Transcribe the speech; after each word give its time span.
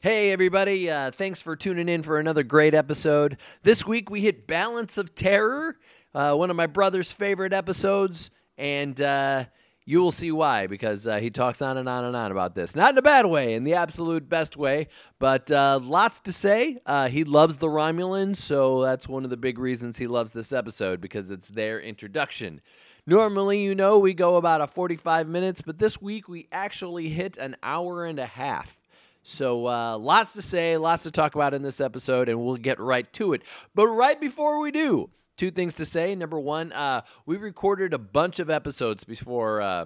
Hey, 0.00 0.30
everybody. 0.30 0.88
Uh, 0.88 1.10
thanks 1.10 1.40
for 1.40 1.56
tuning 1.56 1.88
in 1.88 2.04
for 2.04 2.20
another 2.20 2.44
great 2.44 2.72
episode. 2.72 3.36
This 3.64 3.84
week 3.84 4.08
we 4.08 4.20
hit 4.20 4.46
Balance 4.46 4.96
of 4.96 5.12
Terror, 5.12 5.76
uh, 6.14 6.36
one 6.36 6.50
of 6.50 6.56
my 6.56 6.68
brother's 6.68 7.10
favorite 7.10 7.52
episodes, 7.52 8.30
and 8.56 9.00
uh, 9.00 9.46
you 9.84 9.98
will 9.98 10.12
see 10.12 10.30
why 10.30 10.68
because 10.68 11.08
uh, 11.08 11.16
he 11.16 11.30
talks 11.30 11.60
on 11.60 11.78
and 11.78 11.88
on 11.88 12.04
and 12.04 12.14
on 12.14 12.30
about 12.30 12.54
this. 12.54 12.76
Not 12.76 12.92
in 12.92 12.98
a 12.98 13.02
bad 13.02 13.26
way, 13.26 13.54
in 13.54 13.64
the 13.64 13.74
absolute 13.74 14.28
best 14.28 14.56
way, 14.56 14.86
but 15.18 15.50
uh, 15.50 15.80
lots 15.82 16.20
to 16.20 16.32
say. 16.32 16.78
Uh, 16.86 17.08
he 17.08 17.24
loves 17.24 17.56
the 17.56 17.66
Romulans, 17.66 18.36
so 18.36 18.82
that's 18.82 19.08
one 19.08 19.24
of 19.24 19.30
the 19.30 19.36
big 19.36 19.58
reasons 19.58 19.98
he 19.98 20.06
loves 20.06 20.30
this 20.30 20.52
episode 20.52 21.00
because 21.00 21.28
it's 21.28 21.48
their 21.48 21.80
introduction. 21.80 22.60
Normally, 23.04 23.64
you 23.64 23.74
know, 23.74 23.98
we 23.98 24.14
go 24.14 24.36
about 24.36 24.60
a 24.60 24.68
45 24.68 25.26
minutes, 25.26 25.60
but 25.60 25.80
this 25.80 26.00
week 26.00 26.28
we 26.28 26.46
actually 26.52 27.08
hit 27.08 27.36
an 27.36 27.56
hour 27.64 28.04
and 28.04 28.20
a 28.20 28.26
half. 28.26 28.77
So, 29.28 29.66
uh, 29.66 29.98
lots 29.98 30.32
to 30.32 30.42
say, 30.42 30.78
lots 30.78 31.02
to 31.02 31.10
talk 31.10 31.34
about 31.34 31.52
in 31.52 31.60
this 31.60 31.82
episode, 31.82 32.30
and 32.30 32.42
we'll 32.42 32.56
get 32.56 32.80
right 32.80 33.12
to 33.12 33.34
it. 33.34 33.42
But 33.74 33.86
right 33.88 34.18
before 34.18 34.58
we 34.58 34.70
do, 34.70 35.10
two 35.36 35.50
things 35.50 35.74
to 35.74 35.84
say. 35.84 36.14
Number 36.14 36.40
one, 36.40 36.72
uh, 36.72 37.02
we 37.26 37.36
recorded 37.36 37.92
a 37.92 37.98
bunch 37.98 38.38
of 38.38 38.48
episodes 38.48 39.04
before 39.04 39.60
uh, 39.60 39.84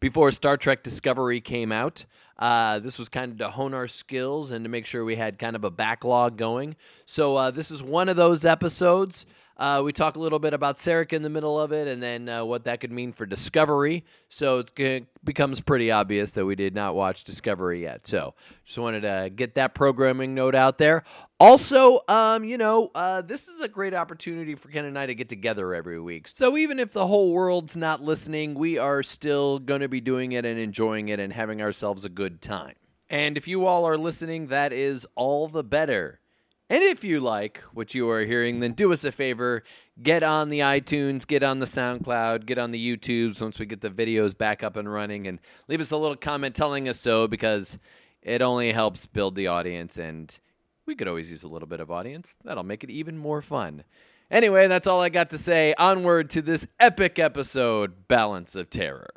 before 0.00 0.32
Star 0.32 0.56
Trek 0.56 0.82
Discovery 0.82 1.40
came 1.40 1.70
out. 1.70 2.06
Uh, 2.40 2.80
this 2.80 2.98
was 2.98 3.08
kind 3.08 3.30
of 3.30 3.38
to 3.38 3.50
hone 3.50 3.72
our 3.72 3.86
skills 3.86 4.50
and 4.50 4.64
to 4.64 4.68
make 4.68 4.84
sure 4.84 5.04
we 5.04 5.14
had 5.14 5.38
kind 5.38 5.54
of 5.54 5.62
a 5.62 5.70
backlog 5.70 6.36
going. 6.36 6.74
So 7.04 7.36
uh, 7.36 7.52
this 7.52 7.70
is 7.70 7.84
one 7.84 8.08
of 8.08 8.16
those 8.16 8.44
episodes. 8.44 9.26
Uh, 9.56 9.80
we 9.82 9.92
talk 9.92 10.16
a 10.16 10.18
little 10.18 10.38
bit 10.38 10.52
about 10.52 10.76
Sarek 10.76 11.12
in 11.14 11.22
the 11.22 11.30
middle 11.30 11.58
of 11.58 11.72
it, 11.72 11.88
and 11.88 12.02
then 12.02 12.28
uh, 12.28 12.44
what 12.44 12.64
that 12.64 12.80
could 12.80 12.92
mean 12.92 13.12
for 13.12 13.24
Discovery. 13.24 14.04
So 14.28 14.62
it 14.76 15.06
becomes 15.24 15.60
pretty 15.60 15.90
obvious 15.90 16.32
that 16.32 16.44
we 16.44 16.56
did 16.56 16.74
not 16.74 16.94
watch 16.94 17.24
Discovery 17.24 17.82
yet. 17.82 18.06
So 18.06 18.34
just 18.64 18.78
wanted 18.78 19.00
to 19.02 19.30
get 19.34 19.54
that 19.54 19.74
programming 19.74 20.34
note 20.34 20.54
out 20.54 20.76
there. 20.76 21.04
Also, 21.40 22.00
um, 22.08 22.44
you 22.44 22.58
know, 22.58 22.90
uh, 22.94 23.22
this 23.22 23.48
is 23.48 23.60
a 23.60 23.68
great 23.68 23.94
opportunity 23.94 24.54
for 24.54 24.68
Ken 24.68 24.84
and 24.84 24.98
I 24.98 25.06
to 25.06 25.14
get 25.14 25.28
together 25.28 25.74
every 25.74 26.00
week. 26.00 26.28
So 26.28 26.56
even 26.56 26.78
if 26.78 26.90
the 26.90 27.06
whole 27.06 27.32
world's 27.32 27.76
not 27.76 28.02
listening, 28.02 28.54
we 28.54 28.78
are 28.78 29.02
still 29.02 29.58
going 29.58 29.80
to 29.80 29.88
be 29.88 30.00
doing 30.00 30.32
it 30.32 30.44
and 30.44 30.58
enjoying 30.58 31.08
it 31.08 31.20
and 31.20 31.32
having 31.32 31.62
ourselves 31.62 32.04
a 32.04 32.10
good 32.10 32.42
time. 32.42 32.74
And 33.08 33.36
if 33.36 33.46
you 33.46 33.66
all 33.66 33.86
are 33.86 33.96
listening, 33.96 34.48
that 34.48 34.72
is 34.72 35.06
all 35.14 35.48
the 35.48 35.62
better. 35.62 36.20
And 36.68 36.82
if 36.82 37.04
you 37.04 37.20
like 37.20 37.62
what 37.72 37.94
you 37.94 38.10
are 38.10 38.24
hearing, 38.24 38.58
then 38.58 38.72
do 38.72 38.92
us 38.92 39.04
a 39.04 39.12
favor 39.12 39.62
get 40.02 40.22
on 40.22 40.50
the 40.50 40.60
iTunes, 40.60 41.26
get 41.26 41.42
on 41.42 41.58
the 41.58 41.66
SoundCloud, 41.66 42.44
get 42.44 42.58
on 42.58 42.70
the 42.70 42.96
YouTubes 42.96 43.40
once 43.40 43.58
we 43.58 43.66
get 43.66 43.80
the 43.80 43.90
videos 43.90 44.36
back 44.36 44.62
up 44.62 44.76
and 44.76 44.92
running, 44.92 45.26
and 45.26 45.38
leave 45.68 45.80
us 45.80 45.90
a 45.90 45.96
little 45.96 46.16
comment 46.16 46.54
telling 46.54 46.88
us 46.88 47.00
so 47.00 47.26
because 47.26 47.78
it 48.22 48.42
only 48.42 48.72
helps 48.72 49.06
build 49.06 49.36
the 49.36 49.46
audience, 49.46 49.96
and 49.96 50.38
we 50.84 50.94
could 50.94 51.08
always 51.08 51.30
use 51.30 51.44
a 51.44 51.48
little 51.48 51.68
bit 51.68 51.80
of 51.80 51.90
audience. 51.90 52.36
That'll 52.44 52.64
make 52.64 52.84
it 52.84 52.90
even 52.90 53.16
more 53.16 53.40
fun. 53.40 53.84
Anyway, 54.30 54.66
that's 54.66 54.88
all 54.88 55.00
I 55.00 55.08
got 55.08 55.30
to 55.30 55.38
say. 55.38 55.72
Onward 55.78 56.30
to 56.30 56.42
this 56.42 56.66
epic 56.80 57.18
episode 57.18 58.08
Balance 58.08 58.56
of 58.56 58.68
Terror. 58.68 59.10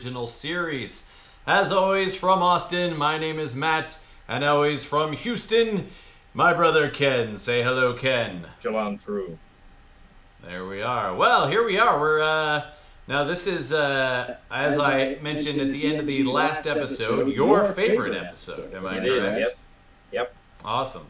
Original 0.00 0.26
series. 0.26 1.06
As 1.46 1.70
always, 1.72 2.14
from 2.14 2.42
Austin, 2.42 2.96
my 2.96 3.18
name 3.18 3.38
is 3.38 3.54
Matt, 3.54 3.98
and 4.26 4.42
always 4.42 4.82
from 4.82 5.12
Houston, 5.12 5.88
my 6.32 6.54
brother 6.54 6.88
Ken. 6.88 7.36
Say 7.36 7.62
hello, 7.62 7.92
Ken. 7.92 8.46
Shalom 8.62 8.96
True. 8.96 9.36
There 10.42 10.66
we 10.66 10.80
are. 10.80 11.14
Well, 11.14 11.48
here 11.48 11.62
we 11.66 11.78
are. 11.78 12.00
We're 12.00 12.22
uh 12.22 12.64
now 13.08 13.24
this 13.24 13.46
is 13.46 13.74
uh 13.74 14.36
as 14.50 14.78
I 14.78 15.18
mentioned 15.20 15.60
at 15.60 15.70
the 15.70 15.84
end 15.84 16.00
of 16.00 16.06
the 16.06 16.24
last 16.24 16.66
episode, 16.66 17.28
your 17.34 17.70
favorite 17.74 18.16
episode. 18.16 18.72
Am 18.72 18.86
I 18.86 18.96
It 18.96 19.04
is, 19.04 19.20
correct? 19.28 19.38
yes. 19.38 19.66
Yep. 20.12 20.34
Awesome. 20.64 21.06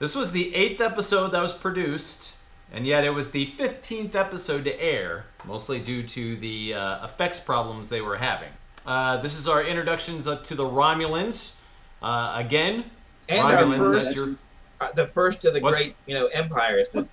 This 0.00 0.16
was 0.16 0.32
the 0.32 0.52
eighth 0.52 0.80
episode 0.80 1.28
that 1.28 1.40
was 1.42 1.52
produced, 1.52 2.34
and 2.72 2.86
yet 2.86 3.04
it 3.04 3.10
was 3.10 3.30
the 3.30 3.46
15th 3.58 4.14
episode 4.14 4.64
to 4.64 4.80
air, 4.82 5.26
mostly 5.44 5.78
due 5.78 6.02
to 6.08 6.36
the 6.36 6.74
uh, 6.74 7.04
effects 7.04 7.38
problems 7.38 7.88
they 7.88 8.00
were 8.00 8.16
having. 8.16 8.48
Uh, 8.86 9.18
this 9.20 9.38
is 9.38 9.46
our 9.46 9.62
introductions 9.62 10.24
to 10.24 10.54
the 10.54 10.64
Romulans. 10.64 11.58
Uh, 12.02 12.32
again, 12.36 12.84
And 13.28 13.40
our 13.40 13.76
first- 13.76 14.16
your- 14.16 14.34
Uh, 14.80 14.90
the 14.96 15.06
first 15.06 15.44
of 15.44 15.54
the 15.54 15.60
great, 15.60 15.94
you 16.06 16.14
know, 16.14 16.26
empires 16.28 16.90
that 16.90 17.08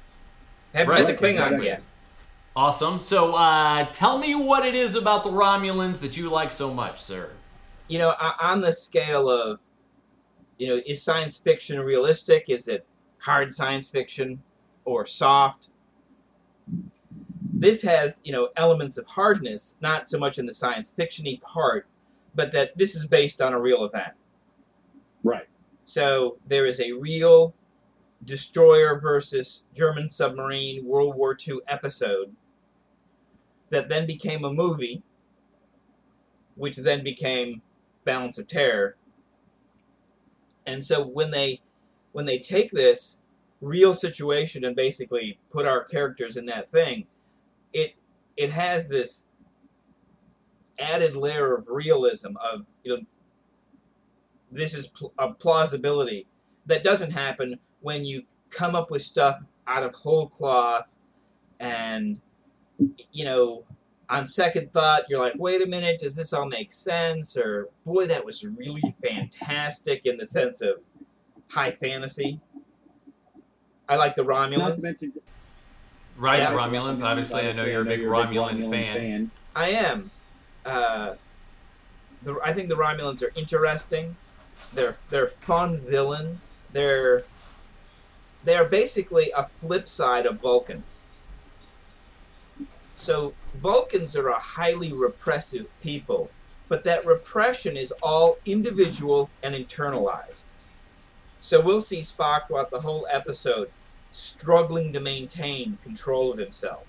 haven't 0.73 0.89
Right, 0.91 1.05
met 1.05 1.17
the 1.19 1.23
Klingons 1.27 1.33
exactly. 1.51 1.65
yet. 1.67 1.83
awesome. 2.55 2.99
So 2.99 3.35
uh, 3.35 3.85
tell 3.93 4.17
me 4.17 4.33
what 4.33 4.65
it 4.65 4.73
is 4.73 4.95
about 4.95 5.23
the 5.23 5.29
Romulans 5.29 5.99
that 5.99 6.17
you 6.17 6.29
like 6.31 6.51
so 6.51 6.73
much, 6.73 6.99
sir. 6.99 7.29
You 7.87 7.99
know, 7.99 8.15
on 8.41 8.61
the 8.61 8.73
scale 8.73 9.29
of, 9.29 9.59
you 10.57 10.67
know, 10.75 10.81
is 10.87 11.03
science 11.03 11.37
fiction 11.37 11.79
realistic? 11.79 12.45
Is 12.49 12.67
it 12.67 12.87
hard 13.19 13.53
science 13.53 13.87
fiction 13.87 14.41
or 14.85 15.05
soft? 15.05 15.69
This 17.53 17.81
has, 17.81 18.21
you 18.23 18.31
know, 18.31 18.49
elements 18.55 18.97
of 18.97 19.05
hardness, 19.07 19.77
not 19.81 20.07
so 20.07 20.17
much 20.17 20.37
in 20.37 20.45
the 20.45 20.53
science 20.53 20.93
fictiony 20.97 21.41
part, 21.41 21.87
but 22.35 22.51
that 22.51 22.77
this 22.77 22.95
is 22.95 23.05
based 23.05 23.41
on 23.41 23.53
a 23.53 23.59
real 23.59 23.83
event. 23.83 24.13
Right. 25.23 25.47
So 25.85 26.37
there 26.47 26.65
is 26.65 26.79
a 26.79 26.93
real 26.93 27.53
destroyer 28.23 28.99
versus 28.99 29.65
German 29.75 30.07
submarine 30.07 30.85
World 30.85 31.15
War 31.15 31.35
II 31.47 31.59
episode 31.67 32.35
that 33.69 33.89
then 33.89 34.05
became 34.05 34.43
a 34.43 34.53
movie, 34.53 35.03
which 36.55 36.77
then 36.77 37.03
became 37.03 37.61
Balance 38.05 38.37
of 38.37 38.47
Terror. 38.47 38.97
And 40.65 40.83
so 40.83 41.05
when 41.05 41.31
they 41.31 41.61
when 42.11 42.25
they 42.25 42.39
take 42.39 42.71
this 42.71 43.21
real 43.61 43.93
situation 43.93 44.63
and 44.63 44.75
basically 44.75 45.39
put 45.49 45.65
our 45.65 45.83
characters 45.83 46.37
in 46.37 46.45
that 46.47 46.71
thing, 46.71 47.05
it 47.73 47.95
it 48.37 48.51
has 48.51 48.87
this 48.87 49.27
added 50.79 51.15
layer 51.15 51.55
of 51.55 51.67
realism 51.67 52.37
of 52.37 52.65
you 52.83 52.95
know 52.95 53.03
this 54.51 54.73
is 54.73 54.87
pl- 54.87 55.13
a 55.19 55.33
plausibility 55.33 56.25
that 56.65 56.83
doesn't 56.83 57.11
happen 57.11 57.59
when 57.81 58.05
you 58.05 58.23
come 58.49 58.75
up 58.75 58.89
with 58.89 59.01
stuff 59.01 59.39
out 59.67 59.83
of 59.83 59.93
whole 59.93 60.27
cloth 60.27 60.89
and 61.59 62.19
you 63.11 63.25
know 63.25 63.63
on 64.09 64.25
second 64.25 64.71
thought 64.71 65.03
you're 65.09 65.19
like 65.19 65.33
wait 65.37 65.61
a 65.61 65.65
minute 65.67 65.99
does 65.99 66.15
this 66.15 66.33
all 66.33 66.47
make 66.47 66.71
sense? 66.71 67.37
or 67.37 67.69
boy 67.83 68.07
that 68.07 68.25
was 68.25 68.43
really 68.45 68.95
fantastic 69.05 70.05
in 70.05 70.17
the 70.17 70.25
sense 70.25 70.61
of 70.61 70.75
high 71.49 71.71
fantasy 71.71 72.39
i 73.89 73.95
like 73.95 74.15
the 74.15 74.23
Not 74.23 74.49
romulans 74.49 74.75
to 74.75 74.81
mention, 74.83 75.13
Right, 76.19 76.39
Yeah. 76.39 76.51
Romulans. 76.51 77.01
Obviously, 77.01 77.47
I 77.47 77.53
know 77.53 77.63
you're 77.63 77.81
a 77.81 77.85
big 77.85 78.01
Romulan 78.01 78.69
fan. 78.69 79.31
I 79.55 79.69
am. 79.69 80.11
Uh, 80.65 81.15
the, 82.23 82.37
I 82.43 82.51
think 82.51 82.67
the 82.67 82.75
Romulans 82.75 83.23
are 83.23 83.31
interesting. 83.35 84.17
They're 84.73 84.97
they're 85.09 85.29
fun 85.29 85.79
villains. 85.79 86.51
They're 86.73 87.23
they're 88.43 88.65
basically 88.65 89.31
a 89.31 89.47
flip 89.61 89.87
side 89.87 90.25
of 90.25 90.41
Vulcans. 90.41 91.05
So 92.95 93.33
Vulcans 93.55 94.17
are 94.17 94.27
a 94.27 94.39
highly 94.39 94.91
repressive 94.91 95.67
people, 95.81 96.29
but 96.67 96.83
that 96.83 97.05
repression 97.05 97.77
is 97.77 97.93
all 98.03 98.37
individual 98.45 99.29
and 99.41 99.55
internalized. 99.55 100.51
So 101.39 101.61
we'll 101.61 101.79
see 101.79 101.99
Spock 101.99 102.47
throughout 102.47 102.71
the 102.71 102.81
whole 102.81 103.07
episode 103.09 103.71
struggling 104.11 104.93
to 104.93 104.99
maintain 104.99 105.77
control 105.83 106.31
of 106.31 106.39
himself. 106.39 106.85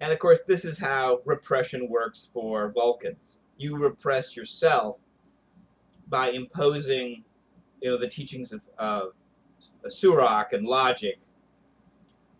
And 0.00 0.12
of 0.12 0.18
course, 0.18 0.40
this 0.46 0.64
is 0.64 0.78
how 0.78 1.20
repression 1.24 1.88
works 1.88 2.28
for 2.32 2.72
Vulcans. 2.72 3.38
You 3.56 3.76
repress 3.76 4.36
yourself 4.36 4.96
by 6.08 6.30
imposing, 6.30 7.24
you 7.80 7.90
know, 7.90 7.98
the 7.98 8.08
teachings 8.08 8.52
of, 8.52 8.68
of 8.78 9.12
Surak 9.86 10.52
and 10.52 10.66
logic 10.66 11.18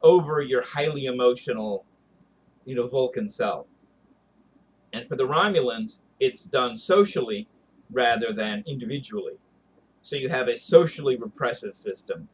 over 0.02 0.42
your 0.42 0.62
highly 0.62 1.06
emotional, 1.06 1.84
you 2.64 2.74
know, 2.74 2.88
Vulcan 2.88 3.26
self. 3.26 3.66
And 4.92 5.08
for 5.08 5.16
the 5.16 5.26
Romulans, 5.26 6.00
it's 6.20 6.44
done 6.44 6.76
socially 6.76 7.48
rather 7.90 8.32
than 8.32 8.62
individually. 8.66 9.34
So 10.02 10.16
you 10.16 10.28
have 10.28 10.48
a 10.48 10.56
socially 10.56 11.16
repressive 11.16 11.74
system. 11.74 12.28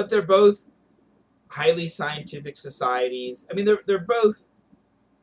But 0.00 0.08
they're 0.08 0.22
both 0.22 0.62
highly 1.48 1.86
scientific 1.86 2.56
societies. 2.56 3.46
I 3.50 3.54
mean, 3.54 3.66
they're, 3.66 3.80
they're 3.86 3.98
both 3.98 4.48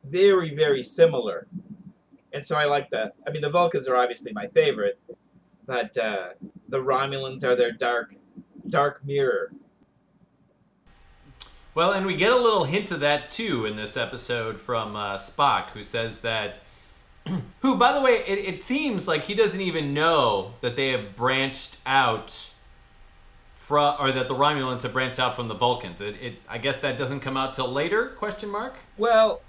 very, 0.04 0.54
very 0.54 0.84
similar. 0.84 1.48
And 2.32 2.46
so 2.46 2.54
I 2.54 2.66
like 2.66 2.88
that. 2.90 3.16
I 3.26 3.32
mean, 3.32 3.42
the 3.42 3.50
Vulcans 3.50 3.88
are 3.88 3.96
obviously 3.96 4.32
my 4.32 4.46
favorite, 4.46 5.00
but 5.66 5.98
uh, 5.98 6.28
the 6.68 6.80
Romulans 6.80 7.42
are 7.42 7.56
their 7.56 7.72
dark, 7.72 8.14
dark 8.68 9.04
mirror. 9.04 9.50
Well, 11.74 11.90
and 11.90 12.06
we 12.06 12.14
get 12.14 12.30
a 12.30 12.36
little 12.36 12.62
hint 12.62 12.92
of 12.92 13.00
that 13.00 13.32
too 13.32 13.66
in 13.66 13.74
this 13.74 13.96
episode 13.96 14.60
from 14.60 14.94
uh, 14.94 15.16
Spock, 15.16 15.70
who 15.70 15.82
says 15.82 16.20
that. 16.20 16.60
who, 17.62 17.74
by 17.74 17.92
the 17.92 18.00
way, 18.00 18.22
it, 18.28 18.38
it 18.38 18.62
seems 18.62 19.08
like 19.08 19.24
he 19.24 19.34
doesn't 19.34 19.60
even 19.60 19.92
know 19.92 20.54
that 20.60 20.76
they 20.76 20.90
have 20.90 21.16
branched 21.16 21.78
out 21.84 22.52
from, 23.68 23.96
or 24.00 24.10
that 24.12 24.28
the 24.28 24.34
Romulans 24.34 24.82
have 24.82 24.94
branched 24.94 25.18
out 25.18 25.36
from 25.36 25.46
the 25.46 25.54
Vulcans. 25.54 26.00
It, 26.00 26.16
it, 26.22 26.34
I 26.48 26.56
guess 26.56 26.78
that 26.78 26.96
doesn't 26.96 27.20
come 27.20 27.36
out 27.36 27.52
till 27.52 27.70
later? 27.70 28.08
Question 28.08 28.48
mark. 28.48 28.76
Well, 28.96 29.42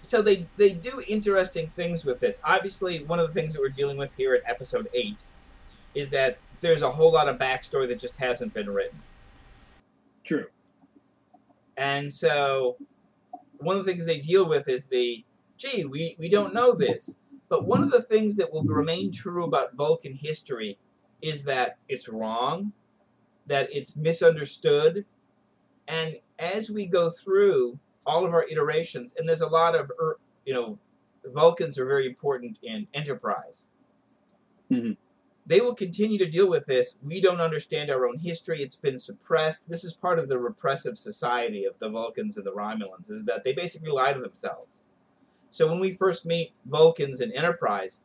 so 0.00 0.22
they 0.22 0.46
they 0.56 0.72
do 0.72 1.02
interesting 1.08 1.66
things 1.66 2.04
with 2.04 2.20
this. 2.20 2.40
Obviously, 2.44 3.02
one 3.02 3.18
of 3.18 3.26
the 3.26 3.34
things 3.34 3.52
that 3.52 3.60
we're 3.60 3.68
dealing 3.68 3.96
with 3.96 4.14
here 4.14 4.32
at 4.32 4.42
episode 4.48 4.88
eight 4.94 5.24
is 5.96 6.10
that 6.10 6.38
there's 6.60 6.82
a 6.82 6.90
whole 6.90 7.10
lot 7.12 7.28
of 7.28 7.36
backstory 7.36 7.88
that 7.88 7.98
just 7.98 8.16
hasn't 8.16 8.54
been 8.54 8.70
written. 8.70 9.00
True. 10.22 10.46
And 11.76 12.12
so 12.12 12.76
one 13.58 13.76
of 13.76 13.84
the 13.84 13.90
things 13.90 14.06
they 14.06 14.20
deal 14.20 14.48
with 14.48 14.68
is 14.68 14.86
the 14.86 15.24
gee, 15.56 15.84
we, 15.84 16.14
we 16.18 16.28
don't 16.28 16.54
know 16.54 16.72
this. 16.72 17.16
But 17.48 17.64
one 17.64 17.82
of 17.82 17.90
the 17.90 18.02
things 18.02 18.36
that 18.36 18.52
will 18.52 18.62
remain 18.62 19.10
true 19.10 19.44
about 19.44 19.74
Vulcan 19.74 20.14
history 20.14 20.78
is 21.22 21.42
that 21.44 21.78
it's 21.88 22.08
wrong, 22.08 22.72
that 23.48 23.68
it's 23.72 23.96
misunderstood, 23.96 25.04
and 25.88 26.18
as 26.38 26.70
we 26.70 26.86
go 26.86 27.10
through 27.10 27.78
all 28.06 28.24
of 28.24 28.32
our 28.32 28.46
iterations, 28.48 29.14
and 29.18 29.28
there's 29.28 29.40
a 29.40 29.48
lot 29.48 29.74
of, 29.74 29.90
er, 30.00 30.18
you 30.46 30.54
know, 30.54 30.78
Vulcans 31.24 31.78
are 31.78 31.84
very 31.86 32.06
important 32.06 32.58
in 32.62 32.86
Enterprise. 32.94 33.68
Mhm. 34.70 34.96
They 35.46 35.60
will 35.60 35.74
continue 35.74 36.18
to 36.18 36.26
deal 36.26 36.48
with 36.48 36.66
this. 36.66 36.98
We 37.02 37.20
don't 37.20 37.40
understand 37.40 37.90
our 37.90 38.06
own 38.06 38.18
history. 38.18 38.62
It's 38.62 38.76
been 38.76 38.98
suppressed. 38.98 39.68
This 39.68 39.82
is 39.82 39.94
part 39.94 40.18
of 40.18 40.28
the 40.28 40.38
repressive 40.38 40.98
society 40.98 41.64
of 41.64 41.78
the 41.78 41.88
Vulcans 41.88 42.36
and 42.36 42.46
the 42.46 42.52
Romulans, 42.52 43.10
is 43.10 43.24
that 43.24 43.44
they 43.44 43.52
basically 43.52 43.90
lie 43.90 44.12
to 44.12 44.20
themselves. 44.20 44.82
So 45.50 45.66
when 45.66 45.80
we 45.80 45.92
first 45.94 46.26
meet 46.26 46.52
Vulcans 46.66 47.20
in 47.20 47.32
Enterprise, 47.32 48.02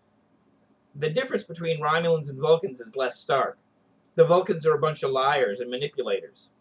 the 0.96 1.10
difference 1.10 1.44
between 1.44 1.82
Romulans 1.82 2.30
and 2.30 2.40
Vulcans 2.40 2.80
is 2.80 2.96
less 2.96 3.20
stark. 3.20 3.58
The 4.16 4.26
Vulcans 4.26 4.66
are 4.66 4.76
a 4.76 4.80
bunch 4.80 5.04
of 5.04 5.12
liars 5.12 5.60
and 5.60 5.72
manipulators. 5.72 6.52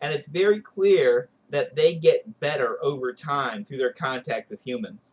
And 0.00 0.12
it's 0.12 0.26
very 0.26 0.60
clear 0.60 1.28
that 1.50 1.76
they 1.76 1.94
get 1.94 2.40
better 2.40 2.78
over 2.82 3.12
time 3.12 3.64
through 3.64 3.76
their 3.78 3.92
contact 3.92 4.50
with 4.50 4.66
humans. 4.66 5.12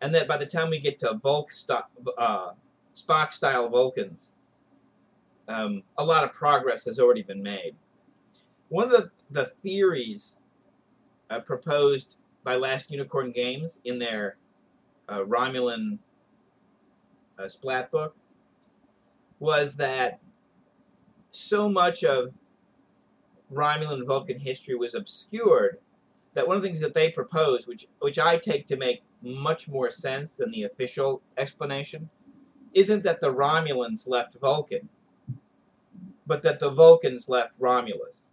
And 0.00 0.14
that 0.14 0.26
by 0.26 0.36
the 0.36 0.46
time 0.46 0.70
we 0.70 0.78
get 0.78 0.98
to 0.98 1.20
Vulc 1.22 1.52
st- 1.52 1.84
uh, 2.18 2.52
Spock 2.94 3.32
style 3.32 3.68
Vulcans, 3.68 4.34
um, 5.48 5.82
a 5.98 6.04
lot 6.04 6.24
of 6.24 6.32
progress 6.32 6.84
has 6.86 6.98
already 6.98 7.22
been 7.22 7.42
made. 7.42 7.74
One 8.68 8.84
of 8.84 8.90
the, 8.90 9.10
the 9.30 9.52
theories 9.62 10.38
uh, 11.30 11.40
proposed 11.40 12.16
by 12.42 12.56
Last 12.56 12.90
Unicorn 12.90 13.30
Games 13.30 13.80
in 13.84 13.98
their 13.98 14.36
uh, 15.08 15.20
Romulan 15.20 15.98
uh, 17.38 17.48
splat 17.48 17.90
book 17.90 18.16
was 19.42 19.74
that 19.74 20.20
so 21.32 21.68
much 21.68 22.04
of 22.04 22.32
Romulan 23.52 23.94
and 23.94 24.06
Vulcan 24.06 24.38
history 24.38 24.76
was 24.76 24.94
obscured 24.94 25.78
that 26.34 26.46
one 26.46 26.56
of 26.56 26.62
the 26.62 26.68
things 26.68 26.80
that 26.80 26.94
they 26.94 27.10
proposed, 27.10 27.66
which 27.66 27.86
which 27.98 28.20
I 28.20 28.36
take 28.36 28.66
to 28.66 28.76
make 28.76 29.02
much 29.20 29.68
more 29.68 29.90
sense 29.90 30.36
than 30.36 30.52
the 30.52 30.62
official 30.62 31.22
explanation, 31.36 32.08
isn't 32.72 33.02
that 33.02 33.20
the 33.20 33.32
Romulans 33.34 34.08
left 34.08 34.36
Vulcan, 34.40 34.88
but 36.24 36.42
that 36.42 36.60
the 36.60 36.70
Vulcans 36.70 37.28
left 37.28 37.52
Romulus. 37.58 38.30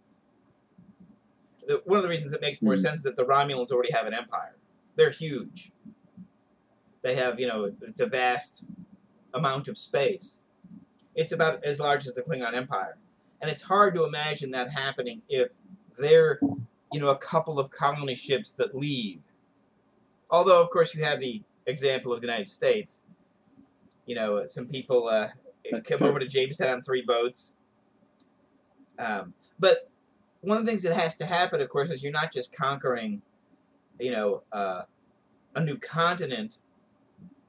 The, 1.66 1.82
one 1.86 1.96
of 1.98 2.04
the 2.04 2.08
reasons 2.08 2.32
it 2.32 2.40
makes 2.40 2.62
more 2.62 2.74
Hmm. 2.74 2.80
sense 2.80 2.98
is 2.98 3.02
that 3.02 3.16
the 3.16 3.24
Romulans 3.24 3.72
already 3.72 3.92
have 3.92 4.06
an 4.06 4.14
empire. 4.14 4.56
They're 4.94 5.10
huge. 5.10 5.72
They 7.02 7.16
have, 7.16 7.40
you 7.40 7.48
know, 7.48 7.72
it's 7.82 8.00
a 8.00 8.06
vast 8.06 8.64
amount 9.34 9.66
of 9.66 9.76
space. 9.76 10.39
It's 11.20 11.32
about 11.32 11.62
as 11.64 11.78
large 11.78 12.06
as 12.06 12.14
the 12.14 12.22
Klingon 12.22 12.54
Empire. 12.54 12.96
And 13.42 13.50
it's 13.50 13.60
hard 13.60 13.94
to 13.94 14.04
imagine 14.04 14.50
that 14.52 14.70
happening 14.70 15.20
if 15.28 15.50
they're, 15.98 16.40
you 16.92 16.98
know, 16.98 17.08
a 17.08 17.18
couple 17.18 17.58
of 17.58 17.70
colony 17.70 18.14
ships 18.14 18.52
that 18.52 18.74
leave. 18.74 19.20
Although, 20.30 20.62
of 20.62 20.70
course, 20.70 20.94
you 20.94 21.04
have 21.04 21.20
the 21.20 21.42
example 21.66 22.14
of 22.14 22.22
the 22.22 22.26
United 22.26 22.48
States. 22.48 23.02
You 24.06 24.14
know, 24.14 24.46
some 24.46 24.66
people 24.66 25.08
uh, 25.08 25.28
come 25.84 26.02
over 26.02 26.18
to 26.18 26.26
Jamestown 26.26 26.70
on 26.70 26.80
three 26.80 27.02
boats. 27.02 27.56
Um, 28.98 29.34
but 29.58 29.90
one 30.40 30.56
of 30.56 30.64
the 30.64 30.70
things 30.70 30.82
that 30.84 30.94
has 30.94 31.16
to 31.16 31.26
happen, 31.26 31.60
of 31.60 31.68
course, 31.68 31.90
is 31.90 32.02
you're 32.02 32.12
not 32.12 32.32
just 32.32 32.56
conquering, 32.56 33.20
you 33.98 34.12
know, 34.12 34.42
uh, 34.52 34.82
a 35.54 35.62
new 35.62 35.76
continent 35.76 36.60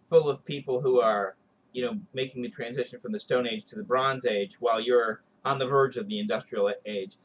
full 0.09 0.29
of 0.29 0.43
people 0.43 0.81
who 0.81 0.99
are, 0.99 1.37
you 1.73 1.83
know, 1.83 1.97
making 2.13 2.41
the 2.41 2.49
transition 2.49 2.99
from 2.99 3.11
the 3.11 3.19
Stone 3.19 3.47
Age 3.47 3.65
to 3.65 3.75
the 3.75 3.83
Bronze 3.83 4.25
Age 4.25 4.55
while 4.59 4.79
you're 4.79 5.21
on 5.45 5.57
the 5.57 5.65
verge 5.65 5.97
of 5.97 6.07
the 6.07 6.19
Industrial 6.19 6.71
Age. 6.85 7.15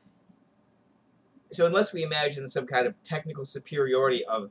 So 1.50 1.66
unless 1.66 1.93
we 1.93 2.02
imagine 2.02 2.48
some 2.48 2.66
kind 2.66 2.87
of 2.87 3.00
technical 3.02 3.44
superiority 3.44 4.25
of 4.25 4.50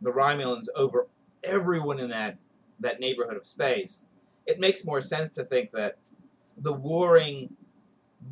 the 0.00 0.10
Romulans 0.10 0.66
over 0.74 1.08
everyone 1.42 1.98
in 1.98 2.08
that 2.10 2.38
that 2.80 3.00
neighborhood 3.00 3.36
of 3.36 3.46
space, 3.46 4.04
it 4.46 4.58
makes 4.58 4.84
more 4.84 5.00
sense 5.00 5.30
to 5.30 5.44
think 5.44 5.70
that 5.72 5.96
the 6.58 6.72
warring 6.72 7.50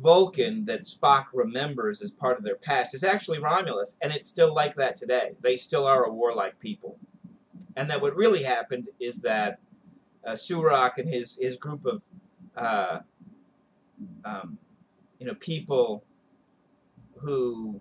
Vulcan 0.01 0.65
that 0.65 0.81
Spock 0.81 1.25
remembers 1.33 2.01
as 2.01 2.11
part 2.11 2.37
of 2.37 2.43
their 2.43 2.55
past 2.55 2.93
is 2.93 3.03
actually 3.03 3.39
Romulus, 3.39 3.97
and 4.01 4.11
it's 4.11 4.27
still 4.27 4.53
like 4.53 4.75
that 4.75 4.95
today. 4.95 5.33
They 5.41 5.55
still 5.55 5.85
are 5.85 6.05
a 6.05 6.11
warlike 6.11 6.59
people. 6.59 6.97
And 7.75 7.89
that 7.89 8.01
what 8.01 8.15
really 8.15 8.43
happened 8.43 8.89
is 8.99 9.21
that 9.21 9.59
uh, 10.25 10.31
Surak 10.31 10.97
and 10.97 11.09
his, 11.09 11.37
his 11.41 11.57
group 11.57 11.85
of 11.85 12.01
uh, 12.55 12.99
um, 14.25 14.57
you 15.19 15.25
know 15.25 15.35
people 15.35 16.03
who 17.17 17.79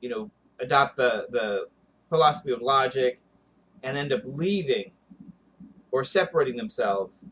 you 0.00 0.08
know 0.08 0.30
adopt 0.60 0.96
the, 0.96 1.26
the 1.30 1.66
philosophy 2.08 2.50
of 2.52 2.62
logic 2.62 3.20
and 3.82 3.96
end 3.96 4.12
up 4.12 4.22
leaving 4.24 4.90
or 5.90 6.04
separating 6.04 6.56
themselves 6.56 7.26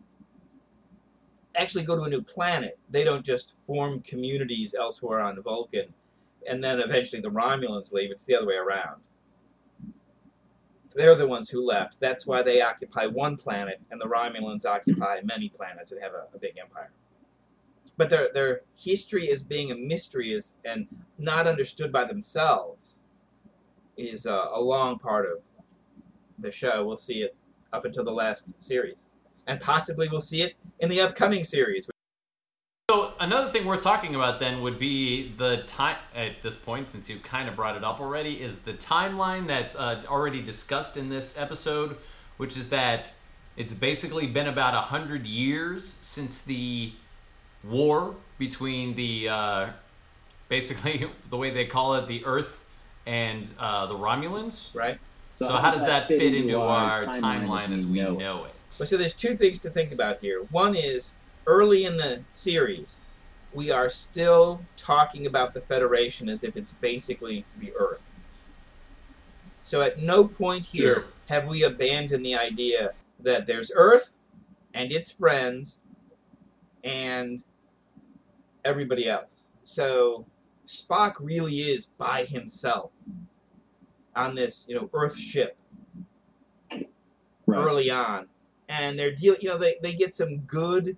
actually 1.57 1.85
go 1.85 1.97
to 1.97 2.03
a 2.03 2.09
new 2.09 2.23
planet. 2.23 2.79
They 2.91 3.05
don't 3.05 3.25
just 3.25 3.55
form 3.67 4.01
communities 4.01 4.75
elsewhere 4.75 5.21
on 5.21 5.41
Vulcan, 5.43 5.93
and 6.49 6.63
then 6.63 6.81
eventually 6.81 7.23
the 7.23 7.31
Romulans 7.31 7.93
leave. 7.93 8.11
It's 8.11 8.25
the 8.25 8.37
other 8.37 8.47
way 8.47 8.57
around. 8.57 9.01
They're 10.95 11.17
the 11.17 11.27
ones 11.27 11.51
who 11.51 11.67
left. 11.67 11.99
That's 12.01 12.27
why 12.27 12.43
they 12.43 12.63
occupy 12.63 13.07
one 13.07 13.37
planet, 13.37 13.81
and 13.91 14.01
the 14.01 14.07
Romulans 14.07 14.65
occupy 14.65 15.21
many 15.25 15.49
planets 15.49 15.91
and 15.93 16.01
have 16.01 16.13
a, 16.13 16.27
a 16.35 16.39
big 16.39 16.57
empire. 16.59 16.91
But 17.97 18.11
their 18.11 18.31
their 18.33 18.61
history 18.77 19.31
as 19.31 19.43
being 19.43 19.71
a 19.71 19.77
mystery 19.77 20.33
is 20.33 20.57
and 20.65 20.87
not 21.19 21.47
understood 21.47 21.93
by 21.93 22.05
themselves 22.05 23.01
is 23.97 24.27
a, 24.27 24.49
a 24.53 24.61
long 24.61 24.99
part 24.99 25.27
of 25.27 25.39
the 26.39 26.51
show. 26.51 26.85
We'll 26.85 26.97
see 26.97 27.23
it 27.23 27.37
up 27.73 27.85
until 27.85 28.05
the 28.05 28.13
last 28.13 28.55
series, 28.61 29.11
and 29.47 29.61
possibly 29.61 30.09
we'll 30.09 30.21
see 30.21 30.43
it 30.43 30.55
in 30.81 30.89
the 30.89 31.01
upcoming 31.01 31.45
series. 31.45 31.89
So 32.95 33.13
another 33.19 33.51
thing 33.51 33.67
we're 33.67 33.81
talking 33.81 34.15
about 34.15 34.39
then 34.39 34.63
would 34.63 34.79
be 34.79 35.33
the 35.37 35.65
time 35.67 35.97
at 36.15 36.43
this 36.43 36.55
point, 36.55 36.89
since 36.89 37.11
you 37.11 37.19
kind 37.19 37.49
of 37.49 37.57
brought 37.57 37.77
it 37.77 37.83
up 37.83 37.99
already, 37.99 38.41
is 38.41 38.59
the 38.59 38.75
timeline 38.75 39.49
that's 39.49 39.75
uh, 39.75 40.05
already 40.07 40.41
discussed 40.41 40.97
in 40.97 41.09
this 41.09 41.37
episode, 41.37 41.97
which 42.37 42.57
is 42.57 42.69
that 42.69 43.13
it's 43.57 43.75
basically 43.75 44.29
been 44.29 44.47
about 44.47 44.75
a 44.75 44.81
hundred 44.81 45.27
years 45.27 45.99
since 46.03 46.39
the 46.39 46.93
war 47.65 48.15
between 48.39 48.95
the 48.95 49.29
uh, 49.29 49.67
basically 50.49 51.11
the 51.31 51.37
way 51.37 51.51
they 51.51 51.67
call 51.67 51.97
it 51.97 52.07
the 52.07 52.25
Earth 52.25 52.61
and 53.07 53.51
uh, 53.59 53.87
the 53.87 53.97
Romulans. 53.97 54.73
Right. 54.73 55.01
So, 55.33 55.49
how 55.57 55.73
does 55.73 55.81
that 55.81 56.07
fit 56.07 56.33
into 56.33 56.61
our 56.61 57.07
timeline 57.07 57.75
as 57.75 57.89
we 57.89 57.99
know 58.03 58.45
it? 58.45 58.57
Well, 58.79 58.87
so 58.87 58.97
there's 58.97 59.15
two 59.15 59.37
things 59.37 59.59
to 59.63 59.71
think 59.71 59.91
about 59.91 60.21
here. 60.21 60.45
One 60.53 60.77
is 60.77 61.17
early 61.47 61.85
in 61.85 61.97
the 61.97 62.25
series, 62.31 63.01
we 63.55 63.71
are 63.71 63.89
still 63.89 64.67
talking 64.77 65.27
about 65.27 65.55
the 65.55 65.61
Federation 65.63 66.29
as 66.29 66.43
if 66.45 66.57
it's 66.57 66.73
basically 66.73 67.47
the 67.59 67.73
Earth. 67.79 68.15
So 69.63 69.81
at 69.83 70.01
no 70.03 70.27
point 70.27 70.67
here 70.67 71.07
have 71.29 71.47
we 71.47 71.63
abandoned 71.63 72.25
the 72.25 72.35
idea 72.35 72.93
that 73.21 73.47
there's 73.47 73.71
Earth 73.75 74.15
and 74.75 74.93
its 74.93 75.11
friends 75.11 75.81
and 76.83 77.43
everybody 78.65 79.09
else. 79.09 79.53
So 79.65 80.27
Spock 80.67 81.15
really 81.21 81.57
is 81.57 81.87
by 81.87 82.25
himself 82.25 82.91
on 84.17 84.35
this, 84.35 84.67
you 84.69 84.75
know, 84.75 84.91
Earth 84.93 85.17
ship 85.19 85.57
Right. 87.47 87.59
early 87.59 87.91
on. 87.91 88.29
And 88.69 88.99
they're 88.99 89.15
dealing, 89.15 89.41
you 89.43 89.51
know, 89.51 89.59
they, 89.59 89.77
they 89.83 89.93
get 89.93 90.15
some 90.15 90.39
good 90.41 90.97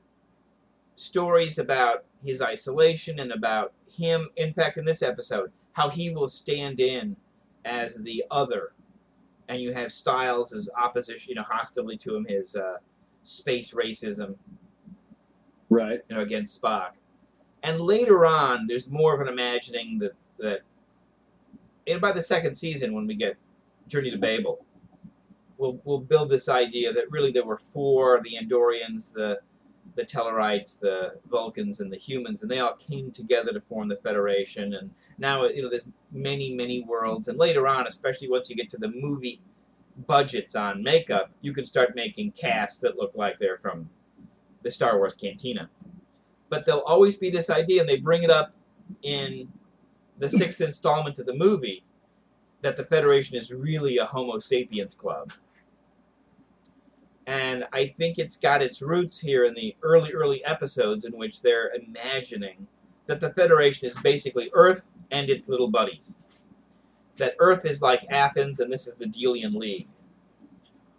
stories 0.96 1.58
about 1.58 2.04
his 2.22 2.42
isolation 2.42 3.20
and 3.20 3.32
about 3.32 3.72
him. 3.88 4.28
In 4.36 4.52
fact, 4.52 4.78
in 4.78 4.84
this 4.84 5.02
episode, 5.02 5.52
how 5.72 5.88
he 5.88 6.10
will 6.10 6.28
stand 6.28 6.80
in 6.80 7.16
as 7.64 8.02
the 8.02 8.24
other. 8.30 8.72
And 9.48 9.60
you 9.60 9.72
have 9.72 9.92
Styles 9.92 10.52
as 10.52 10.68
opposition, 10.76 11.30
you 11.30 11.34
know, 11.36 11.44
hostilely 11.48 11.96
to 11.98 12.16
him, 12.16 12.26
his 12.28 12.56
uh, 12.56 12.78
space 13.22 13.72
racism, 13.72 14.34
Right. 15.68 16.00
you 16.08 16.16
know, 16.16 16.22
against 16.22 16.60
Spock. 16.60 16.92
And 17.62 17.80
later 17.80 18.24
on, 18.26 18.66
there's 18.66 18.90
more 18.90 19.14
of 19.14 19.20
an 19.20 19.28
imagining 19.28 19.98
that 19.98 20.12
that, 20.38 20.60
and 21.86 22.00
by 22.00 22.12
the 22.12 22.22
second 22.22 22.54
season, 22.54 22.92
when 22.92 23.06
we 23.06 23.14
get 23.14 23.36
Journey 23.88 24.10
to 24.10 24.18
Babel, 24.18 24.64
we'll 25.58 25.80
we'll 25.84 26.00
build 26.00 26.30
this 26.30 26.48
idea 26.48 26.92
that 26.92 27.10
really 27.10 27.32
there 27.32 27.44
were 27.44 27.58
four: 27.58 28.20
the 28.22 28.36
Andorians, 28.40 29.12
the 29.12 29.40
the 29.94 30.04
Tellarites, 30.04 30.78
the 30.78 31.14
Vulcans, 31.30 31.80
and 31.80 31.92
the 31.92 31.96
humans, 31.96 32.42
and 32.42 32.50
they 32.50 32.58
all 32.58 32.74
came 32.74 33.10
together 33.10 33.52
to 33.52 33.60
form 33.60 33.88
the 33.88 33.96
Federation. 33.96 34.74
And 34.74 34.90
now, 35.18 35.46
you 35.46 35.62
know, 35.62 35.70
there's 35.70 35.86
many, 36.12 36.54
many 36.54 36.82
worlds. 36.82 37.28
And 37.28 37.38
later 37.38 37.66
on, 37.66 37.86
especially 37.86 38.28
once 38.28 38.50
you 38.50 38.56
get 38.56 38.68
to 38.70 38.78
the 38.78 38.88
movie 38.88 39.40
budgets 40.06 40.54
on 40.54 40.82
makeup, 40.82 41.30
you 41.40 41.52
can 41.52 41.64
start 41.64 41.94
making 41.94 42.32
casts 42.32 42.80
that 42.80 42.98
look 42.98 43.12
like 43.14 43.38
they're 43.38 43.58
from 43.58 43.88
the 44.62 44.70
Star 44.70 44.98
Wars 44.98 45.14
Cantina. 45.14 45.70
But 46.50 46.64
there'll 46.64 46.82
always 46.82 47.16
be 47.16 47.30
this 47.30 47.48
idea, 47.48 47.80
and 47.80 47.88
they 47.88 47.96
bring 47.96 48.22
it 48.22 48.30
up 48.30 48.54
in 49.02 49.48
the 50.18 50.28
sixth 50.28 50.60
installment 50.60 51.18
of 51.18 51.26
the 51.26 51.34
movie, 51.34 51.84
that 52.62 52.76
the 52.76 52.84
Federation 52.84 53.36
is 53.36 53.52
really 53.52 53.98
a 53.98 54.04
Homo 54.04 54.38
sapiens 54.38 54.94
club. 54.94 55.32
And 57.26 57.64
I 57.72 57.94
think 57.98 58.18
it's 58.18 58.36
got 58.36 58.62
its 58.62 58.80
roots 58.80 59.18
here 59.18 59.46
in 59.46 59.54
the 59.54 59.74
early, 59.82 60.12
early 60.12 60.44
episodes 60.44 61.04
in 61.04 61.12
which 61.12 61.42
they're 61.42 61.72
imagining 61.74 62.66
that 63.06 63.20
the 63.20 63.30
Federation 63.30 63.86
is 63.86 63.96
basically 63.96 64.50
Earth 64.52 64.82
and 65.10 65.28
its 65.28 65.48
little 65.48 65.68
buddies. 65.68 66.42
That 67.16 67.34
Earth 67.40 67.64
is 67.64 67.82
like 67.82 68.06
Athens 68.10 68.60
and 68.60 68.72
this 68.72 68.86
is 68.86 68.94
the 68.94 69.06
Delian 69.06 69.54
League. 69.54 69.88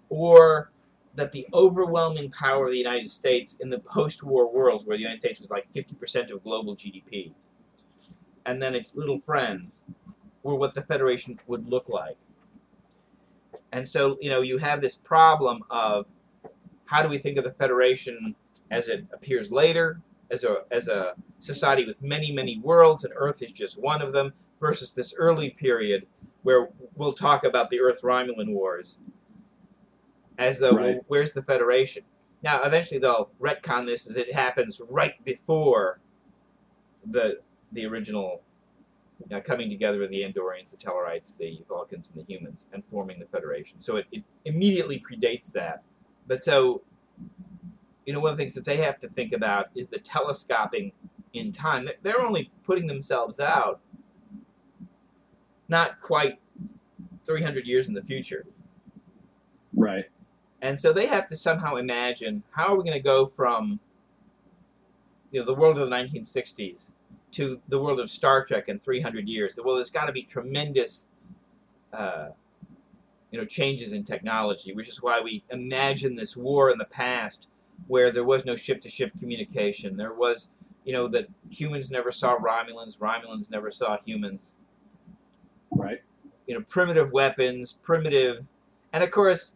Or 0.09 0.71
that 1.15 1.31
the 1.31 1.47
overwhelming 1.53 2.29
power 2.31 2.65
of 2.65 2.71
the 2.71 2.77
United 2.77 3.09
States 3.09 3.57
in 3.59 3.69
the 3.69 3.79
post 3.79 4.23
war 4.23 4.51
world, 4.51 4.85
where 4.85 4.97
the 4.97 5.01
United 5.01 5.19
States 5.19 5.39
was 5.39 5.49
like 5.49 5.71
50% 5.73 6.31
of 6.31 6.43
global 6.43 6.75
GDP, 6.75 7.33
and 8.45 8.61
then 8.61 8.75
its 8.75 8.95
little 8.95 9.19
friends 9.19 9.85
were 10.43 10.55
what 10.55 10.73
the 10.73 10.83
Federation 10.83 11.39
would 11.47 11.69
look 11.69 11.89
like. 11.89 12.17
And 13.71 13.85
so, 13.85 14.17
you 14.21 14.29
know, 14.29 14.41
you 14.41 14.59
have 14.59 14.79
this 14.79 14.95
problem 14.95 15.63
of 15.69 16.05
how 16.87 17.03
do 17.03 17.09
we 17.09 17.17
think 17.17 17.37
of 17.37 17.43
the 17.43 17.51
Federation 17.51 18.35
as 18.71 18.87
it 18.89 19.05
appears 19.13 19.51
later, 19.51 20.01
as 20.31 20.43
a, 20.43 20.63
as 20.71 20.87
a 20.87 21.13
society 21.39 21.85
with 21.85 22.01
many, 22.01 22.31
many 22.31 22.59
worlds, 22.59 23.03
and 23.05 23.13
Earth 23.15 23.41
is 23.41 23.51
just 23.51 23.81
one 23.81 24.01
of 24.01 24.11
them, 24.13 24.33
versus 24.59 24.91
this 24.91 25.13
early 25.17 25.51
period 25.51 26.07
where 26.41 26.69
we'll 26.95 27.11
talk 27.11 27.43
about 27.43 27.69
the 27.69 27.79
Earth 27.79 28.01
Romulan 28.01 28.53
Wars 28.53 28.99
as 30.37 30.59
though, 30.59 30.71
Right. 30.71 30.95
well, 30.95 31.05
where's 31.07 31.31
the 31.31 31.43
Federation? 31.43 32.03
Now, 32.43 32.61
eventually 32.63 32.99
they'll 32.99 33.29
retcon 33.39 33.85
this 33.85 34.09
as 34.09 34.17
it 34.17 34.33
happens 34.33 34.81
right 34.89 35.13
before 35.23 35.99
the 37.05 37.39
the 37.73 37.85
original 37.85 38.41
uh, 39.31 39.41
coming 39.41 39.69
together 39.69 40.01
of 40.03 40.09
the 40.09 40.21
Andorians, 40.21 40.71
the 40.71 40.77
Tellarites, 40.77 41.37
the 41.37 41.61
Vulcans, 41.67 42.11
and 42.11 42.25
the 42.25 42.33
humans, 42.33 42.67
and 42.71 42.81
forming 42.89 43.19
the 43.19 43.25
Federation. 43.25 43.81
So 43.81 43.97
it, 43.97 44.05
it 44.11 44.23
immediately 44.45 44.99
predates 45.01 45.51
that. 45.51 45.83
But 46.27 46.43
so, 46.43 46.81
you 48.05 48.13
know, 48.13 48.19
one 48.19 48.31
of 48.31 48.37
the 48.37 48.41
things 48.41 48.53
that 48.53 48.65
they 48.65 48.77
have 48.77 48.99
to 48.99 49.07
think 49.09 49.33
about 49.33 49.67
is 49.75 49.87
the 49.87 49.99
telescoping 49.99 50.91
in 51.33 51.51
time. 51.51 51.85
They're- 51.85 51.97
They're 52.01 52.21
only 52.21 52.51
putting 52.63 52.87
themselves 52.87 53.39
out 53.39 53.81
not 55.67 55.99
quite 56.01 56.39
300 57.23 57.65
years 57.65 57.87
in 57.87 57.93
the 57.93 58.01
future. 58.01 58.45
Right. 59.73 60.05
And 60.61 60.79
so 60.79 60.91
they 60.91 61.07
have 61.07 61.27
to 61.27 61.35
somehow 61.35 61.75
imagine 61.75 62.43
how 62.51 62.67
are 62.73 62.77
we 62.77 62.83
going 62.83 62.97
to 62.97 63.03
go 63.03 63.27
from 63.27 63.79
you 65.31 65.39
know 65.41 65.45
the 65.45 65.53
world 65.53 65.77
of 65.77 65.89
the 65.89 65.95
1960s 65.95 66.93
to 67.31 67.61
the 67.67 67.77
world 67.79 67.99
of 67.99 68.09
Star 68.09 68.45
Trek 68.45 68.69
in 68.69 68.79
300 68.79 69.27
years. 69.27 69.59
Well, 69.63 69.75
there's 69.75 69.89
got 69.89 70.05
to 70.05 70.13
be 70.13 70.23
tremendous 70.23 71.07
uh, 71.93 72.29
you 73.31 73.39
know 73.39 73.45
changes 73.45 73.93
in 73.93 74.03
technology, 74.03 74.73
which 74.73 74.87
is 74.87 75.01
why 75.01 75.19
we 75.21 75.43
imagine 75.49 76.15
this 76.15 76.35
war 76.35 76.69
in 76.69 76.77
the 76.77 76.85
past 76.85 77.49
where 77.87 78.11
there 78.11 78.23
was 78.23 78.43
no 78.43 78.55
ship-to-ship 78.55 79.11
communication. 79.19 79.97
There 79.97 80.13
was 80.13 80.51
you 80.85 80.93
know 80.93 81.07
that 81.09 81.27
humans 81.49 81.91
never 81.91 82.11
saw 82.11 82.37
Romulans, 82.37 82.97
Romulans 82.97 83.51
never 83.51 83.71
saw 83.71 83.97
humans. 84.05 84.55
Right. 85.71 86.01
You 86.47 86.55
know, 86.55 86.61
primitive 86.67 87.11
weapons, 87.11 87.77
primitive, 87.81 88.45
and 88.93 89.03
of 89.03 89.11
course 89.11 89.55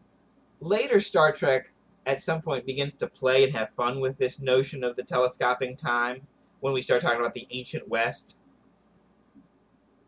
later 0.60 1.00
Star 1.00 1.32
Trek 1.32 1.74
at 2.06 2.22
some 2.22 2.42
point 2.42 2.66
begins 2.66 2.94
to 2.96 3.08
play 3.08 3.44
and 3.44 3.54
have 3.54 3.70
fun 3.76 4.00
with 4.00 4.18
this 4.18 4.40
notion 4.42 4.84
of 4.84 4.96
the 4.96 5.04
telescoping 5.04 5.76
time 5.76 6.22
when 6.60 6.74
we 6.74 6.82
start 6.82 7.02
talking 7.02 7.20
about 7.20 7.34
the 7.34 7.48
ancient 7.52 7.88
West. 7.88 8.38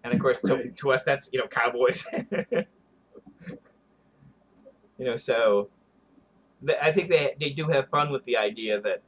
And 0.03 0.13
of 0.13 0.20
course, 0.20 0.39
to, 0.46 0.70
to 0.70 0.91
us, 0.91 1.03
that's 1.03 1.29
you 1.32 1.39
know 1.39 1.48
cowboys. 1.48 2.05
you 4.97 5.05
know, 5.05 5.15
so 5.15 5.69
I 6.81 6.91
think 6.91 7.09
they 7.09 7.35
they 7.39 7.50
do 7.50 7.67
have 7.67 7.89
fun 7.89 8.12
with 8.12 8.23
the 8.23 8.38
idea 8.38 8.79
that 8.81 9.01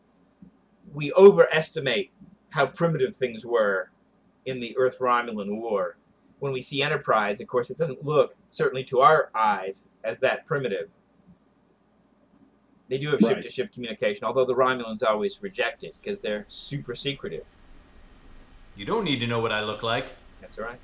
we 0.94 1.12
overestimate 1.14 2.12
how 2.50 2.66
primitive 2.66 3.16
things 3.16 3.46
were 3.46 3.90
in 4.46 4.60
the 4.60 4.76
Earth 4.78 5.00
Romulan 5.00 5.60
War. 5.60 5.98
When 6.40 6.52
we 6.52 6.62
see 6.62 6.82
Enterprise, 6.82 7.42
of 7.42 7.48
course, 7.48 7.70
it 7.70 7.78
doesn't 7.78 8.06
look 8.06 8.36
certainly 8.50 8.84
to 8.86 9.00
our 9.00 9.30
eyes 9.34 9.90
as 10.04 10.20
that 10.20 10.46
primitive. 10.46 10.90
They 12.88 13.00
do 13.00 13.10
have 13.10 13.20
ship-to-ship 13.20 13.74
communication, 13.74 14.26
although 14.26 14.46
the 14.46 14.54
Romulans 14.54 15.02
always 15.02 15.42
reject 15.42 15.84
it 15.84 15.96
because 16.00 16.20
they're 16.20 16.46
super 16.48 16.94
secretive. 16.94 17.46
You 18.76 18.86
don't 18.86 19.04
need 19.04 19.20
to 19.20 19.28
know 19.28 19.40
what 19.40 19.52
I 19.52 19.62
look 19.64 19.82
like. 19.82 20.10
That's 20.40 20.60
right. 20.60 20.80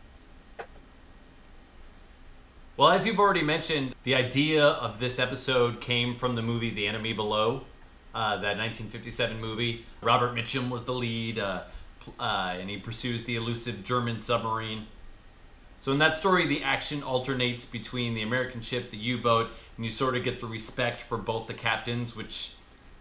Well, 2.78 2.90
as 2.90 3.06
you've 3.06 3.20
already 3.20 3.44
mentioned, 3.44 3.94
the 4.04 4.16
idea 4.16 4.66
of 4.66 4.98
this 4.98 5.20
episode 5.20 5.82
came 5.82 6.16
from 6.16 6.36
the 6.36 6.42
movie 6.42 6.70
The 6.70 6.88
Enemy 6.88 7.12
Below, 7.12 7.66
uh, 8.16 8.36
that 8.36 8.58
1957 8.58 9.42
movie. 9.42 9.86
Robert 10.02 10.34
Mitchum 10.34 10.70
was 10.70 10.86
the 10.86 10.94
lead, 10.94 11.38
uh, 11.38 11.64
uh, 12.18 12.56
and 12.58 12.70
he 12.70 12.78
pursues 12.78 13.26
the 13.26 13.36
elusive 13.36 13.84
German 13.84 14.22
submarine. 14.22 14.88
So 15.82 15.92
in 15.92 15.98
that 16.00 16.16
story, 16.16 16.48
the 16.48 16.64
action 16.64 17.04
alternates 17.04 17.66
between 17.66 18.14
the 18.14 18.22
American 18.22 18.62
ship, 18.62 18.90
the 18.90 18.98
U-boat, 18.98 19.50
and 19.76 19.86
you 19.86 19.92
sort 19.92 20.16
of 20.16 20.24
get 20.24 20.40
the 20.40 20.48
respect 20.48 21.02
for 21.02 21.18
both 21.18 21.48
the 21.48 21.54
captains, 21.54 22.16
which, 22.16 22.54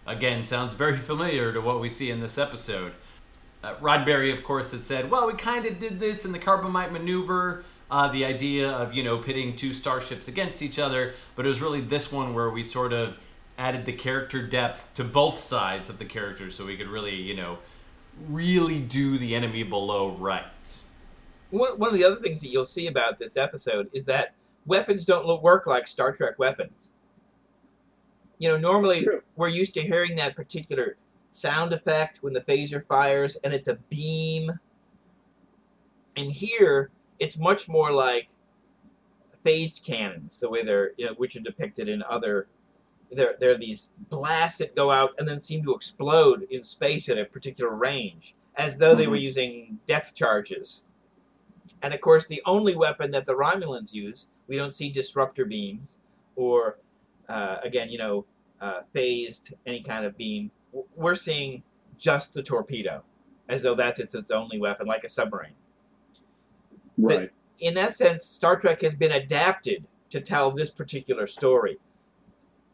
again, 0.05 0.43
sounds 0.43 0.75
very 0.75 0.99
familiar 1.11 1.53
to 1.53 1.61
what 1.61 1.81
we 1.81 1.89
see 1.89 2.11
in 2.11 2.19
this 2.19 2.39
episode. 2.39 2.93
Uh, 3.63 3.77
Roddenberry, 3.77 4.33
of 4.33 4.43
course, 4.43 4.73
has 4.73 4.83
said, 4.83 5.11
well, 5.13 5.29
we 5.29 5.35
kind 5.35 5.65
of 5.65 5.79
did 5.79 6.01
this 6.01 6.25
in 6.25 6.33
the 6.33 6.41
Corbomite 6.41 6.91
maneuver, 6.91 7.65
uh, 7.91 8.09
the 8.09 8.25
idea 8.25 8.71
of, 8.71 8.95
you 8.95 9.03
know, 9.03 9.19
pitting 9.19 9.57
two 9.57 9.75
starships 9.75 10.29
against 10.29 10.63
each 10.63 10.79
other, 10.79 11.15
but 11.35 11.45
it 11.45 11.49
was 11.49 11.61
really 11.61 11.81
this 11.81 12.13
one 12.13 12.35
where 12.35 12.51
we 12.51 12.63
sort 12.63 12.93
of 12.93 13.17
added 13.59 13.85
the 13.85 13.93
character 13.93 14.47
depth 14.47 14.85
to 14.95 15.05
both 15.05 15.39
sides 15.39 15.89
of 15.89 15.99
the 15.99 16.05
characters 16.05 16.55
so 16.55 16.65
we 16.65 16.77
could 16.77 16.89
really, 16.89 17.15
you 17.15 17.35
know, 17.35 17.59
really 18.29 18.81
do 18.81 19.19
the 19.19 19.35
enemy 19.35 19.63
below 19.63 20.17
right. 20.17 20.83
One, 21.51 21.79
one 21.79 21.89
of 21.89 21.95
the 21.95 22.05
other 22.05 22.17
things 22.17 22.41
that 22.41 22.49
you'll 22.49 22.65
see 22.65 22.87
about 22.87 23.19
this 23.19 23.37
episode 23.37 23.91
is 23.93 24.05
that 24.05 24.35
weapons 24.67 25.05
don't 25.05 25.27
look, 25.27 25.43
work 25.43 25.67
like 25.67 25.89
Star 25.89 26.13
Trek 26.13 26.39
weapons. 26.39 26.93
You 28.39 28.49
know, 28.49 28.57
normally 28.57 29.05
True. 29.05 29.23
we're 29.37 29.49
used 29.49 29.75
to 29.75 29.83
hearing 29.83 30.17
that 30.17 30.37
particular 30.37 30.97
sound 31.31 31.73
effect 31.73 32.19
when 32.23 32.33
the 32.33 32.41
phaser 32.41 32.85
fires 32.87 33.37
and 33.45 33.53
it's 33.53 33.69
a 33.69 33.75
beam. 33.91 34.51
And 36.17 36.31
here, 36.31 36.91
it's 37.21 37.39
much 37.39 37.69
more 37.69 37.93
like 37.93 38.31
phased 39.43 39.85
cannons, 39.85 40.39
the 40.39 40.51
way 40.51 40.63
they're, 40.65 40.93
you 40.99 41.07
know, 41.07 41.15
which 41.15 41.37
are 41.37 41.41
depicted 41.41 41.89
in 41.89 42.03
other. 42.05 42.49
There, 43.13 43.37
there 43.41 43.53
are 43.53 43.59
these 43.59 43.93
blasts 44.11 44.59
that 44.59 44.77
go 44.77 44.91
out 44.91 45.13
and 45.19 45.29
then 45.29 45.41
seem 45.41 45.65
to 45.65 45.75
explode 45.75 46.47
in 46.51 46.63
space 46.63 47.09
at 47.09 47.19
a 47.19 47.25
particular 47.27 47.75
range, 47.75 48.35
as 48.57 48.79
though 48.79 48.95
they 48.97 49.07
were 49.09 49.17
Mhm. 49.17 49.23
using 49.23 49.81
depth 49.87 50.15
charges 50.15 50.85
And 51.83 51.95
of 51.95 52.01
course, 52.01 52.27
the 52.27 52.43
only 52.47 52.77
weapon 52.77 53.11
that 53.13 53.27
the 53.27 53.35
Romulans 53.35 53.95
use, 53.95 54.31
we 54.49 54.57
don't 54.57 54.75
see 54.75 54.91
disruptor 54.91 55.45
beams 55.45 56.01
or, 56.37 56.79
uh, 57.29 57.59
again, 57.63 57.89
you 57.91 57.99
know, 57.99 58.27
uh, 58.61 58.83
phased 58.93 59.55
any 59.67 59.83
kind 59.83 60.05
of 60.05 60.17
beam. 60.17 60.51
We're 60.97 61.15
seeing 61.15 61.63
just 61.99 62.35
the 62.35 62.43
torpedo, 62.43 63.05
as 63.49 63.63
though 63.63 63.75
that's 63.75 63.99
its, 63.99 64.15
its 64.15 64.31
only 64.31 64.59
weapon, 64.59 64.87
like 64.87 65.05
a 65.05 65.09
submarine. 65.09 65.55
Right. 67.01 67.31
In 67.61 67.75
that 67.75 67.95
sense, 67.95 68.25
Star 68.25 68.59
Trek 68.59 68.81
has 68.83 68.95
been 68.95 69.13
adapted 69.13 69.85
to 70.11 70.21
tell 70.21 70.51
this 70.51 70.71
particular 70.71 71.27
story. 71.27 71.79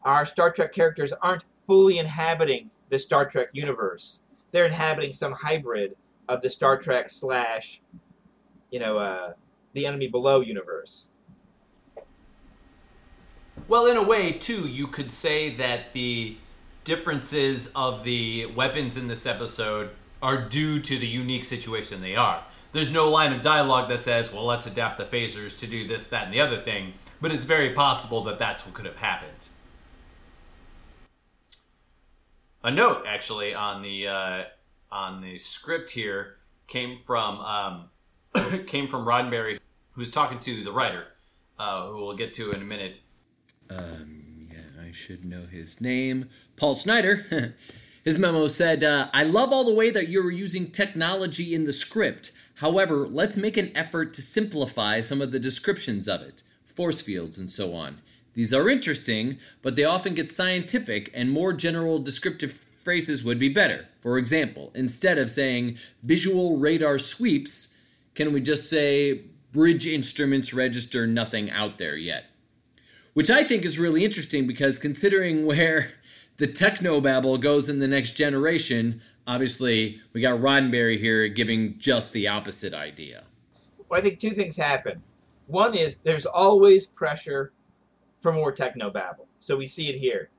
Our 0.03 0.25
Star 0.25 0.51
Trek 0.51 0.71
characters 0.71 1.13
aren't 1.21 1.45
fully 1.65 1.97
inhabiting 1.99 2.71
the 2.89 2.97
Star 2.97 3.25
Trek 3.25 3.49
universe. 3.53 4.21
They're 4.51 4.65
inhabiting 4.65 5.13
some 5.13 5.33
hybrid 5.33 5.95
of 6.29 6.41
the 6.41 6.49
Star 6.49 6.77
Trek 6.77 7.09
slash, 7.09 7.81
you 8.71 8.79
know, 8.79 8.97
uh, 8.97 9.33
the 9.73 9.85
Enemy 9.85 10.07
Below 10.07 10.41
universe. 10.41 11.09
Well, 13.67 13.87
in 13.87 13.97
a 13.97 14.03
way, 14.03 14.31
too, 14.31 14.67
you 14.67 14.87
could 14.87 15.11
say 15.11 15.53
that 15.55 15.93
the 15.93 16.37
differences 16.85 17.69
of 17.75 18.03
the 18.03 18.45
weapons 18.45 18.95
in 18.95 19.09
this 19.09 19.25
episode 19.25 19.89
are 20.21 20.41
due 20.47 20.79
to 20.79 20.97
the 20.97 21.07
unique 21.07 21.43
situation 21.43 22.01
they 22.01 22.15
are. 22.15 22.43
There's 22.77 22.91
no 22.91 23.09
line 23.09 23.33
of 23.33 23.41
dialogue 23.41 23.89
that 23.89 24.03
says, 24.03 24.31
well, 24.31 24.45
let's 24.45 24.67
adapt 24.67 24.99
the 24.99 25.05
phasers 25.05 25.57
to 25.61 25.65
do 25.65 25.87
this, 25.87 26.05
that, 26.09 26.25
and 26.25 26.31
the 26.31 26.39
other 26.39 26.61
thing, 26.61 26.93
but 27.19 27.31
it's 27.31 27.43
very 27.43 27.71
possible 27.71 28.23
that 28.25 28.37
that's 28.37 28.67
what 28.67 28.75
could 28.75 28.85
have 28.85 28.97
happened. 28.97 29.49
A 32.63 32.69
note, 32.69 33.03
actually, 33.07 33.55
on 33.55 33.81
the 33.81 34.07
uh, 34.07 34.43
on 34.91 35.21
the 35.21 35.39
script 35.39 35.89
here 35.89 36.35
came 36.67 36.99
from 37.03 37.39
um, 37.39 37.89
came 38.67 38.87
from 38.87 39.05
Roddenberry, 39.05 39.59
who's 39.93 40.11
talking 40.11 40.37
to 40.41 40.63
the 40.63 40.71
writer, 40.71 41.05
uh, 41.57 41.87
who 41.87 42.05
we'll 42.05 42.15
get 42.15 42.35
to 42.35 42.51
in 42.51 42.61
a 42.61 42.65
minute. 42.65 42.99
Um, 43.71 44.49
yeah, 44.51 44.83
I 44.87 44.91
should 44.91 45.25
know 45.25 45.47
his 45.51 45.81
name. 45.81 46.29
Paul 46.57 46.75
Schneider. 46.75 47.55
his 48.03 48.19
memo 48.19 48.45
said, 48.45 48.83
uh, 48.83 49.07
I 49.13 49.23
love 49.23 49.51
all 49.51 49.65
the 49.65 49.73
way 49.73 49.89
that 49.89 50.09
you're 50.09 50.31
using 50.31 50.69
technology 50.69 51.55
in 51.55 51.63
the 51.63 51.73
script. 51.73 52.33
However, 52.57 53.07
let's 53.07 53.37
make 53.37 53.57
an 53.57 53.71
effort 53.75 54.13
to 54.13 54.21
simplify 54.21 55.01
some 55.01 55.21
of 55.21 55.31
the 55.31 55.39
descriptions 55.39 56.07
of 56.07 56.21
it, 56.21 56.43
force 56.65 57.01
fields 57.01 57.37
and 57.37 57.49
so 57.49 57.73
on. 57.73 57.99
These 58.33 58.53
are 58.53 58.69
interesting, 58.69 59.37
but 59.61 59.75
they 59.75 59.83
often 59.83 60.13
get 60.13 60.29
scientific, 60.29 61.09
and 61.13 61.31
more 61.31 61.53
general 61.53 61.97
descriptive 61.97 62.51
phrases 62.51 63.23
would 63.23 63.39
be 63.39 63.49
better. 63.49 63.87
For 63.99 64.17
example, 64.17 64.71
instead 64.75 65.17
of 65.17 65.29
saying 65.29 65.77
visual 66.03 66.57
radar 66.57 66.99
sweeps, 66.99 67.81
can 68.15 68.31
we 68.31 68.41
just 68.41 68.69
say 68.69 69.21
bridge 69.51 69.87
instruments 69.87 70.53
register 70.53 71.07
nothing 71.07 71.49
out 71.49 71.77
there 71.77 71.95
yet? 71.95 72.25
which 73.17 73.31
I 73.31 73.43
think 73.43 73.65
is 73.65 73.79
really 73.79 74.05
interesting 74.05 74.45
because 74.45 74.77
considering 74.77 75.43
where 75.47 75.93
the 76.37 76.47
technobabble 76.47 77.39
goes 77.39 77.67
in 77.67 77.79
the 77.79 77.87
next 77.87 78.11
generation, 78.11 79.01
obviously 79.27 79.99
we 80.13 80.21
got 80.21 80.39
Roddenberry 80.39 80.97
here 80.97 81.27
giving 81.27 81.77
just 81.77 82.13
the 82.13 82.27
opposite 82.27 82.73
idea. 82.73 83.25
Well, 83.89 83.99
I 83.99 84.03
think 84.03 84.19
two 84.19 84.31
things 84.31 84.57
happen. 84.57 85.03
One 85.47 85.75
is 85.75 85.97
there's 85.99 86.25
always 86.25 86.87
pressure 86.87 87.51
for 88.19 88.33
more 88.33 88.51
technobabble. 88.51 89.27
So 89.39 89.57
we 89.57 89.67
see 89.67 89.89
it 89.89 89.99
here. 89.99 90.29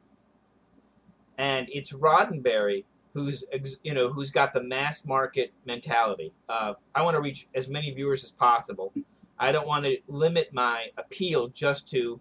And 1.36 1.68
it's 1.70 1.92
Roddenberry 1.92 2.84
who's 3.14 3.44
you 3.82 3.94
know 3.94 4.12
who's 4.12 4.30
got 4.30 4.52
the 4.52 4.62
mass 4.62 5.04
market 5.04 5.52
mentality 5.64 6.32
of 6.48 6.76
I 6.94 7.02
want 7.02 7.16
to 7.16 7.22
reach 7.22 7.48
as 7.54 7.68
many 7.68 7.90
viewers 7.90 8.22
as 8.22 8.30
possible. 8.30 8.92
I 9.38 9.52
don't 9.52 9.66
want 9.66 9.84
to 9.84 9.98
limit 10.08 10.52
my 10.52 10.88
appeal 10.96 11.48
just 11.48 11.88
to 11.88 12.20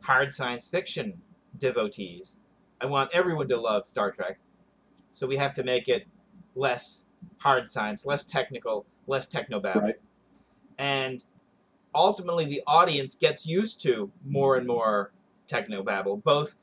hard 0.00 0.32
science 0.32 0.66
fiction 0.66 1.20
devotees. 1.58 2.38
I 2.80 2.86
want 2.86 3.10
everyone 3.12 3.48
to 3.48 3.56
love 3.56 3.86
Star 3.86 4.10
Trek. 4.10 4.38
So 5.14 5.26
we 5.26 5.36
have 5.36 5.54
to 5.54 5.62
make 5.62 5.88
it 5.88 6.06
less 6.54 7.04
hard 7.38 7.70
science, 7.70 8.04
less 8.04 8.24
technical, 8.24 8.84
less 9.06 9.26
technobabble. 9.26 9.82
Right. 9.82 10.00
And 10.76 11.24
ultimately 11.94 12.44
the 12.44 12.62
audience 12.66 13.14
gets 13.14 13.46
used 13.46 13.80
to 13.82 14.10
more 14.26 14.56
and 14.56 14.66
more 14.66 15.12
technobabble, 15.48 16.22
both 16.22 16.56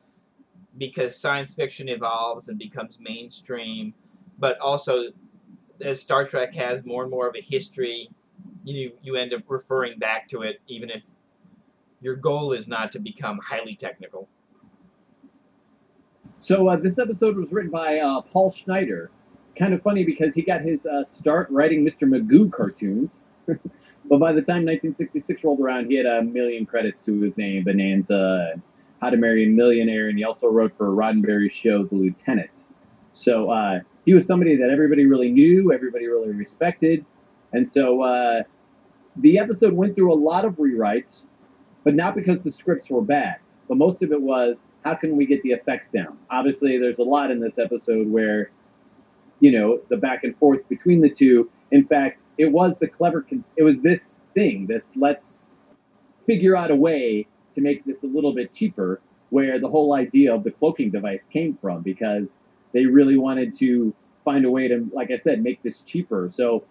because 0.78 1.18
science 1.20 1.54
fiction 1.54 1.90
evolves 1.90 2.50
and 2.50 2.60
becomes 2.60 3.00
mainstream, 3.00 3.94
but 4.38 4.60
also 4.60 5.06
as 5.80 6.00
Star 6.00 6.26
Trek 6.26 6.54
has 6.54 6.86
more 6.86 7.04
and 7.04 7.12
more 7.12 7.28
of 7.28 7.36
a 7.36 7.42
history, 7.42 8.10
you 8.66 8.92
you 9.02 9.16
end 9.16 9.34
up 9.34 9.42
referring 9.48 9.98
back 9.98 10.28
to 10.28 10.42
it 10.42 10.62
even 10.68 10.90
if 10.90 11.02
your 12.02 12.16
goal 12.16 12.52
is 12.52 12.68
not 12.68 12.92
to 12.92 13.00
become 13.00 13.40
highly 13.40 13.76
technical. 13.76 14.28
So 16.42 16.70
uh, 16.70 16.76
this 16.76 16.98
episode 16.98 17.38
was 17.38 17.54
written 17.54 17.70
by 17.70 18.00
uh, 18.00 18.22
Paul 18.22 18.50
Schneider. 18.50 19.12
Kind 19.60 19.76
of 19.76 19.84
funny 19.84 20.04
because 20.04 20.34
he 20.34 20.42
got 20.42 20.62
his 20.62 20.88
uh, 20.88 21.06
start 21.06 21.48
writing 21.52 21.86
Mr. 21.86 22.10
Magoo 22.10 22.52
cartoons, 22.52 23.30
but 23.46 24.18
by 24.18 24.34
the 24.34 24.42
time 24.42 24.66
1966 24.66 25.44
rolled 25.44 25.60
around, 25.60 25.92
he 25.92 25.98
had 25.98 26.08
a 26.08 26.24
million 26.24 26.66
credits 26.66 27.06
to 27.06 27.22
his 27.22 27.38
name: 27.38 27.64
Bonanza, 27.64 28.60
How 29.02 29.12
to 29.12 29.18
Marry 29.18 29.46
a 29.46 29.50
Millionaire, 29.50 30.10
and 30.10 30.18
he 30.18 30.24
also 30.24 30.50
wrote 30.50 30.76
for 30.76 30.88
Roddenberry's 30.88 31.54
show 31.54 31.84
The 31.84 31.94
Lieutenant. 31.94 32.70
So 33.14 33.52
uh, 33.52 33.82
he 34.06 34.16
was 34.16 34.26
somebody 34.26 34.56
that 34.56 34.72
everybody 34.72 35.06
really 35.06 35.30
knew, 35.30 35.72
everybody 35.72 36.08
really 36.08 36.32
respected, 36.32 37.06
and 37.54 37.70
so 37.70 38.02
uh, 38.02 38.42
the 39.16 39.38
episode 39.38 39.74
went 39.74 39.96
through 39.96 40.12
a 40.12 40.18
lot 40.18 40.46
of 40.46 40.56
rewrites, 40.56 41.28
but 41.84 41.94
not 41.94 42.16
because 42.16 42.42
the 42.42 42.50
scripts 42.50 42.90
were 42.90 43.04
bad 43.04 43.38
but 43.72 43.78
most 43.78 44.04
of 44.04 44.12
it 44.12 44.22
was 44.22 44.68
how 44.84 44.94
can 44.94 45.16
we 45.16 45.26
get 45.26 45.42
the 45.44 45.52
effects 45.52 45.90
down? 45.90 46.18
Obviously 46.30 46.78
there's 46.78 47.00
a 47.00 47.06
lot 47.06 47.32
in 47.32 47.40
this 47.40 47.58
episode 47.58 48.12
where 48.12 48.52
you 49.40 49.50
know 49.50 49.80
the 49.88 49.96
back 49.96 50.26
and 50.26 50.36
forth 50.36 50.68
between 50.68 51.00
the 51.00 51.10
two. 51.10 51.50
In 51.72 51.86
fact 51.86 52.24
it 52.38 52.52
was 52.52 52.80
the 52.80 52.88
clever 52.88 53.22
cons- 53.22 53.54
it 53.56 53.64
was 53.64 53.80
this 53.80 54.20
thing 54.34 54.68
this 54.68 54.98
let's 54.98 55.48
figure 56.22 56.54
out 56.54 56.70
a 56.70 56.76
way 56.76 57.26
to 57.52 57.62
make 57.62 57.86
this 57.86 58.04
a 58.04 58.08
little 58.08 58.36
bit 58.36 58.52
cheaper 58.52 59.00
where 59.30 59.58
the 59.58 59.70
whole 59.70 59.94
idea 59.94 60.36
of 60.36 60.44
the 60.44 60.52
cloaking 60.52 60.92
device 60.92 61.30
came 61.30 61.58
from 61.62 61.82
because 61.82 62.42
they 62.74 62.86
really 62.86 63.16
wanted 63.16 63.54
to 63.54 63.96
find 64.26 64.44
a 64.44 64.52
way 64.52 64.68
to 64.68 64.86
like 64.92 65.12
i 65.12 65.16
said 65.16 65.42
make 65.42 65.64
this 65.64 65.80
cheaper. 65.80 66.28
So 66.28 66.66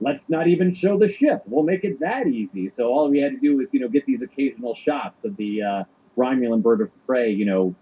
let's 0.00 0.30
not 0.30 0.48
even 0.48 0.70
show 0.70 0.98
the 0.98 1.08
ship. 1.08 1.42
We'll 1.44 1.64
make 1.64 1.84
it 1.84 2.00
that 2.00 2.26
easy. 2.26 2.70
So 2.70 2.90
all 2.90 3.10
we 3.10 3.18
had 3.18 3.32
to 3.32 3.38
do 3.38 3.58
was 3.58 3.74
you 3.74 3.80
know 3.80 3.88
get 3.90 4.06
these 4.06 4.22
occasional 4.22 4.72
shots 4.72 5.26
of 5.26 5.36
the 5.36 5.62
uh, 5.62 5.84
Romulan 6.16 6.62
bird 6.62 6.80
of 6.80 6.90
prey, 7.06 7.30
you 7.30 7.44
know, 7.44 7.74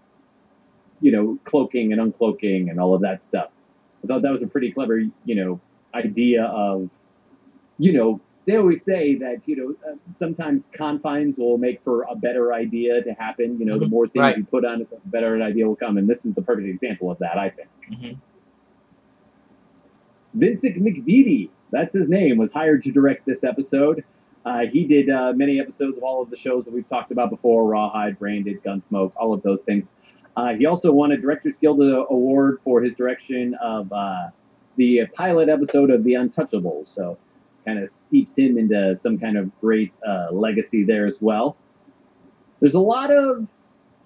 you 1.01 1.11
know, 1.11 1.37
cloaking 1.45 1.91
and 1.93 2.01
uncloaking 2.01 2.69
and 2.69 2.79
all 2.79 2.93
of 2.95 3.01
that 3.01 3.23
stuff. 3.23 3.49
I 4.03 4.07
thought 4.07 4.21
that 4.21 4.31
was 4.31 4.43
a 4.43 4.47
pretty 4.47 4.71
clever, 4.71 4.99
you 5.25 5.35
know, 5.35 5.59
idea 5.93 6.43
of, 6.45 6.89
you 7.77 7.93
know, 7.93 8.21
they 8.45 8.57
always 8.57 8.85
say 8.85 9.15
that 9.15 9.47
you 9.47 9.55
know 9.55 9.91
uh, 9.91 9.95
sometimes 10.09 10.69
confines 10.71 11.39
will 11.39 11.57
make 11.57 11.81
for 11.83 12.03
a 12.03 12.15
better 12.15 12.53
idea 12.53 13.01
to 13.01 13.11
happen. 13.13 13.57
You 13.59 13.65
know, 13.65 13.79
the 13.79 13.85
Mhm. 13.85 13.89
more 13.89 14.07
things 14.07 14.21
Right. 14.21 14.37
you 14.37 14.45
put 14.45 14.63
on 14.63 14.81
it, 14.81 14.89
the 14.91 14.97
better 15.05 15.33
an 15.33 15.41
idea 15.41 15.67
will 15.67 15.75
come. 15.75 15.97
And 15.97 16.07
this 16.07 16.25
is 16.27 16.35
the 16.35 16.43
perfect 16.43 16.67
example 16.67 17.09
of 17.09 17.17
that, 17.19 17.39
I 17.39 17.49
think. 17.49 17.69
Mhm. 17.91 18.17
Vincent 20.35 20.75
McEveety, 20.77 21.49
that's 21.71 21.95
his 21.95 22.09
name, 22.09 22.37
was 22.37 22.53
hired 22.53 22.81
to 22.83 22.91
direct 22.91 23.25
this 23.25 23.43
episode. 23.43 24.03
Uh, 24.45 24.65
he 24.71 24.85
did 24.85 25.09
uh, 25.09 25.33
many 25.35 25.59
episodes 25.59 25.97
of 25.97 26.03
all 26.03 26.21
of 26.21 26.29
the 26.29 26.37
shows 26.37 26.65
that 26.65 26.73
we've 26.73 26.87
talked 26.87 27.11
about 27.11 27.31
before 27.31 27.65
Rawhide, 27.65 28.19
Branded, 28.19 28.63
Gunsmoke, 28.63 29.11
all 29.15 29.33
of 29.33 29.41
those 29.41 29.63
things. 29.63 29.95
Uh, 30.37 30.53
he 30.53 30.65
also 30.65 30.91
won 30.93 31.11
a 31.11 31.17
Directors 31.17 31.57
Guild 31.57 31.81
Award 31.81 32.59
for 32.61 32.81
his 32.81 32.95
direction 32.95 33.55
of 33.55 33.91
uh, 33.91 34.27
the 34.75 35.07
pilot 35.13 35.49
episode 35.49 35.89
of 35.89 36.03
The 36.03 36.13
Untouchables. 36.13 36.87
So, 36.87 37.17
kind 37.65 37.79
of 37.79 37.89
steeps 37.89 38.37
him 38.37 38.57
into 38.59 38.95
some 38.95 39.17
kind 39.17 39.37
of 39.37 39.49
great 39.59 39.97
uh, 40.07 40.27
legacy 40.31 40.83
there 40.83 41.07
as 41.07 41.21
well. 41.21 41.57
There's 42.59 42.75
a 42.75 42.79
lot 42.79 43.11
of, 43.11 43.49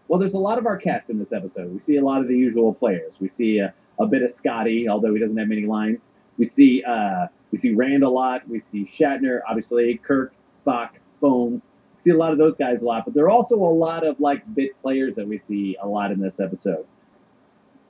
well, 0.07 0.19
there's 0.19 0.33
a 0.33 0.39
lot 0.39 0.57
of 0.57 0.65
our 0.65 0.77
cast 0.77 1.09
in 1.09 1.19
this 1.19 1.33
episode. 1.33 1.73
We 1.73 1.81
see 1.81 1.97
a 1.97 2.05
lot 2.05 2.21
of 2.21 2.29
the 2.29 2.37
usual 2.37 2.73
players. 2.73 3.19
We 3.19 3.27
see 3.27 3.59
a, 3.59 3.73
a 3.99 4.05
bit 4.05 4.23
of 4.23 4.31
Scotty, 4.31 4.87
although 4.87 5.13
he 5.13 5.19
doesn't 5.19 5.37
have 5.37 5.49
many 5.49 5.65
lines. 5.65 6.13
We 6.37 6.45
see 6.45 6.83
uh, 6.83 7.27
we 7.51 7.57
see 7.57 7.73
Rand 7.75 8.03
a 8.03 8.09
lot. 8.09 8.47
We 8.47 8.59
see 8.59 8.83
Shatner, 8.83 9.39
obviously 9.47 9.97
Kirk, 9.97 10.33
Spock, 10.51 10.89
Bones. 11.19 11.71
We 11.95 11.99
see 11.99 12.11
a 12.11 12.17
lot 12.17 12.31
of 12.31 12.37
those 12.37 12.55
guys 12.57 12.81
a 12.81 12.85
lot, 12.85 13.05
but 13.05 13.13
there 13.13 13.25
are 13.25 13.29
also 13.29 13.55
a 13.55 13.73
lot 13.73 14.05
of 14.05 14.19
like 14.19 14.43
bit 14.55 14.79
players 14.81 15.15
that 15.15 15.27
we 15.27 15.37
see 15.37 15.75
a 15.81 15.87
lot 15.87 16.11
in 16.11 16.19
this 16.21 16.39
episode, 16.39 16.85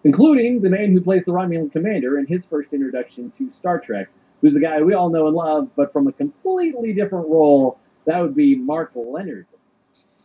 including 0.03 0.61
the 0.61 0.69
man 0.69 0.91
who 0.91 1.01
plays 1.01 1.25
the 1.25 1.31
Romulan 1.31 1.71
commander 1.71 2.17
in 2.17 2.25
his 2.25 2.47
first 2.47 2.73
introduction 2.73 3.31
to 3.31 3.49
Star 3.49 3.79
Trek, 3.79 4.09
who's 4.41 4.55
a 4.55 4.59
guy 4.61 4.81
we 4.81 4.93
all 4.93 5.09
know 5.09 5.27
and 5.27 5.35
love, 5.35 5.69
but 5.75 5.91
from 5.91 6.07
a 6.07 6.11
completely 6.13 6.93
different 6.93 7.27
role. 7.27 7.77
That 8.05 8.19
would 8.21 8.33
be 8.35 8.55
Mark 8.55 8.91
Lenard, 8.95 9.45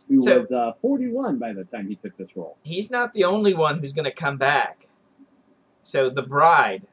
who 0.07 0.17
So- 0.17 0.37
was 0.37 0.51
uh, 0.51 0.71
41 0.81 1.37
by 1.37 1.53
the 1.53 1.63
time 1.63 1.87
he 1.87 1.95
took 1.95 2.15
this 2.17 2.35
role. 2.35 2.57
He's 2.63 2.89
not 2.89 3.13
the 3.13 3.25
only 3.25 3.53
one 3.53 3.79
who's 3.79 3.93
going 3.93 4.05
to 4.05 4.11
come 4.13 4.37
back. 4.37 4.87
So 5.83 6.09
the 6.09 6.23
bride, 6.23 6.87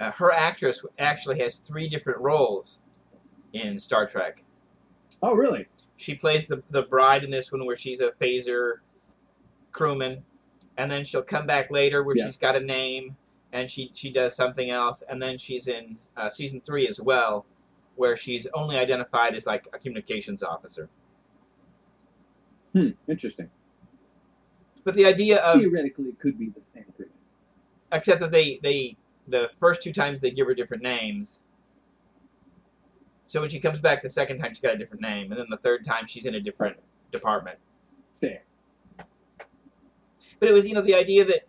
uh, 0.00 0.10
her 0.12 0.32
actress 0.32 0.84
actually 0.98 1.38
has 1.40 1.56
three 1.56 1.88
different 1.88 2.18
roles 2.20 2.80
in 3.52 3.78
Star 3.78 4.06
Trek. 4.06 4.42
Oh, 5.22 5.32
really? 5.34 5.66
She 5.96 6.14
plays 6.14 6.46
the 6.46 6.62
the 6.70 6.82
bride 6.82 7.24
in 7.24 7.30
this 7.30 7.50
one 7.50 7.64
where 7.64 7.76
she's 7.76 8.00
a 8.00 8.10
phaser 8.20 8.74
crewman, 9.72 10.22
and 10.76 10.90
then 10.90 11.04
she'll 11.04 11.22
come 11.22 11.46
back 11.46 11.70
later 11.70 12.02
where 12.02 12.16
Yeah. 12.16 12.26
she's 12.26 12.36
got 12.36 12.56
a 12.56 12.60
name 12.60 13.16
and 13.52 13.70
she 13.70 13.90
she 13.94 14.10
does 14.10 14.36
something 14.36 14.70
else, 14.70 15.02
and 15.08 15.22
then 15.22 15.38
she's 15.38 15.68
in 15.68 15.96
uh, 16.16 16.28
season 16.28 16.60
three 16.60 16.86
as 16.86 17.00
well, 17.00 17.46
where 17.94 18.16
she's 18.16 18.46
only 18.54 18.76
identified 18.76 19.34
as 19.34 19.46
like 19.46 19.66
a 19.72 19.78
communications 19.78 20.42
officer. 20.42 20.88
Hmm. 22.74 22.90
Interesting. 23.08 23.48
But 24.84 24.94
the 24.94 25.06
idea 25.06 25.38
of 25.38 25.60
Theoretically, 25.60 26.06
it 26.06 26.20
could 26.20 26.38
be 26.38 26.50
the 26.50 26.62
same 26.62 26.84
thing, 26.98 27.08
except 27.90 28.20
that 28.20 28.30
they 28.30 28.60
they 28.62 28.96
the 29.28 29.50
first 29.60 29.82
two 29.82 29.92
times 29.92 30.20
they 30.20 30.30
give 30.30 30.46
her 30.46 30.54
different 30.54 30.82
names. 30.82 31.42
So 33.26 33.40
when 33.40 33.50
she 33.50 33.58
comes 33.58 33.80
back 33.80 34.02
the 34.02 34.08
second 34.08 34.38
time, 34.38 34.50
she's 34.50 34.60
got 34.60 34.74
a 34.74 34.78
different 34.78 35.02
name, 35.02 35.32
and 35.32 35.40
then 35.40 35.46
the 35.50 35.56
third 35.56 35.84
time 35.84 36.06
she's 36.06 36.26
in 36.26 36.36
a 36.36 36.40
different 36.40 36.76
department. 37.10 37.58
Fair. 38.14 38.42
But 40.38 40.48
it 40.48 40.52
was 40.52 40.66
you 40.66 40.74
know 40.74 40.80
the 40.82 40.94
idea 40.94 41.24
that 41.24 41.46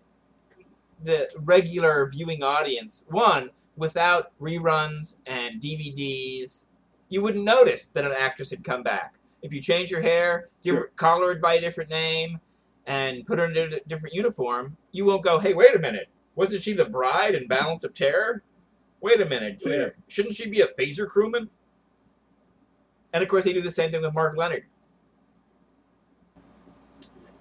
the 1.03 1.29
regular 1.43 2.09
viewing 2.09 2.41
audience, 2.41 3.05
one 3.09 3.51
without 3.75 4.31
reruns 4.41 5.17
and 5.27 5.61
DVDs, 5.61 6.65
you 7.09 7.21
wouldn't 7.21 7.43
notice 7.45 7.87
that 7.87 8.05
an 8.05 8.13
actress 8.17 8.49
had 8.49 8.63
come 8.63 8.81
back. 8.81 9.19
If 9.43 9.53
you 9.53 9.61
change 9.61 9.91
your 9.91 10.01
hair, 10.01 10.49
give 10.63 10.75
her, 10.75 10.81
Sure. 10.81 10.91
call 10.95 11.21
her 11.21 11.35
by 11.35 11.55
a 11.55 11.61
different 11.61 11.91
name, 11.91 12.39
and 12.87 13.25
put 13.25 13.37
her 13.37 13.45
in 13.45 13.55
a 13.73 13.79
different 13.81 14.15
uniform, 14.15 14.77
you 14.91 15.05
won't 15.05 15.23
go, 15.23 15.37
"Hey, 15.37 15.53
wait 15.53 15.75
a 15.75 15.79
minute, 15.79 16.07
wasn't 16.37 16.61
she 16.61 16.71
the 16.73 16.85
bride 16.85 17.35
in 17.35 17.47
Balance 17.47 17.83
of 17.83 17.93
Terror? 17.93 18.43
Wait 19.01 19.19
a 19.19 19.25
minute, 19.25 19.61
Fair. 19.61 19.95
shouldn't 20.07 20.35
she 20.35 20.49
be 20.49 20.61
a 20.61 20.67
phaser 20.79 21.07
crewman?" 21.07 21.49
And 23.11 23.23
of 23.23 23.29
course, 23.29 23.43
they 23.43 23.53
do 23.53 23.61
the 23.61 23.71
same 23.71 23.91
thing 23.91 24.01
with 24.01 24.13
Mark 24.13 24.37
Lenard. 24.37 24.65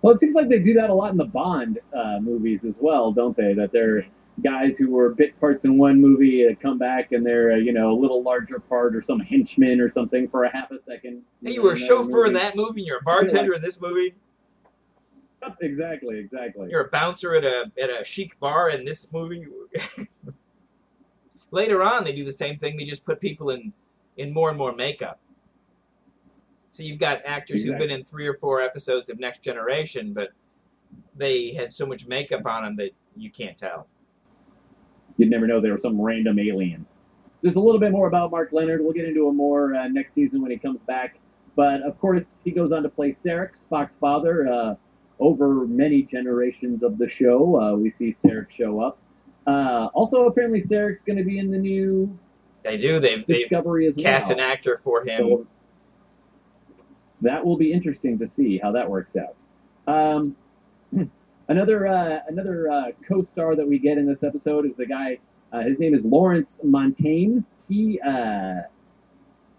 Well, 0.02 0.14
it 0.14 0.18
seems 0.18 0.34
like 0.34 0.48
they 0.48 0.60
do 0.60 0.74
that 0.74 0.90
a 0.90 0.94
lot 0.94 1.10
in 1.10 1.16
the 1.16 1.24
Bond 1.24 1.78
uh, 1.96 2.18
movies 2.20 2.64
as 2.64 2.80
well, 2.80 3.12
don't 3.12 3.36
they? 3.36 3.54
That 3.54 3.72
they're 3.72 4.06
guys 4.42 4.76
who 4.78 4.90
were 4.90 5.14
bit 5.14 5.38
parts 5.40 5.64
in 5.64 5.78
one 5.78 6.00
movie 6.00 6.46
uh, 6.46 6.54
come 6.60 6.78
back 6.78 7.12
and 7.12 7.24
they're 7.24 7.52
uh, 7.52 7.56
you 7.56 7.72
know 7.72 7.90
a 7.90 7.98
little 7.98 8.22
larger 8.22 8.58
part 8.58 8.94
or 8.94 9.02
some 9.02 9.18
henchman 9.18 9.80
or 9.80 9.88
something 9.88 10.28
for 10.28 10.44
a 10.44 10.56
half 10.56 10.70
a 10.70 10.78
second. 10.78 11.22
Hey, 11.42 11.54
you 11.54 11.62
were 11.62 11.72
a 11.72 11.76
chauffeur 11.76 12.26
in 12.26 12.34
that 12.34 12.56
movie, 12.56 12.80
and 12.80 12.86
you're 12.86 12.98
a 12.98 13.02
bartender 13.02 13.54
in 13.54 13.62
this 13.62 13.80
movie. 13.80 14.14
Exactly, 15.60 16.18
exactly. 16.18 16.68
You're 16.70 16.82
a 16.82 16.88
bouncer 16.90 17.34
at 17.34 17.44
a 17.44 17.70
at 17.80 17.90
a 17.90 18.04
chic 18.04 18.38
bar 18.40 18.70
in 18.70 18.84
this 18.84 19.12
movie. 19.12 19.46
Later 21.50 21.82
on, 21.82 22.04
they 22.04 22.12
do 22.12 22.24
the 22.24 22.32
same 22.32 22.58
thing. 22.58 22.76
They 22.76 22.84
just 22.84 23.04
put 23.04 23.20
people 23.20 23.50
in 23.50 23.72
in 24.16 24.32
more 24.32 24.48
and 24.48 24.58
more 24.58 24.74
makeup. 24.74 25.20
So 26.70 26.82
you've 26.82 26.98
got 26.98 27.22
actors 27.24 27.64
who've 27.64 27.78
been 27.78 27.90
in 27.90 28.04
three 28.04 28.26
or 28.26 28.34
four 28.34 28.60
episodes 28.60 29.08
of 29.08 29.18
Next 29.18 29.42
Generation, 29.42 30.12
but 30.12 30.30
they 31.16 31.54
had 31.54 31.72
so 31.72 31.86
much 31.86 32.06
makeup 32.06 32.44
on 32.44 32.64
them 32.64 32.76
that 32.76 32.90
you 33.16 33.30
can't 33.30 33.56
tell. 33.56 33.86
You'd 35.16 35.30
never 35.30 35.46
know 35.46 35.60
they 35.60 35.70
were 35.70 35.78
some 35.78 35.98
random 35.98 36.38
alien. 36.38 36.84
There's 37.40 37.56
a 37.56 37.60
little 37.60 37.80
bit 37.80 37.92
more 37.92 38.08
about 38.08 38.30
Mark 38.30 38.52
Lenard. 38.52 38.82
We'll 38.82 38.92
get 38.92 39.06
into 39.06 39.26
him 39.28 39.36
more 39.36 39.74
uh, 39.74 39.88
next 39.88 40.12
season 40.12 40.42
when 40.42 40.50
he 40.50 40.58
comes 40.58 40.84
back. 40.84 41.18
But 41.54 41.80
of 41.82 41.98
course, 41.98 42.42
he 42.44 42.50
goes 42.50 42.72
on 42.72 42.82
to 42.82 42.88
play 42.90 43.08
Sarek, 43.08 43.52
Spock's 43.52 43.98
father. 43.98 44.46
Uh, 44.46 44.74
over 45.18 45.66
many 45.66 46.02
generations 46.02 46.82
of 46.82 46.98
the 46.98 47.08
show, 47.08 47.60
uh, 47.60 47.74
we 47.74 47.90
see 47.90 48.10
Sarek 48.10 48.50
show 48.50 48.80
up. 48.80 48.98
Uh, 49.46 49.88
also, 49.94 50.26
apparently, 50.26 50.60
Sarek's 50.60 51.02
going 51.04 51.18
to 51.18 51.24
be 51.24 51.38
in 51.38 51.50
the 51.50 51.58
new 51.58 52.18
They 52.62 52.76
do. 52.76 52.98
They've, 53.00 53.24
they've 53.26 53.36
Discovery 53.38 53.86
as 53.86 53.96
cast 53.96 54.28
well. 54.28 54.38
an 54.38 54.40
actor 54.40 54.80
for 54.82 55.06
him. 55.06 55.16
So 55.16 55.46
that 57.22 57.44
will 57.44 57.56
be 57.56 57.72
interesting 57.72 58.18
to 58.18 58.26
see 58.26 58.58
how 58.58 58.72
that 58.72 58.90
works 58.90 59.16
out. 59.16 59.42
Um, 59.86 60.36
another 61.48 61.86
uh, 61.86 62.18
another 62.28 62.70
uh, 62.70 62.84
co-star 63.08 63.56
that 63.56 63.66
we 63.66 63.78
get 63.78 63.98
in 63.98 64.06
this 64.06 64.22
episode 64.22 64.66
is 64.66 64.76
the 64.76 64.86
guy. 64.86 65.18
Uh, 65.52 65.60
his 65.62 65.78
name 65.78 65.94
is 65.94 66.04
Lawrence 66.04 66.60
Montaigne. 66.64 67.40
He 67.68 68.00
uh, 68.00 68.62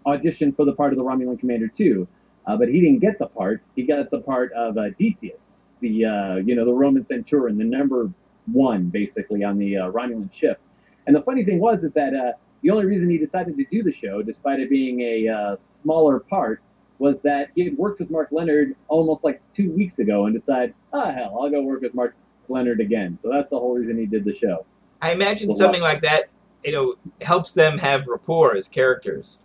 auditioned 0.06 0.54
for 0.54 0.64
the 0.64 0.74
part 0.74 0.92
of 0.92 0.98
the 0.98 1.04
Romulan 1.04 1.38
Commander 1.38 1.68
too, 1.68 2.06
uh, 2.48 2.56
but 2.56 2.68
he 2.68 2.80
didn't 2.80 3.00
get 3.00 3.18
the 3.18 3.26
part. 3.26 3.62
He 3.76 3.82
got 3.82 4.10
the 4.10 4.20
part 4.20 4.52
of 4.54 4.78
uh, 4.78 4.90
Decius, 4.96 5.62
the 5.80 6.06
uh, 6.06 6.36
you 6.36 6.56
know 6.56 6.64
the 6.64 6.72
Roman 6.72 7.04
centurion, 7.04 7.58
the 7.58 7.64
number 7.64 8.10
one 8.50 8.86
basically 8.86 9.44
on 9.44 9.58
the 9.58 9.76
uh, 9.76 9.90
Romulan 9.90 10.32
ship. 10.32 10.58
And 11.06 11.14
the 11.14 11.22
funny 11.22 11.44
thing 11.44 11.60
was 11.60 11.84
is 11.84 11.92
that 11.92 12.14
uh, 12.14 12.32
the 12.62 12.70
only 12.70 12.86
reason 12.86 13.10
he 13.10 13.18
decided 13.18 13.56
to 13.58 13.64
do 13.64 13.82
the 13.82 13.92
show, 13.92 14.22
despite 14.22 14.60
it 14.60 14.70
being 14.70 15.00
a 15.00 15.28
uh, 15.28 15.56
smaller 15.56 16.20
part, 16.20 16.62
was 16.98 17.20
that 17.22 17.50
he 17.54 17.64
had 17.64 17.76
worked 17.76 18.00
with 18.00 18.10
Mark 18.10 18.32
Lenard 18.32 18.74
almost 18.88 19.24
like 19.24 19.40
two 19.52 19.70
weeks 19.72 19.98
ago 19.98 20.24
and 20.24 20.34
decided, 20.34 20.74
ah, 20.92 21.12
hell, 21.12 21.38
I'll 21.40 21.50
go 21.50 21.62
work 21.62 21.82
with 21.82 21.94
Mark 21.94 22.16
Lenard 22.48 22.80
again. 22.80 23.16
So 23.18 23.30
that's 23.30 23.50
the 23.50 23.58
whole 23.58 23.74
reason 23.74 23.98
he 23.98 24.06
did 24.06 24.24
the 24.24 24.34
show. 24.34 24.64
I 25.02 25.12
imagine 25.12 25.48
lot. 25.48 25.58
something 25.58 25.82
like 25.82 26.00
that, 26.00 26.30
you 26.64 26.72
know, 26.72 26.94
helps 27.20 27.52
them 27.52 27.78
have 27.78 28.06
rapport 28.06 28.56
as 28.56 28.66
characters. 28.66 29.44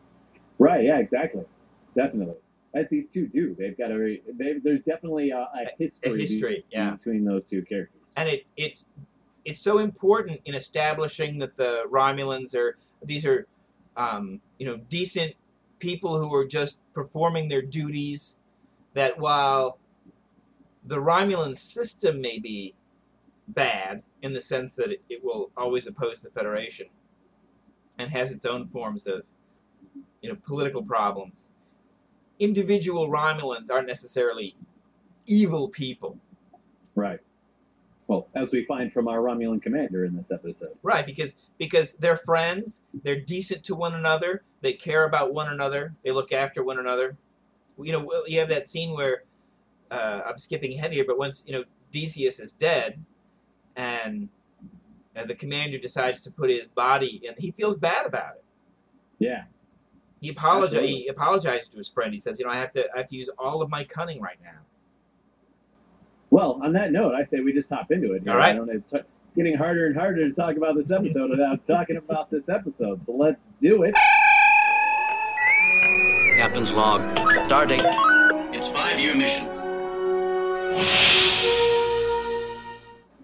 Right? 0.58 0.86
Yeah, 0.86 0.98
exactly, 0.98 1.44
definitely. 1.96 2.36
As 2.76 2.90
these 2.90 3.08
two 3.08 3.28
do, 3.28 3.56
they've 3.58 3.78
got 3.78 3.92
a. 3.92 4.20
They, 4.34 4.54
there's 4.64 4.82
definitely 4.82 5.30
a, 5.30 5.38
a 5.38 5.68
history, 5.78 6.20
history, 6.20 6.66
be- 6.70 6.76
yeah. 6.76 6.92
between 6.92 7.24
those 7.24 7.48
two 7.48 7.62
characters. 7.62 8.14
and 8.18 8.28
it 8.28 8.46
it 8.58 8.84
it's 9.46 9.60
so 9.60 9.78
important 9.78 10.42
in 10.46 10.56
establishing 10.56 11.38
that 11.40 11.56
the 11.56 11.84
Romulans 11.90 12.56
are 12.56 12.78
these 13.04 13.26
are 13.26 13.48
um, 13.96 14.42
you 14.58 14.66
know 14.66 14.78
decent 14.90 15.34
people 15.80 16.20
who 16.20 16.34
are 16.34 16.46
just 16.46 16.80
performing 16.94 17.48
their 17.48 17.62
duties. 17.62 18.40
That 18.96 19.20
while 19.20 19.80
the 20.86 20.98
Romulan 20.98 21.56
system 21.56 22.22
may 22.22 22.40
be 22.40 22.74
bad 23.48 24.04
in 24.22 24.34
the 24.34 24.42
sense 24.42 24.76
that 24.76 24.92
it, 24.92 25.02
it 25.10 25.24
will 25.24 25.52
always 25.58 25.88
oppose 25.88 26.22
the 26.22 26.30
Federation 26.30 26.88
and 27.98 28.10
has 28.12 28.32
its 28.32 28.46
own 28.46 28.68
forms 28.68 29.08
of 29.08 29.24
you 30.22 30.30
know 30.30 30.38
political 30.46 30.84
problems. 30.84 31.52
Individual 32.44 33.10
Romulans 33.10 33.72
aren't 33.72 33.88
necessarily 33.88 34.56
evil 35.26 35.70
people. 35.70 36.18
Right. 36.96 37.20
Well, 38.08 38.28
as 38.36 38.52
we 38.52 38.66
find 38.66 38.92
from 38.92 39.08
our 39.08 39.20
Romulan 39.20 39.62
commander 39.62 40.06
in 40.06 40.16
this 40.16 40.32
episode. 40.32 40.76
Right, 40.84 41.06
because 41.06 41.50
because 41.58 41.94
they're 41.96 42.18
friends, 42.18 42.84
they're 43.04 43.20
decent 43.20 43.64
to 43.64 43.76
one 43.76 43.96
another, 43.96 44.44
they 44.62 44.74
care 44.74 45.06
about 45.06 45.34
one 45.34 45.50
another, 45.50 45.96
they 46.04 46.12
look 46.12 46.32
after 46.34 46.64
one 46.64 46.80
another. 46.80 47.18
You 47.80 47.94
know, 47.94 48.24
you 48.28 48.40
have 48.40 48.50
that 48.50 48.68
scene 48.68 48.94
where 48.94 49.24
uh, 49.90 50.22
I'm 50.28 50.38
skipping 50.38 50.74
ahead 50.74 50.92
here, 50.92 51.06
but 51.08 51.18
once 51.18 51.44
you 51.48 51.54
know 51.54 51.64
Decius 51.92 52.40
is 52.40 52.52
dead, 52.52 53.04
and 53.76 54.28
uh, 55.16 55.26
the 55.26 55.36
commander 55.36 55.78
decides 55.78 56.20
to 56.22 56.32
put 56.32 56.50
his 56.50 56.68
body 56.68 57.22
in, 57.24 57.36
he 57.38 57.52
feels 57.52 57.78
bad 57.78 58.06
about 58.06 58.36
it. 58.36 58.44
Yeah. 59.20 59.44
He 60.24 60.30
apologized. 60.30 60.86
He 60.86 61.08
apologized 61.10 61.74
to 61.74 61.78
his 61.78 61.90
friend. 61.90 62.14
He 62.14 62.18
says, 62.18 62.40
"You 62.40 62.46
know, 62.46 62.52
I 62.54 62.56
have 62.56 62.72
to, 62.72 62.86
I 62.96 63.00
have 63.00 63.08
to 63.08 63.16
use 63.18 63.30
all 63.38 63.62
of 63.62 63.70
my 63.70 63.84
cunning 63.84 64.22
right 64.22 64.38
now." 64.42 64.62
Well, 66.30 66.62
on 66.64 66.72
that 66.74 66.94
note, 66.94 67.14
I 67.14 67.24
say 67.24 67.42
we 67.42 67.52
just 67.52 67.70
hop 67.70 67.92
into 67.92 68.14
it. 68.14 68.24
here. 68.24 68.32
All 68.32 68.38
right. 68.38 68.56
I 68.56 68.58
don't, 68.58 68.70
it's 68.70 68.94
getting 69.36 69.58
harder 69.58 69.88
and 69.88 69.98
harder 69.98 70.26
to 70.26 70.34
talk 70.34 70.56
about 70.56 70.78
this 70.78 70.92
episode 70.92 71.30
without 71.30 71.66
talking 71.68 71.98
about 71.98 72.32
this 72.32 72.48
episode. 72.48 73.04
So 73.04 73.12
let's 73.14 73.52
do 73.60 73.84
it. 73.84 73.94
Captain's 76.38 76.72
log. 76.72 77.02
Starting. 77.46 77.82
It's 78.54 78.68
five-year 78.68 79.16
mission. 79.16 79.46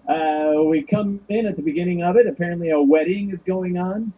Uh, 0.06 0.62
we 0.64 0.82
come 0.82 1.18
in 1.30 1.46
at 1.46 1.56
the 1.56 1.62
beginning 1.62 2.02
of 2.02 2.16
it. 2.16 2.26
Apparently, 2.26 2.68
a 2.70 2.80
wedding 2.82 3.30
is 3.30 3.42
going 3.42 3.78
on. 3.78 4.12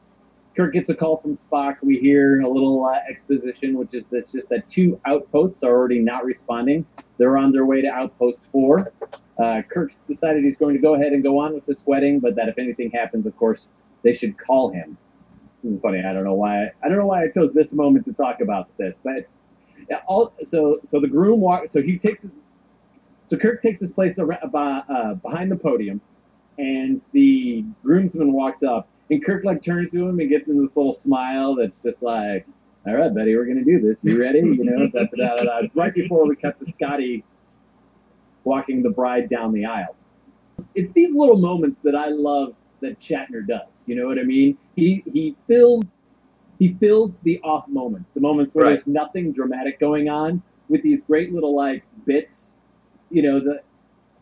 Kirk 0.56 0.74
gets 0.74 0.90
a 0.90 0.94
call 0.94 1.16
from 1.16 1.32
Spock. 1.32 1.76
We 1.82 1.98
hear 1.98 2.40
a 2.42 2.48
little 2.48 2.84
uh, 2.84 2.98
exposition, 3.08 3.74
which 3.74 3.94
is 3.94 4.06
this 4.08 4.32
just 4.32 4.50
that 4.50 4.68
two 4.68 5.00
outposts 5.06 5.62
are 5.62 5.72
already 5.72 5.98
not 5.98 6.24
responding. 6.24 6.84
They're 7.16 7.38
on 7.38 7.52
their 7.52 7.64
way 7.64 7.80
to 7.80 7.88
outpost 7.88 8.50
four. 8.52 8.92
Uh, 9.38 9.62
Kirk's 9.70 10.02
decided 10.02 10.44
he's 10.44 10.58
going 10.58 10.74
to 10.74 10.80
go 10.80 10.94
ahead 10.94 11.12
and 11.12 11.22
go 11.22 11.38
on 11.38 11.54
with 11.54 11.64
this 11.64 11.86
wedding, 11.86 12.20
but 12.20 12.34
that 12.36 12.48
if 12.48 12.58
anything 12.58 12.90
happens, 12.90 13.26
of 13.26 13.36
course, 13.36 13.74
they 14.02 14.12
should 14.12 14.36
call 14.36 14.70
him. 14.70 14.98
This 15.62 15.72
is 15.72 15.80
funny. 15.80 16.02
I 16.06 16.12
don't 16.12 16.24
know 16.24 16.34
why. 16.34 16.66
I 16.82 16.88
don't 16.88 16.98
know 16.98 17.06
why 17.06 17.24
I 17.24 17.28
chose 17.28 17.54
this 17.54 17.72
moment 17.72 18.04
to 18.06 18.12
talk 18.12 18.40
about 18.40 18.68
this, 18.78 19.00
but 19.02 19.28
all 20.06 20.32
so 20.42 20.80
so 20.84 21.00
the 21.00 21.08
groom 21.08 21.40
walk. 21.40 21.68
So 21.68 21.82
he 21.82 21.98
takes 21.98 22.22
his. 22.22 22.40
So 23.26 23.38
Kirk 23.38 23.62
takes 23.62 23.80
his 23.80 23.92
place 23.92 24.18
ar- 24.18 24.32
uh, 24.32 24.58
uh, 24.58 25.14
behind 25.14 25.50
the 25.50 25.56
podium, 25.56 26.00
and 26.58 27.00
the 27.12 27.64
groomsman 27.82 28.32
walks 28.32 28.62
up, 28.62 28.88
and 29.12 29.22
Kirk 29.22 29.44
like 29.44 29.62
turns 29.62 29.90
to 29.92 30.08
him 30.08 30.18
and 30.20 30.28
gives 30.28 30.48
him 30.48 30.60
this 30.60 30.76
little 30.76 30.92
smile 30.92 31.54
that's 31.54 31.78
just 31.78 32.02
like, 32.02 32.46
"All 32.86 32.94
right, 32.94 33.14
buddy, 33.14 33.36
we're 33.36 33.44
gonna 33.44 33.64
do 33.64 33.78
this. 33.78 34.02
You 34.02 34.18
ready?" 34.20 34.38
You 34.40 34.64
know, 34.64 34.88
da, 34.88 35.04
da, 35.14 35.36
da, 35.36 35.44
da, 35.44 35.68
right 35.74 35.94
before 35.94 36.26
we 36.26 36.34
cut 36.34 36.58
to 36.58 36.64
Scotty 36.64 37.22
walking 38.44 38.82
the 38.82 38.90
bride 38.90 39.28
down 39.28 39.52
the 39.52 39.64
aisle. 39.66 39.94
It's 40.74 40.90
these 40.92 41.14
little 41.14 41.36
moments 41.36 41.78
that 41.84 41.94
I 41.94 42.08
love 42.08 42.54
that 42.80 42.98
Shatner 42.98 43.46
does. 43.46 43.84
You 43.86 43.96
know 43.96 44.06
what 44.06 44.18
I 44.18 44.24
mean? 44.24 44.56
He 44.76 45.04
he 45.12 45.36
fills 45.46 46.06
he 46.58 46.70
fills 46.70 47.16
the 47.18 47.38
off 47.42 47.68
moments, 47.68 48.12
the 48.12 48.20
moments 48.20 48.54
where 48.54 48.64
Right. 48.64 48.70
there's 48.70 48.86
nothing 48.86 49.32
dramatic 49.32 49.78
going 49.78 50.08
on, 50.08 50.42
with 50.68 50.82
these 50.82 51.04
great 51.04 51.32
little 51.34 51.54
like 51.54 51.82
bits. 52.06 52.60
You 53.10 53.22
know, 53.22 53.40
the 53.40 53.60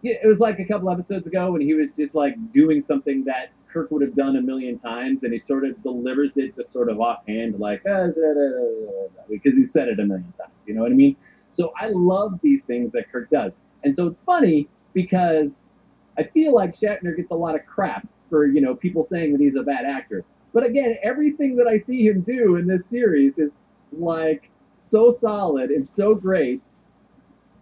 it 0.02 0.26
was 0.26 0.40
like 0.40 0.58
a 0.58 0.64
couple 0.64 0.90
episodes 0.90 1.26
ago 1.26 1.52
when 1.52 1.60
he 1.60 1.74
was 1.74 1.94
just 1.94 2.14
like 2.14 2.34
doing 2.50 2.80
something 2.80 3.22
that 3.24 3.50
Kirk 3.70 3.90
would 3.90 4.02
have 4.02 4.14
done 4.14 4.36
a 4.36 4.42
million 4.42 4.76
times, 4.76 5.24
and 5.24 5.32
he 5.32 5.38
sort 5.38 5.64
of 5.64 5.82
delivers 5.82 6.36
it 6.36 6.56
just 6.56 6.72
sort 6.72 6.88
of 6.88 7.00
offhand, 7.00 7.58
like 7.58 7.82
"Ah, 7.86 8.06
da, 8.06 8.06
da, 8.06 8.34
da, 8.34 8.50
da, 8.50 9.06
da," 9.16 9.22
because 9.28 9.56
he 9.56 9.64
said 9.64 9.88
it 9.88 10.00
a 10.00 10.04
million 10.04 10.32
times. 10.32 10.52
You 10.66 10.74
know 10.74 10.82
what 10.82 10.92
I 10.92 10.94
mean? 10.94 11.16
So 11.50 11.72
I 11.80 11.88
love 11.88 12.40
these 12.42 12.64
things 12.64 12.92
that 12.92 13.10
Kirk 13.10 13.28
does, 13.30 13.60
and 13.84 13.94
so 13.94 14.06
it's 14.06 14.22
funny 14.22 14.68
because 14.92 15.70
I 16.18 16.24
feel 16.24 16.54
like 16.54 16.72
Shatner 16.72 17.16
gets 17.16 17.30
a 17.30 17.36
lot 17.36 17.54
of 17.54 17.64
crap 17.66 18.06
for 18.28 18.46
you 18.46 18.60
know 18.60 18.74
people 18.74 19.02
saying 19.02 19.32
that 19.32 19.40
he's 19.40 19.56
a 19.56 19.62
bad 19.62 19.84
actor. 19.84 20.24
But 20.52 20.64
again, 20.64 20.96
everything 21.02 21.56
that 21.56 21.66
I 21.66 21.76
see 21.76 22.06
him 22.06 22.22
do 22.22 22.56
in 22.56 22.66
this 22.66 22.86
series 22.86 23.38
is, 23.38 23.54
is 23.92 24.00
like 24.00 24.50
so 24.78 25.10
solid 25.10 25.70
and 25.70 25.86
so 25.86 26.14
great. 26.14 26.66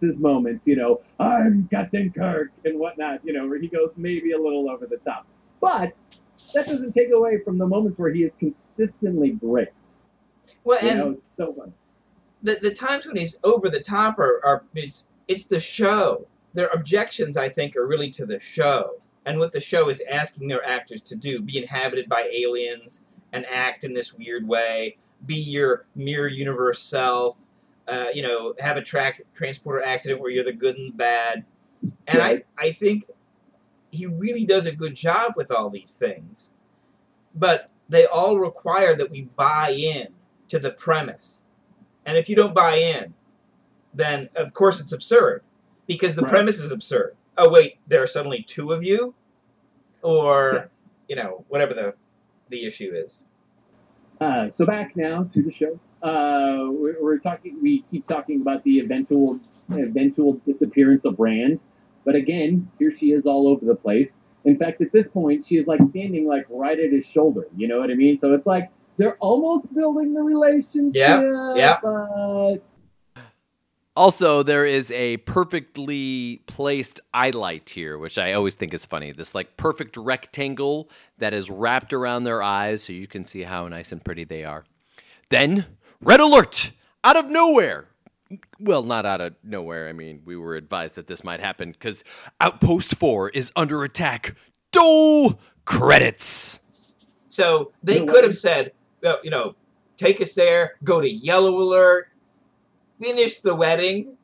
His 0.01 0.21
moments, 0.21 0.65
you 0.65 0.77
know, 0.77 1.01
I'm 1.19 1.67
Captain 1.69 2.09
Kirk 2.11 2.51
and 2.63 2.79
whatnot, 2.79 3.19
you 3.25 3.33
know, 3.33 3.45
where 3.47 3.59
he 3.59 3.67
goes 3.67 3.93
maybe 3.97 4.31
a 4.31 4.37
little 4.37 4.69
over 4.69 4.85
the 4.85 4.95
top. 4.95 5.27
But 5.61 5.99
that 6.53 6.65
doesn't 6.67 6.93
take 6.93 7.09
away 7.15 7.39
from 7.43 7.57
the 7.57 7.67
moments 7.67 7.99
where 7.99 8.11
he 8.13 8.23
is 8.23 8.35
consistently 8.35 9.31
great. 9.31 9.69
Well, 10.63 10.79
You 10.81 10.89
and 10.89 10.99
know, 10.99 11.09
it's 11.11 11.23
so 11.25 11.53
fun. 11.53 11.73
the, 12.43 12.59
the 12.61 12.73
times 12.73 13.05
when 13.05 13.15
he's 13.15 13.37
over 13.43 13.69
the 13.69 13.79
top 13.81 14.19
are, 14.19 14.41
are 14.45 14.63
it's 14.75 15.07
it's 15.27 15.45
the 15.45 15.59
show. 15.59 16.25
Their 16.53 16.67
objections, 16.69 17.37
I 17.37 17.49
think, 17.49 17.75
are 17.75 17.85
really 17.85 18.09
to 18.11 18.25
the 18.25 18.39
show 18.39 18.95
and 19.25 19.37
what 19.39 19.51
the 19.51 19.59
show 19.59 19.89
is 19.89 20.01
asking 20.09 20.47
their 20.47 20.65
actors 20.65 21.01
to 21.01 21.15
do: 21.15 21.41
be 21.41 21.57
inhabited 21.57 22.09
by 22.09 22.29
aliens 22.33 23.05
and 23.33 23.45
act 23.45 23.83
in 23.83 23.93
this 23.93 24.13
weird 24.13 24.47
way, 24.47 24.97
be 25.25 25.35
your 25.35 25.85
mirror 25.95 26.27
universe 26.27 26.81
self. 26.81 27.37
Uh, 27.87 28.07
you 28.13 28.21
know, 28.21 28.53
have 28.59 28.77
a 28.77 28.81
track 28.81 29.19
transporter 29.33 29.83
accident 29.83 30.21
where 30.21 30.29
you're 30.29 30.43
the 30.43 30.53
good 30.53 30.77
and 30.77 30.93
the 30.93 30.97
bad. 30.97 31.43
And 32.07 32.19
Right. 32.19 32.45
I, 32.57 32.67
I 32.67 32.71
think 32.71 33.05
he 33.91 34.05
really 34.05 34.45
does 34.45 34.65
a 34.65 34.71
good 34.71 34.95
job 34.95 35.33
with 35.35 35.51
all 35.51 35.69
these 35.69 35.93
things. 35.93 36.53
But 37.35 37.69
they 37.87 38.05
all 38.05 38.37
require 38.39 38.95
that 38.95 39.09
we 39.11 39.23
buy 39.35 39.71
in 39.71 40.09
to 40.49 40.59
the 40.59 40.71
premise. 40.71 41.43
And 42.05 42.17
if 42.17 42.29
you 42.29 42.35
don't 42.35 42.53
buy 42.55 42.75
in, 42.75 43.13
then 43.93 44.29
of 44.35 44.53
course 44.53 44.79
it's 44.79 44.93
absurd 44.93 45.43
because 45.87 46.15
the 46.15 46.21
Right. 46.23 46.31
premise 46.31 46.59
is 46.59 46.71
absurd. 46.71 47.15
Oh 47.37 47.49
wait, 47.49 47.77
there 47.87 48.01
are 48.03 48.07
suddenly 48.07 48.43
two 48.43 48.71
of 48.71 48.83
you, 48.83 49.13
or 50.01 50.53
Yes. 50.61 50.89
you 51.07 51.15
know 51.15 51.45
whatever 51.49 51.73
the 51.73 51.93
the 52.49 52.65
issue 52.65 52.91
is. 52.93 53.23
Uh, 54.19 54.49
so 54.49 54.65
back 54.65 54.95
now 54.95 55.23
to 55.33 55.41
the 55.41 55.51
show. 55.51 55.79
Uh, 56.01 56.67
we're, 56.71 57.01
we're 57.01 57.17
talking. 57.19 57.59
We 57.61 57.83
keep 57.91 58.05
talking 58.05 58.41
about 58.41 58.63
the 58.63 58.79
eventual 58.79 59.39
eventual 59.71 60.33
disappearance 60.45 61.05
of 61.05 61.19
Rand, 61.19 61.63
but 62.05 62.15
again, 62.15 62.69
here 62.79 62.91
she 62.91 63.11
is 63.11 63.25
all 63.25 63.47
over 63.47 63.65
the 63.65 63.75
place. 63.75 64.25
In 64.45 64.57
fact, 64.57 64.81
at 64.81 64.91
this 64.91 65.09
point, 65.09 65.43
she 65.43 65.57
is 65.57 65.67
like 65.67 65.83
standing 65.83 66.27
like 66.27 66.45
right 66.49 66.79
at 66.79 66.91
his 66.91 67.05
shoulder. 67.05 67.47
You 67.55 67.67
know 67.67 67.79
what 67.79 67.91
I 67.91 67.95
mean? 67.95 68.17
So 68.17 68.33
it's 68.33 68.47
like 68.47 68.69
they're 68.97 69.17
almost 69.17 69.73
building 69.75 70.13
the 70.13 70.21
relationship. 70.21 70.93
yeah. 71.55 71.77
But 71.81 72.57
Also, 73.95 74.43
there 74.43 74.65
is 74.65 74.91
a 74.91 75.17
perfectly 75.17 76.41
placed 76.47 77.01
eye 77.13 77.31
light 77.31 77.69
here, 77.69 77.97
which 77.97 78.17
I 78.17 78.31
always 78.31 78.55
think 78.55 78.73
is 78.73 78.85
funny. 78.85 79.11
This 79.11 79.35
like 79.35 79.57
perfect 79.57 79.97
rectangle 79.97 80.89
that 81.17 81.33
is 81.33 81.49
wrapped 81.49 81.91
around 81.91 82.23
their 82.23 82.41
eyes 82.41 82.81
so 82.81 82.93
you 82.93 83.07
can 83.07 83.25
see 83.25 83.43
how 83.43 83.67
nice 83.67 83.91
and 83.91 84.03
pretty 84.03 84.23
they 84.23 84.45
are. 84.45 84.63
Then, 85.29 85.65
red 86.01 86.21
alert! 86.21 86.71
Out 87.03 87.17
of 87.17 87.29
nowhere! 87.29 87.87
Well, 88.59 88.83
not 88.83 89.05
out 89.05 89.21
of 89.21 89.35
nowhere. 89.43 89.89
I 89.89 89.93
mean, 89.93 90.21
we 90.25 90.37
were 90.37 90.55
advised 90.55 90.95
that 90.95 91.07
this 91.07 91.23
might 91.23 91.39
happen 91.39 91.71
because 91.71 92.03
Outpost 92.41 92.95
4 92.95 93.29
is 93.29 93.51
under 93.55 93.83
attack. 93.83 94.35
Do 94.71 95.37
credits! 95.65 96.59
So 97.27 97.71
they 97.83 97.99
You 97.99 98.05
know 98.05 98.13
could 98.13 98.23
have 98.23 98.37
said, 98.37 98.71
you 99.23 99.29
know, 99.31 99.55
take 99.97 100.21
us 100.21 100.35
there, 100.35 100.75
go 100.83 101.01
to 101.01 101.09
yellow 101.09 101.57
alert, 101.59 102.09
finish 102.99 103.39
the 103.39 103.55
wedding, 103.55 104.15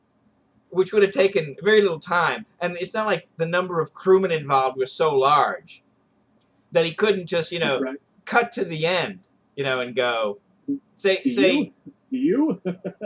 which 0.70 0.92
would 0.92 1.02
have 1.02 1.12
taken 1.12 1.56
very 1.62 1.80
little 1.82 1.98
time. 2.00 2.46
And 2.60 2.76
it's 2.80 2.94
not 2.94 3.06
like 3.06 3.28
the 3.38 3.46
number 3.46 3.80
of 3.80 3.94
crewmen 3.94 4.30
involved 4.32 4.76
was 4.76 4.92
so 4.92 5.16
large 5.16 5.82
that 6.72 6.84
he 6.84 6.92
couldn't 6.92 7.26
just, 7.26 7.52
you 7.52 7.58
know, 7.58 7.80
Right. 7.80 7.96
cut 8.24 8.52
to 8.52 8.64
the 8.64 8.86
end, 8.86 9.20
you 9.56 9.64
know, 9.64 9.80
and 9.80 9.94
go 9.94 10.38
say 10.94 11.22
do 11.22 11.30
say 11.30 11.52
you? 11.56 11.72
Do 12.16 12.22
you? 12.22 12.60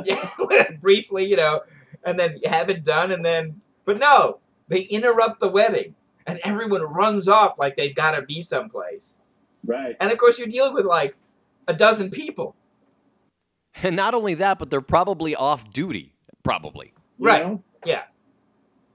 yeah, 0.04 0.70
briefly, 0.80 1.24
you 1.24 1.36
know, 1.36 1.60
and 2.04 2.18
then 2.18 2.38
have 2.44 2.70
it 2.70 2.84
done, 2.84 3.10
and 3.12 3.24
then, 3.24 3.60
but 3.84 3.98
no, 3.98 4.38
they 4.68 4.82
interrupt 4.82 5.40
the 5.40 5.48
wedding, 5.48 5.94
and 6.26 6.38
everyone 6.44 6.82
runs 6.82 7.26
off 7.28 7.54
like 7.58 7.76
they've 7.76 7.94
got 7.94 8.12
to 8.18 8.22
be 8.22 8.40
someplace. 8.42 9.18
right. 9.66 9.96
And 10.00 10.10
of 10.12 10.18
course, 10.18 10.38
you're 10.38 10.48
dealing 10.48 10.74
with 10.74 10.86
like 10.86 11.16
a 11.68 11.74
dozen 11.74 12.10
people. 12.10 12.54
And 13.82 13.96
not 13.96 14.14
only 14.14 14.34
that, 14.34 14.58
but 14.58 14.70
they're 14.70 14.80
probably 14.80 15.34
off 15.34 15.70
duty. 15.72 16.14
Probably. 16.42 16.92
You 17.18 17.26
Right. 17.26 17.46
know? 17.46 17.62
Yeah. 17.84 18.02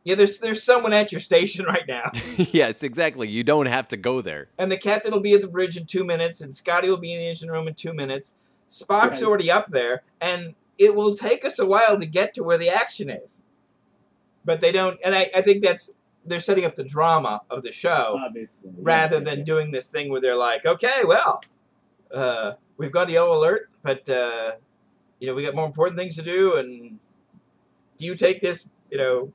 Yeah, 0.04 0.15
there's 0.15 0.38
there's 0.39 0.62
someone 0.62 0.93
at 0.93 1.12
your 1.12 1.19
station 1.19 1.65
right 1.67 1.88
now, 1.88 2.04
yes, 2.38 2.84
exactly. 2.84 3.28
You 3.28 3.43
don't 3.43 3.65
have 3.65 3.88
to 3.89 3.97
go 3.97 4.21
there. 4.21 4.49
and 4.60 4.71
the 4.71 4.78
captain 4.78 5.12
will 5.12 5.19
be 5.19 5.34
at 5.34 5.41
the 5.41 5.47
bridge 5.47 5.78
in 5.78 5.86
two 5.86 6.04
minutes, 6.04 6.41
and 6.41 6.54
Scotty 6.56 6.89
will 6.89 6.97
be 6.97 7.13
in 7.13 7.19
the 7.19 7.28
engine 7.28 7.49
room 7.49 7.67
in 7.67 7.73
two 7.73 7.91
minutes. 7.93 8.36
Spock's 8.69 9.21
Right. 9.21 9.23
already 9.23 9.51
up 9.51 9.67
there, 9.67 10.04
and 10.21 10.56
it 10.78 10.95
will 10.95 11.15
take 11.15 11.45
us 11.45 11.60
a 11.60 11.65
while 11.65 11.97
to 11.99 12.06
get 12.06 12.34
to 12.36 12.43
where 12.43 12.58
the 12.58 12.69
action 12.69 13.10
is. 13.10 13.41
But 14.43 14.60
they 14.60 14.71
don't, 14.71 14.99
and 15.04 15.15
I, 15.15 15.30
I 15.36 15.41
think 15.41 15.63
that's 15.63 15.91
they're 16.28 16.39
setting 16.39 16.65
up 16.65 16.73
the 16.75 16.84
drama 16.84 17.41
of 17.51 17.62
the 17.62 17.71
show 17.71 18.19
Obviously. 18.25 18.71
rather 18.80 19.17
yeah, 19.17 19.23
than 19.23 19.38
yeah. 19.39 19.43
doing 19.45 19.71
this 19.71 19.88
thing 19.88 20.10
where 20.10 20.19
they're 20.21 20.36
like, 20.36 20.65
okay, 20.65 21.01
well, 21.06 21.39
uh, 22.12 22.54
we've 22.78 22.91
got 22.91 23.10
a 23.10 23.12
yellow 23.12 23.38
alert, 23.39 23.69
but 23.84 24.08
uh, 24.10 24.54
you 25.19 25.28
know 25.28 25.36
we 25.36 25.43
got 25.43 25.56
more 25.56 25.65
important 25.67 25.97
things 25.99 26.15
to 26.15 26.21
do, 26.23 26.56
and 26.56 26.99
do 27.97 28.06
you 28.06 28.15
take 28.15 28.39
this, 28.41 28.69
you 28.91 28.97
know, 28.97 29.32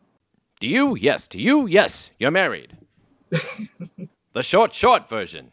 Do 0.61 0.69
you? 0.69 0.97
Yes. 0.97 1.27
Do 1.29 1.41
you? 1.41 1.67
Yes. 1.67 2.11
You're 2.19 2.31
married. 2.31 2.77
the 3.31 4.43
short, 4.43 4.75
short 4.75 5.09
version. 5.09 5.53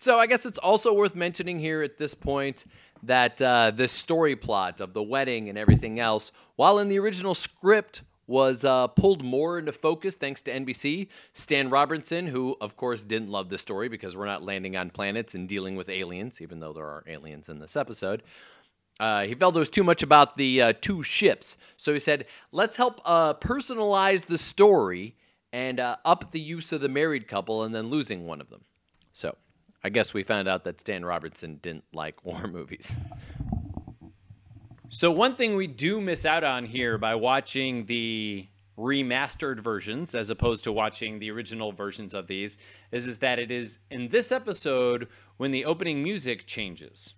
So 0.00 0.16
I 0.16 0.26
guess 0.28 0.46
it's 0.46 0.58
also 0.58 0.94
worth 0.94 1.16
mentioning 1.16 1.58
here 1.58 1.82
at 1.82 1.98
this 1.98 2.14
point 2.14 2.64
that 3.02 3.42
uh, 3.42 3.72
this 3.74 3.90
story 3.90 4.36
plot 4.36 4.80
of 4.80 4.92
the 4.92 5.02
wedding 5.02 5.48
and 5.48 5.58
everything 5.58 5.98
else, 5.98 6.30
while 6.54 6.78
in 6.78 6.88
the 6.88 7.00
original 7.00 7.34
script 7.34 8.02
was 8.28 8.64
uh, 8.64 8.86
pulled 8.86 9.24
more 9.24 9.58
into 9.58 9.72
focus 9.72 10.14
thanks 10.14 10.40
to 10.42 10.52
NBC. 10.52 11.08
Stan 11.32 11.68
Robertson, 11.68 12.28
who 12.28 12.56
of 12.60 12.76
course 12.76 13.02
didn't 13.02 13.30
love 13.30 13.48
this 13.48 13.62
story 13.62 13.88
because 13.88 14.16
we're 14.16 14.26
not 14.26 14.44
landing 14.44 14.76
on 14.76 14.90
planets 14.90 15.34
and 15.34 15.48
dealing 15.48 15.74
with 15.74 15.88
aliens, 15.88 16.40
even 16.40 16.60
though 16.60 16.72
there 16.72 16.84
are 16.84 17.02
aliens 17.08 17.48
in 17.48 17.58
this 17.58 17.76
episode. 17.76 18.22
Uh, 19.00 19.22
he 19.22 19.34
felt 19.34 19.56
it 19.56 19.58
was 19.58 19.70
too 19.70 19.84
much 19.84 20.04
about 20.04 20.36
the 20.36 20.62
uh, 20.62 20.72
two 20.80 21.02
ships. 21.02 21.56
So 21.76 21.92
he 21.92 22.00
said, 22.00 22.26
let's 22.52 22.76
help 22.76 23.00
uh, 23.04 23.34
personalize 23.34 24.26
the 24.26 24.38
story 24.38 25.16
and 25.52 25.80
uh, 25.80 25.96
up 26.04 26.30
the 26.30 26.40
use 26.40 26.72
of 26.72 26.80
the 26.80 26.88
married 26.88 27.26
couple 27.26 27.64
and 27.64 27.74
then 27.74 27.88
losing 27.88 28.26
one 28.26 28.40
of 28.40 28.50
them. 28.50 28.62
So 29.12 29.36
I 29.82 29.90
guess 29.90 30.12
we 30.12 30.22
found 30.22 30.48
out 30.48 30.64
that 30.64 30.80
Stan 30.80 31.04
Robertson 31.04 31.58
didn't 31.62 31.84
like 31.92 32.24
war 32.24 32.46
movies. 32.46 32.94
So 34.90 35.10
one 35.10 35.36
thing 35.36 35.54
we 35.54 35.66
do 35.66 36.00
miss 36.00 36.24
out 36.24 36.44
on 36.44 36.64
here 36.64 36.96
by 36.96 37.14
watching 37.14 37.84
the 37.86 38.48
remastered 38.78 39.60
versions 39.60 40.14
as 40.14 40.30
opposed 40.30 40.64
to 40.64 40.72
watching 40.72 41.18
the 41.18 41.30
original 41.30 41.72
versions 41.72 42.14
of 42.14 42.26
these 42.26 42.56
is, 42.92 43.06
is 43.06 43.18
that 43.18 43.38
it 43.38 43.50
is 43.50 43.80
in 43.90 44.08
this 44.08 44.32
episode 44.32 45.08
when 45.36 45.50
the 45.50 45.64
opening 45.64 46.02
music 46.02 46.46
changes. 46.46 47.14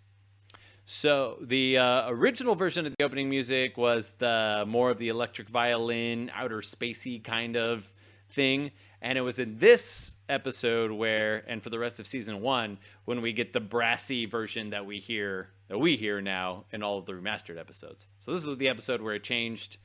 So 0.86 1.38
the 1.40 1.78
uh, 1.78 2.10
original 2.10 2.56
version 2.56 2.86
of 2.86 2.94
the 2.98 3.04
opening 3.04 3.28
music 3.28 3.76
was 3.76 4.10
the 4.18 4.64
more 4.66 4.90
of 4.90 4.98
the 4.98 5.08
electric 5.08 5.48
violin, 5.48 6.32
outer 6.34 6.62
spacey 6.62 7.22
kind 7.22 7.56
of 7.56 7.92
thing, 8.30 8.72
and 9.02 9.16
it 9.16 9.22
was 9.22 9.38
in 9.38 9.58
this 9.58 10.16
episode 10.28 10.90
where, 10.90 11.44
and 11.46 11.62
for 11.62 11.70
the 11.70 11.78
rest 11.78 12.00
of 12.00 12.06
season 12.06 12.40
one, 12.40 12.78
when 13.04 13.22
we 13.22 13.32
get 13.32 13.52
the 13.52 13.60
brassy 13.60 14.26
version 14.26 14.70
that 14.70 14.86
we 14.86 14.98
hear 14.98 15.50
that 15.68 15.78
we 15.78 15.96
hear 15.96 16.20
now 16.20 16.64
in 16.72 16.82
all 16.82 16.98
of 16.98 17.06
the 17.06 17.12
remastered 17.12 17.58
episodes. 17.58 18.08
So 18.18 18.32
this 18.32 18.44
was 18.44 18.58
the 18.58 18.68
episode 18.68 19.00
where 19.00 19.14
it 19.14 19.22
changed. 19.22 19.78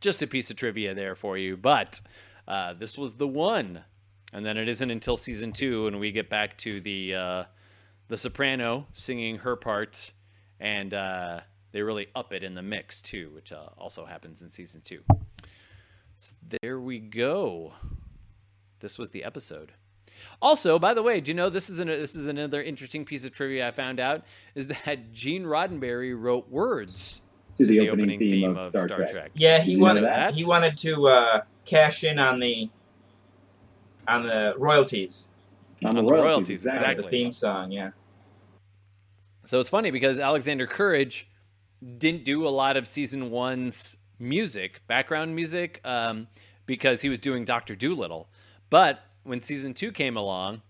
Just 0.00 0.22
a 0.22 0.26
piece 0.26 0.50
of 0.50 0.56
trivia 0.56 0.94
there 0.94 1.14
for 1.14 1.36
you, 1.36 1.56
but 1.56 2.00
uh, 2.48 2.72
this 2.72 2.96
was 2.96 3.14
the 3.14 3.28
one, 3.28 3.84
and 4.32 4.46
then 4.46 4.56
it 4.56 4.68
isn't 4.68 4.90
until 4.90 5.16
season 5.16 5.52
two 5.52 5.84
when 5.84 5.98
we 5.98 6.12
get 6.12 6.30
back 6.30 6.56
to 6.58 6.80
the. 6.80 7.14
Uh, 7.14 7.44
the 8.10 8.16
soprano 8.16 8.86
singing 8.92 9.38
her 9.38 9.54
part, 9.54 10.12
and 10.58 10.92
uh, 10.92 11.40
they 11.70 11.80
really 11.80 12.08
up 12.16 12.34
it 12.34 12.42
in 12.42 12.54
the 12.54 12.62
mix 12.62 13.00
too, 13.00 13.30
which 13.32 13.52
uh, 13.52 13.68
also 13.78 14.04
happens 14.04 14.42
in 14.42 14.48
season 14.48 14.80
two. 14.82 15.00
So 16.16 16.34
there 16.60 16.80
we 16.80 16.98
go. 16.98 17.72
This 18.80 18.98
was 18.98 19.10
the 19.10 19.24
episode. 19.24 19.72
Also, 20.42 20.78
by 20.78 20.92
the 20.92 21.02
way, 21.02 21.20
do 21.20 21.30
you 21.30 21.34
know 21.34 21.48
this 21.48 21.70
is 21.70 21.80
an, 21.80 21.88
this 21.88 22.14
is 22.14 22.26
another 22.26 22.62
interesting 22.62 23.04
piece 23.04 23.24
of 23.24 23.32
trivia 23.32 23.68
I 23.68 23.70
found 23.70 24.00
out 24.00 24.24
is 24.54 24.66
that 24.66 25.12
Gene 25.12 25.44
Roddenberry 25.44 26.18
wrote 26.20 26.50
words 26.50 27.22
To 27.56 27.64
the 27.64 27.88
opening 27.88 28.18
theme 28.18 28.56
of 28.56 28.66
Star 28.66 28.86
Trek. 28.86 29.30
Yeah, 29.34 29.60
he 29.60 29.72
you 29.72 29.80
wanted 29.80 30.04
that? 30.04 30.34
he 30.34 30.44
wanted 30.44 30.76
to 30.78 31.06
uh, 31.08 31.40
cash 31.64 32.04
in 32.04 32.18
on 32.18 32.38
the 32.40 32.68
on 34.08 34.24
the 34.24 34.54
royalties 34.58 35.28
On 35.86 35.94
the 35.94 36.00
On 36.00 36.04
the 36.04 36.10
royalties, 36.12 36.64
royalties, 36.64 36.66
of 36.66 36.74
Exactly. 36.74 37.04
the 37.04 37.10
theme 37.10 37.32
song. 37.32 37.70
Yeah, 37.70 37.90
So 39.44 39.60
it's 39.60 39.68
funny 39.68 39.90
because 39.90 40.18
Alexander 40.18 40.66
Courage 40.66 41.30
didn't 41.98 42.24
do 42.24 42.46
a 42.46 42.50
lot 42.50 42.76
of 42.76 42.86
season 42.86 43.30
one's 43.30 43.96
music, 44.18 44.82
background 44.86 45.34
music, 45.34 45.80
um, 45.84 46.26
because 46.66 47.00
he 47.00 47.08
was 47.08 47.20
doing 47.20 47.44
Doctor 47.44 47.74
Dolittle. 47.74 48.28
But 48.70 49.00
when 49.24 49.40
season 49.40 49.74
two 49.74 49.92
came 49.92 50.16
along, 50.16 50.62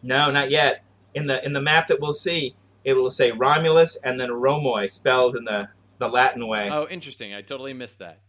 No, 0.04 0.30
not 0.30 0.52
yet. 0.52 0.86
In 1.16 1.26
the 1.26 1.44
in 1.44 1.52
the 1.52 1.62
map 1.62 1.88
that 1.88 2.00
we'll 2.00 2.14
see, 2.14 2.56
it 2.84 2.94
will 2.94 3.10
say 3.10 3.32
Romulus 3.32 3.96
and 3.98 4.20
then 4.20 4.30
Romoi 4.30 4.90
spelled 4.90 5.36
in 5.36 5.44
the, 5.44 5.68
the 5.98 6.08
Latin 6.08 6.48
way. 6.48 6.68
Oh, 6.70 6.88
interesting. 6.88 7.34
I 7.34 7.42
totally 7.42 7.74
missed 7.74 8.00
that. 8.00 8.20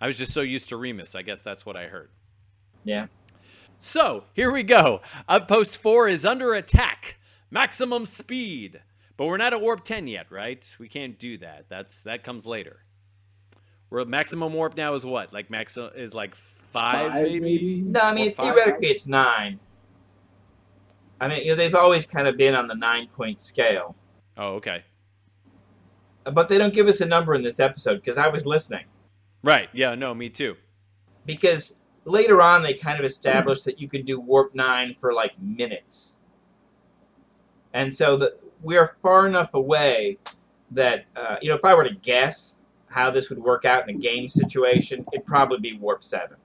I 0.00 0.06
was 0.06 0.16
just 0.16 0.32
so 0.32 0.40
used 0.40 0.70
to 0.70 0.76
Remus. 0.76 1.14
I 1.14 1.22
guess 1.22 1.42
that's 1.42 1.64
what 1.64 1.76
I 1.76 1.86
heard. 1.86 2.10
Yeah. 2.84 3.06
So, 3.78 4.24
here 4.34 4.50
we 4.50 4.62
go. 4.62 5.00
Outpost 5.28 5.78
4 5.78 6.08
is 6.08 6.26
under 6.26 6.52
attack. 6.52 7.16
Maximum 7.50 8.06
speed. 8.06 8.80
But 9.16 9.26
we're 9.26 9.36
not 9.36 9.52
at 9.52 9.60
warp 9.60 9.84
10 9.84 10.06
yet, 10.08 10.30
right? 10.30 10.64
We 10.78 10.88
can't 10.88 11.18
do 11.18 11.36
that. 11.38 11.66
That's 11.68 12.02
that 12.02 12.22
comes 12.24 12.46
later. 12.46 12.84
We're 13.90 14.00
at 14.00 14.08
maximum 14.08 14.52
warp 14.54 14.76
now 14.76 14.94
is 14.94 15.04
what? 15.04 15.32
Like 15.32 15.50
maximum 15.50 15.90
is 15.96 16.14
like 16.14 16.34
5, 16.34 17.12
Five, 17.12 17.22
maybe? 17.22 17.40
maybe? 17.40 17.80
No, 17.82 18.00
I 18.00 18.12
mean 18.14 18.28
Or 18.28 18.32
five? 18.32 18.44
theoretically 18.54 18.88
it's 18.88 19.06
nine. 19.06 19.58
I 21.20 21.28
mean, 21.28 21.42
you 21.44 21.50
know, 21.50 21.56
they've 21.56 21.74
always 21.74 22.06
kind 22.06 22.26
of 22.28 22.36
been 22.38 22.54
on 22.54 22.66
the 22.66 22.74
nine 22.76 23.08
point 23.08 23.40
scale, 23.40 23.94
Oh, 24.38 24.54
okay. 24.54 24.82
but 26.24 26.48
they 26.48 26.56
don't 26.56 26.72
give 26.72 26.86
us 26.86 27.00
a 27.02 27.06
number 27.06 27.34
in 27.34 27.42
this 27.42 27.60
episode 27.60 27.96
because 27.96 28.16
I 28.16 28.28
was 28.28 28.46
listening. 28.46 28.84
Right. 29.42 29.68
Yeah, 29.74 29.94
no, 29.96 30.14
me 30.14 30.30
too. 30.30 30.56
Because 31.26 31.78
later 32.06 32.40
on 32.40 32.62
they 32.62 32.72
kind 32.72 32.98
of 32.98 33.04
established 33.04 33.64
that 33.66 33.78
you 33.80 33.86
could 33.88 34.06
do 34.06 34.18
warp 34.20 34.54
nine 34.54 34.94
for 34.98 35.12
like 35.12 35.32
minutes, 35.42 36.14
and 37.72 37.94
so 37.94 38.16
the, 38.16 38.36
we 38.62 38.76
are 38.76 38.96
far 39.02 39.26
enough 39.26 39.54
away 39.54 40.18
that 40.70 41.04
uh, 41.16 41.36
you 41.40 41.48
know 41.48 41.56
if 41.56 41.64
I 41.64 41.74
were 41.74 41.84
to 41.84 41.94
guess 41.94 42.60
how 42.88 43.10
this 43.10 43.30
would 43.30 43.38
work 43.38 43.64
out 43.64 43.88
in 43.88 43.96
a 43.96 43.98
game 43.98 44.28
situation, 44.28 45.04
it'd 45.12 45.26
probably 45.26 45.58
be 45.58 45.78
warp 45.78 46.02
seven. 46.02 46.36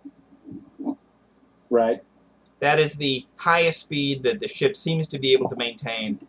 Right. 1.70 2.04
That 2.60 2.80
is 2.80 2.94
the 2.94 3.26
highest 3.38 3.82
speed 3.82 4.24
that 4.24 4.40
the 4.40 4.48
ship 4.48 4.76
seems 4.76 5.08
to 5.08 5.20
be 5.20 5.34
able 5.34 5.50
to 5.50 5.56
maintain 5.56 6.20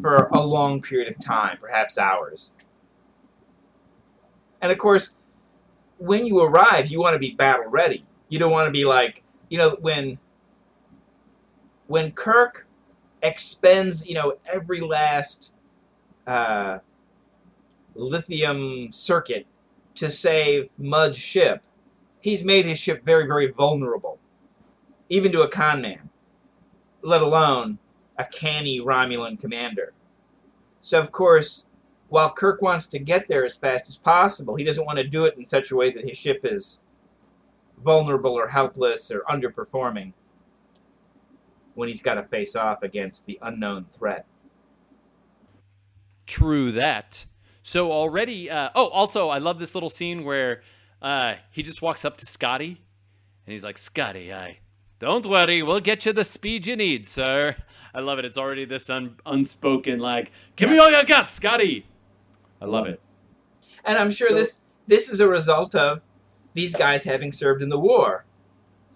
for 0.00 0.26
a 0.32 0.40
long 0.44 0.82
period 0.82 1.08
of 1.08 1.18
time, 1.18 1.56
perhaps 1.60 1.98
hours. 1.98 2.52
And 4.60 4.72
of 4.72 4.78
course, 4.78 5.16
when 5.98 6.26
you 6.26 6.42
arrive, 6.42 6.88
you 6.88 7.00
want 7.00 7.14
to 7.14 7.18
be 7.18 7.32
battle 7.34 7.66
ready. 7.66 8.04
You 8.28 8.38
don't 8.38 8.50
want 8.50 8.66
to 8.66 8.72
be 8.72 8.84
like, 8.84 9.22
you 9.48 9.58
know, 9.58 9.76
when 9.80 10.18
when 11.86 12.12
Kirk 12.12 12.66
expends, 13.24 14.06
you 14.06 14.14
know, 14.14 14.36
every 14.46 14.80
last 14.80 15.52
uh, 16.26 16.78
lithium 17.94 18.92
circuit 18.92 19.46
to 19.96 20.10
save 20.10 20.68
Mudd's 20.78 21.18
ship, 21.18 21.64
he's 22.20 22.44
made 22.44 22.66
his 22.66 22.78
ship 22.78 23.04
very, 23.04 23.26
very 23.26 23.50
vulnerable 23.50 24.18
even 25.08 25.32
to 25.32 25.42
a 25.42 25.48
con 25.48 25.82
man, 25.82 26.10
let 27.02 27.22
alone 27.22 27.78
a 28.18 28.24
canny 28.24 28.80
Romulan 28.80 29.38
commander. 29.38 29.92
So, 30.80 31.00
of 31.00 31.12
course, 31.12 31.66
while 32.08 32.32
Kirk 32.32 32.62
wants 32.62 32.86
to 32.88 32.98
get 32.98 33.26
there 33.26 33.44
as 33.44 33.56
fast 33.56 33.88
as 33.88 33.96
possible, 33.96 34.54
he 34.54 34.64
doesn't 34.64 34.84
want 34.84 34.98
to 34.98 35.04
do 35.04 35.24
it 35.24 35.36
in 35.36 35.44
such 35.44 35.70
a 35.70 35.76
way 35.76 35.90
that 35.90 36.06
his 36.06 36.16
ship 36.16 36.40
is 36.44 36.80
vulnerable 37.82 38.32
or 38.32 38.48
helpless 38.48 39.10
or 39.10 39.22
underperforming 39.30 40.12
when 41.74 41.88
he's 41.88 42.02
got 42.02 42.14
to 42.14 42.22
face 42.24 42.56
off 42.56 42.82
against 42.82 43.26
the 43.26 43.38
unknown 43.42 43.86
threat. 43.92 44.26
True 46.26 46.72
that. 46.72 47.26
So 47.62 47.92
already, 47.92 48.50
uh, 48.50 48.70
oh, 48.74 48.88
also, 48.88 49.28
I 49.28 49.38
love 49.38 49.58
this 49.58 49.74
little 49.74 49.88
scene 49.88 50.24
where 50.24 50.62
uh, 51.02 51.34
he 51.50 51.62
just 51.62 51.82
walks 51.82 52.04
up 52.04 52.16
to 52.18 52.26
Scotty 52.26 52.80
and 53.46 53.52
he's 53.52 53.64
like, 53.64 53.78
Scotty, 53.78 54.32
I. 54.32 54.58
Don't 55.00 55.26
worry, 55.26 55.62
we'll 55.62 55.80
get 55.80 56.06
you 56.06 56.12
the 56.12 56.24
speed 56.24 56.66
you 56.66 56.76
need, 56.76 57.06
sir. 57.06 57.56
I 57.94 58.00
love 58.00 58.18
it. 58.18 58.24
It's 58.24 58.38
already 58.38 58.64
this 58.64 58.88
un- 58.88 59.16
unspoken, 59.26 59.98
like, 59.98 60.30
give 60.56 60.70
me 60.70 60.78
all 60.78 60.90
you 60.90 61.04
got, 61.04 61.28
Scotty. 61.28 61.84
I 62.62 62.64
love 62.66 62.86
it. 62.86 63.00
And 63.84 63.98
I'm 63.98 64.10
sure 64.10 64.30
this 64.30 64.60
this 64.86 65.10
is 65.10 65.20
a 65.20 65.28
result 65.28 65.74
of 65.74 66.00
these 66.54 66.74
guys 66.74 67.04
having 67.04 67.32
served 67.32 67.62
in 67.62 67.68
the 67.68 67.78
war. 67.78 68.24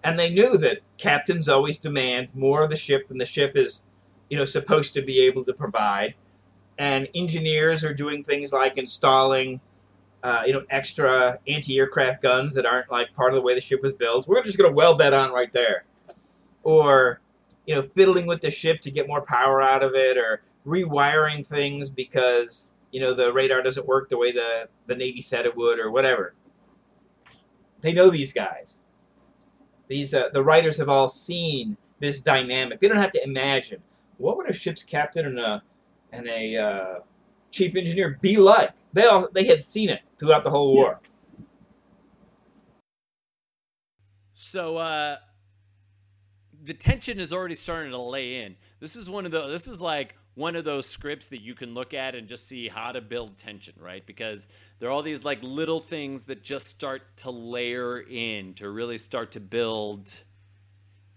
And 0.03 0.17
they 0.17 0.29
knew 0.29 0.57
that 0.57 0.79
captains 0.97 1.49
always 1.49 1.77
demand 1.77 2.33
more 2.33 2.63
of 2.63 2.69
the 2.69 2.77
ship 2.77 3.07
than 3.07 3.17
the 3.17 3.25
ship 3.25 3.55
is, 3.55 3.85
you 4.29 4.37
know, 4.37 4.45
supposed 4.45 4.93
to 4.93 5.01
be 5.01 5.21
able 5.21 5.43
to 5.43 5.53
provide. 5.53 6.15
And 6.77 7.09
engineers 7.13 7.83
are 7.83 7.93
doing 7.93 8.23
things 8.23 8.53
like 8.53 8.77
installing 8.77 9.59
uh, 10.23 10.43
you 10.45 10.53
know, 10.53 10.63
extra 10.69 11.39
anti-aircraft 11.47 12.21
guns 12.21 12.53
that 12.53 12.65
aren't 12.65 12.91
like 12.91 13.13
part 13.13 13.31
of 13.31 13.35
the 13.35 13.41
way 13.41 13.55
the 13.55 13.61
ship 13.61 13.81
was 13.81 13.93
built. 13.93 14.27
We're 14.27 14.43
just 14.43 14.57
going 14.57 14.69
to 14.69 14.75
weld 14.75 14.97
that 14.99 15.13
on 15.13 15.31
right 15.31 15.51
there, 15.53 15.85
or 16.63 17.21
you 17.65 17.75
know, 17.75 17.81
fiddling 17.81 18.25
with 18.25 18.41
the 18.41 18.51
ship 18.51 18.81
to 18.81 18.91
get 18.91 19.07
more 19.07 19.21
power 19.21 19.61
out 19.61 19.83
of 19.83 19.93
it, 19.95 20.17
or 20.17 20.41
rewiring 20.65 21.45
things 21.45 21.89
because 21.89 22.73
you 22.91 22.99
know 22.99 23.13
the 23.13 23.31
radar 23.31 23.61
doesn't 23.61 23.87
work 23.87 24.09
the 24.09 24.17
way 24.17 24.31
the 24.31 24.67
the 24.87 24.95
Navy 24.95 25.21
said 25.21 25.45
it 25.45 25.55
would, 25.55 25.79
or 25.79 25.91
whatever. 25.91 26.33
They 27.81 27.93
know 27.93 28.09
these 28.09 28.33
guys. 28.33 28.83
These 29.89 30.13
uh, 30.13 30.29
the 30.33 30.43
writers 30.43 30.77
have 30.77 30.87
all 30.87 31.09
seen 31.09 31.75
this 31.99 32.19
dynamic. 32.19 32.79
They 32.79 32.87
don't 32.87 32.97
have 32.97 33.11
to 33.11 33.23
imagine 33.23 33.81
what 34.17 34.37
would 34.37 34.49
a 34.49 34.53
ship's 34.53 34.83
captain 34.83 35.25
and 35.25 35.39
a 35.39 35.63
and 36.13 36.27
a 36.27 36.57
uh, 36.57 36.99
chief 37.51 37.75
engineer 37.75 38.17
be 38.21 38.37
like. 38.37 38.71
They 38.93 39.05
all 39.05 39.27
they 39.33 39.45
had 39.45 39.63
seen 39.63 39.89
it 39.89 40.01
throughout 40.17 40.43
the 40.43 40.51
whole 40.51 40.73
war. 40.73 41.01
So 44.33 44.77
uh, 44.77 45.17
the 46.63 46.73
tension 46.73 47.19
is 47.19 47.33
already 47.33 47.55
starting 47.55 47.91
to 47.91 47.97
lay 47.97 48.43
in. 48.43 48.55
This 48.79 48.95
is 48.95 49.09
one 49.09 49.25
of 49.25 49.31
the. 49.31 49.47
This 49.47 49.67
is 49.67 49.81
like 49.81 50.15
one 50.39 50.55
of 50.55 50.63
those 50.63 50.85
scripts 50.85 51.27
that 51.27 51.41
you 51.41 51.53
can 51.53 51.73
look 51.73 51.93
at 51.93 52.15
and 52.15 52.25
just 52.25 52.47
see 52.47 52.69
how 52.69 52.93
to 52.93 53.01
build 53.01 53.35
tension, 53.35 53.73
right? 53.77 54.05
Because 54.05 54.47
there 54.79 54.87
are 54.87 54.91
all 54.93 55.03
these 55.03 55.25
like 55.25 55.43
little 55.43 55.81
things 55.81 56.25
that 56.25 56.41
just 56.41 56.67
start 56.67 57.01
to 57.17 57.29
layer 57.29 57.99
in 57.99 58.53
to 58.53 58.69
really 58.69 58.97
start 58.97 59.31
to 59.33 59.41
build 59.41 60.23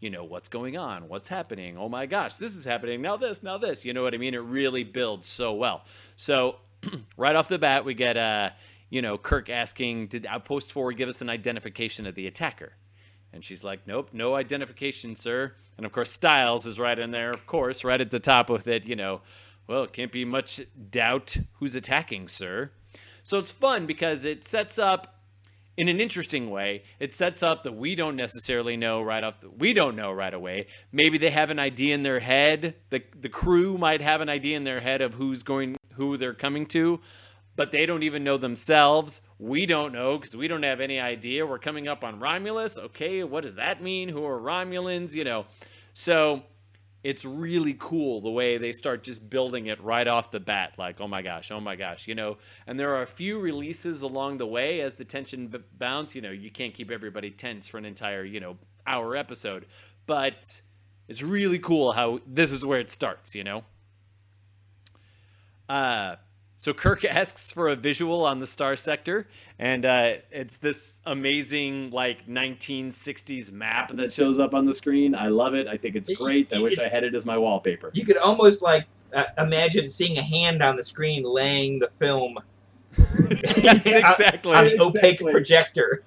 you 0.01 0.11
know 0.11 0.25
what's 0.25 0.49
going 0.49 0.77
on 0.77 1.09
what's 1.09 1.29
happening. 1.29 1.79
Oh 1.79 1.89
my 1.89 2.07
gosh 2.07 2.35
this 2.35 2.57
is 2.57 2.65
happening. 2.65 3.01
Now 3.01 3.17
this 3.17 3.45
now 3.45 3.59
this. 3.59 3.85
You 3.85 3.95
know 3.95 4.03
what 4.03 4.13
i 4.13 4.17
mean? 4.17 4.35
It 4.35 4.39
really 4.39 4.83
builds 4.83 5.29
so 5.29 5.53
well. 5.53 5.85
So 6.17 6.57
right 7.17 7.37
off 7.37 7.47
the 7.47 7.59
bat 7.59 7.85
we 7.85 7.95
get 7.95 8.17
uh 8.17 8.51
you 8.91 9.03
know 9.03 9.17
kirk 9.17 9.49
asking 9.49 10.09
did 10.09 10.27
outpost 10.27 10.73
4 10.73 10.93
give 10.95 11.09
us 11.09 11.23
an 11.23 11.31
identification 11.31 12.09
of 12.09 12.17
the 12.17 12.27
attacker 12.27 12.73
and 13.33 13.43
she's 13.45 13.65
like 13.65 13.87
nope 13.87 14.11
no 14.13 14.35
identification 14.35 15.15
sir 15.15 15.53
and 15.77 15.87
of 15.87 15.93
course 15.93 16.11
Stiles 16.11 16.67
is 16.67 16.79
right 16.79 16.99
in 16.99 17.11
there 17.11 17.31
of 17.31 17.47
course 17.47 17.85
right 17.85 18.01
at 18.01 18.11
the 18.11 18.19
top 18.19 18.51
with 18.51 18.67
it 18.67 18.87
you 18.87 18.97
know 18.97 19.21
well 19.67 19.83
it 19.85 19.93
can't 19.93 20.13
be 20.13 20.25
much 20.25 20.61
doubt 20.91 21.37
who's 21.55 21.75
attacking 21.75 22.29
sir 22.29 22.71
so 23.23 23.39
it's 23.39 23.53
fun 23.53 23.87
because 23.87 24.25
it 24.25 24.45
sets 24.45 24.79
up 24.79 25.23
in 25.77 25.89
an 25.89 26.01
interesting 26.01 26.51
way. 26.51 26.83
It 26.99 27.13
sets 27.13 27.43
up 27.43 27.63
that 27.63 27.75
we 27.75 27.95
don't 27.95 28.17
necessarily 28.17 28.77
know 28.77 29.03
right 29.03 29.25
off 29.25 29.41
the, 29.41 29.51
we 29.51 29.73
don't 29.73 29.97
know 29.97 30.13
right 30.13 30.33
away. 30.33 30.67
Maybe 30.93 31.19
they 31.19 31.31
have 31.31 31.51
an 31.51 31.59
idea 31.59 31.95
in 31.95 32.03
their 32.03 32.21
head. 32.21 32.75
The 32.91 33.03
the 33.19 33.29
crew 33.29 33.79
might 33.79 34.01
have 34.01 34.21
an 34.21 34.29
idea 34.29 34.57
in 34.57 34.65
their 34.65 34.81
head 34.81 35.01
of 35.01 35.15
who's 35.15 35.43
going 35.43 35.77
who 35.95 36.17
they're 36.17 36.35
coming 36.35 36.67
to, 36.67 37.01
but 37.57 37.73
they 37.73 37.87
don't 37.87 38.03
even 38.03 38.25
know 38.25 38.37
themselves. 38.37 39.23
We 39.43 39.67
don't 39.67 39.93
know 39.93 40.17
because 40.19 40.37
we 40.37 40.47
don't 40.47 40.63
have 40.63 40.81
any 40.81 41.01
idea. 41.01 41.45
We're 41.45 41.59
coming 41.59 41.89
up 41.89 42.05
on 42.05 42.21
Romulus. 42.21 42.79
Okay, 42.79 43.25
what 43.25 43.43
does 43.43 43.57
that 43.57 43.83
mean? 43.83 44.09
Who 44.09 44.25
are 44.25 44.39
Romulans? 44.39 45.15
You 45.15 45.25
know. 45.25 45.47
So 45.95 46.45
it's 47.03 47.25
really 47.25 47.75
cool 47.81 48.21
the 48.21 48.31
way 48.31 48.57
they 48.57 48.71
start 48.71 49.03
just 49.03 49.29
building 49.29 49.67
it 49.67 49.83
right 49.83 50.07
off 50.07 50.31
the 50.31 50.39
bat 50.39 50.75
like 50.79 51.01
oh 51.01 51.09
my 51.09 51.21
gosh 51.21 51.51
oh 51.51 51.61
my 51.61 51.75
gosh 51.75 52.07
you 52.07 52.15
know 52.15 52.37
and 52.69 52.79
there 52.79 52.95
are 52.95 53.03
a 53.03 53.07
few 53.07 53.41
releases 53.41 54.03
along 54.03 54.39
the 54.39 54.47
way 54.47 54.81
as 54.81 54.95
the 54.95 55.05
tension 55.05 55.49
b- 55.49 55.59
bounce 55.77 56.15
you 56.15 56.23
know 56.23 56.31
you 56.31 56.49
can't 56.49 56.75
keep 56.75 56.93
everybody 56.93 57.29
tense 57.29 57.67
for 57.67 57.77
an 57.77 57.85
entire 57.85 58.23
you 58.23 58.39
know 58.39 58.57
hour 58.87 59.17
episode 59.17 59.67
but 60.07 60.63
it's 61.09 61.25
really 61.25 61.59
cool 61.59 61.91
how 61.91 62.21
this 62.25 62.53
is 62.53 62.65
where 62.65 62.79
it 62.79 62.89
starts 62.89 63.35
you 63.35 63.43
know 63.43 63.65
uh 65.69 66.15
so 66.63 66.73
Kirk 66.73 67.05
asks 67.21 67.51
for 67.51 67.71
a 67.71 67.75
visual 67.75 68.25
on 68.25 68.39
the 68.39 68.47
star 68.47 68.77
sector, 68.77 69.27
and 69.59 69.85
uh, 69.85 70.13
it's 70.31 70.59
this 70.59 71.01
amazing 71.05 71.91
like 71.91 72.29
1960s 72.29 73.51
map 73.51 73.91
that 73.97 74.13
shows 74.13 74.39
up 74.39 74.55
on 74.55 74.65
the 74.65 74.73
screen. 74.73 75.17
I 75.17 75.27
love 75.27 75.55
it. 75.55 75.67
I 75.67 75.77
think 75.77 75.97
it's 75.97 76.15
great. 76.15 76.55
I 76.55 76.61
wish 76.61 76.79
I 76.79 76.87
had 76.87 77.03
it 77.03 77.17
as 77.17 77.27
my 77.27 77.37
wallpaper. 77.37 77.91
You 77.95 78.05
could 78.05 78.17
almost 78.17 78.63
like 78.63 78.87
uh, 79.13 79.25
imagine 79.39 79.89
seeing 79.89 80.17
a 80.19 80.23
hand 80.23 80.63
on 80.63 80.77
the 80.77 80.85
screen 80.85 81.25
laying 81.25 81.81
the 81.81 81.91
film 81.99 82.39
Yes, 83.29 83.85
exactly. 83.87 84.55
on 84.55 84.67
the 84.67 84.81
opaque 84.81 85.21
projector. 85.21 86.05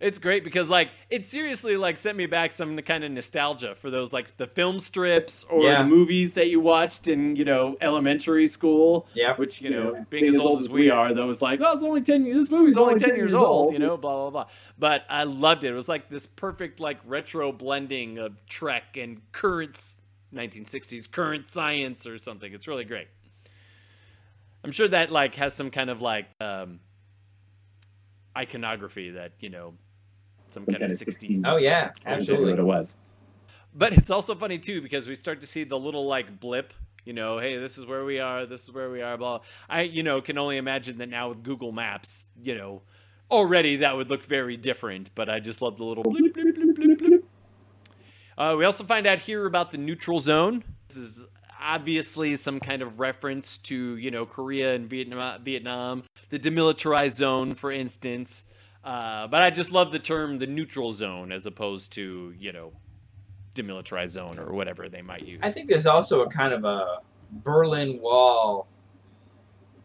It's 0.00 0.18
great 0.18 0.44
because 0.44 0.70
like 0.70 0.90
it 1.10 1.24
seriously 1.24 1.76
like 1.76 1.96
sent 1.96 2.16
me 2.16 2.26
back 2.26 2.52
some 2.52 2.76
kind 2.82 3.02
of 3.02 3.10
nostalgia 3.10 3.74
for 3.74 3.90
those 3.90 4.12
like 4.12 4.36
the 4.36 4.46
film 4.46 4.78
strips 4.78 5.42
or 5.50 5.64
Yeah. 5.64 5.82
the 5.82 5.88
movies 5.88 6.34
that 6.34 6.48
you 6.50 6.60
watched 6.60 7.08
in 7.08 7.34
you 7.34 7.44
know 7.44 7.76
elementary 7.80 8.46
school. 8.46 9.08
Yeah. 9.14 9.34
Which 9.34 9.60
you 9.60 9.70
know, 9.70 10.06
being 10.08 10.26
as 10.28 10.38
old 10.38 10.60
as 10.60 10.68
we 10.68 10.88
are, 10.88 11.12
though, 11.12 11.26
was 11.26 11.42
like, 11.42 11.60
oh, 11.60 11.72
it's 11.72 11.82
only 11.82 12.02
ten. 12.02 12.22
This 12.24 12.48
movie's 12.48 12.76
only 12.76 12.96
ten 12.96 13.16
years 13.16 13.34
old. 13.34 13.72
You 13.72 13.80
know, 13.80 13.96
blah 13.96 14.30
blah 14.30 14.30
blah. 14.30 14.46
But 14.78 15.04
I 15.10 15.24
loved 15.24 15.64
it. 15.64 15.70
It 15.72 15.74
was 15.74 15.88
like 15.88 16.08
this 16.08 16.26
perfect 16.28 16.78
like 16.78 16.98
retro 17.04 17.50
blending 17.50 18.18
of 18.18 18.46
Trek 18.46 18.96
and 18.96 19.20
current 19.32 19.94
1960s 20.32 21.10
current 21.10 21.48
science 21.48 22.06
or 22.06 22.18
something. 22.18 22.52
It's 22.52 22.68
really 22.68 22.84
great. 22.84 23.08
I'm 24.62 24.70
sure 24.70 24.86
that 24.88 25.10
like 25.10 25.34
has 25.36 25.54
some 25.54 25.70
kind 25.72 25.90
of 25.90 26.00
like 26.02 26.26
um, 26.40 26.78
iconography 28.36 29.10
that 29.12 29.32
you 29.40 29.48
know 29.50 29.74
some, 30.50 30.64
Some 30.64 30.74
kind, 30.74 30.84
of 30.84 30.90
kind 30.90 31.08
of 31.08 31.14
60s. 31.14 31.38
60s. 31.38 31.42
Oh 31.44 31.56
yeah, 31.56 31.90
absolutely. 32.06 32.52
what 32.52 32.58
it 32.58 32.64
was. 32.64 32.96
But 33.74 33.92
it's 33.92 34.10
also 34.10 34.34
funny 34.34 34.58
too 34.58 34.80
because 34.82 35.06
we 35.06 35.14
start 35.14 35.40
to 35.40 35.46
see 35.46 35.64
the 35.64 35.78
little 35.78 36.06
like 36.06 36.40
blip. 36.40 36.72
You 37.04 37.14
know, 37.14 37.38
hey, 37.38 37.56
this 37.56 37.78
is 37.78 37.86
where 37.86 38.04
we 38.04 38.18
are. 38.20 38.44
This 38.44 38.64
is 38.64 38.72
where 38.72 38.90
we 38.90 39.00
are. 39.00 39.16
Blah. 39.16 39.40
I, 39.68 39.82
you 39.82 40.02
know, 40.02 40.20
can 40.20 40.36
only 40.36 40.56
imagine 40.56 40.98
that 40.98 41.08
now 41.08 41.28
with 41.28 41.42
Google 41.42 41.72
Maps. 41.72 42.28
You 42.42 42.56
know, 42.56 42.82
already 43.30 43.76
that 43.76 43.96
would 43.96 44.10
look 44.10 44.24
very 44.24 44.56
different. 44.56 45.10
But 45.14 45.30
I 45.30 45.40
just 45.40 45.62
love 45.62 45.76
the 45.78 45.84
little 45.84 46.02
blip, 46.02 46.34
blip, 46.34 46.54
blip, 46.54 46.74
blip, 46.74 46.98
blip. 46.98 47.24
Uh, 48.36 48.54
we 48.58 48.64
also 48.64 48.84
find 48.84 49.06
out 49.06 49.18
here 49.18 49.46
about 49.46 49.70
the 49.70 49.78
neutral 49.78 50.18
zone. 50.18 50.64
This 50.88 50.96
is 50.96 51.24
obviously 51.60 52.36
some 52.36 52.60
kind 52.60 52.82
of 52.82 53.00
reference 53.00 53.56
to 53.58 53.96
you 53.96 54.10
know 54.10 54.26
Korea 54.26 54.74
and 54.74 54.88
Vietnam, 54.88 55.42
Vietnam, 55.42 56.04
the 56.30 56.38
demilitarized 56.38 57.12
zone, 57.16 57.54
for 57.54 57.70
instance. 57.70 58.44
Uh, 58.88 59.26
but 59.26 59.42
I 59.42 59.50
just 59.50 59.70
love 59.70 59.92
the 59.92 59.98
term 59.98 60.38
the 60.38 60.46
neutral 60.46 60.92
zone 60.92 61.30
as 61.30 61.44
opposed 61.44 61.92
to 61.92 62.32
you 62.38 62.52
know 62.52 62.72
demilitarized 63.54 64.08
zone 64.08 64.38
or 64.38 64.54
whatever 64.54 64.88
they 64.88 65.02
might 65.02 65.26
use. 65.26 65.42
I 65.42 65.50
think 65.50 65.68
there's 65.68 65.86
also 65.86 66.22
a 66.22 66.28
kind 66.30 66.54
of 66.54 66.64
a 66.64 67.00
Berlin 67.44 68.00
Wall, 68.00 68.66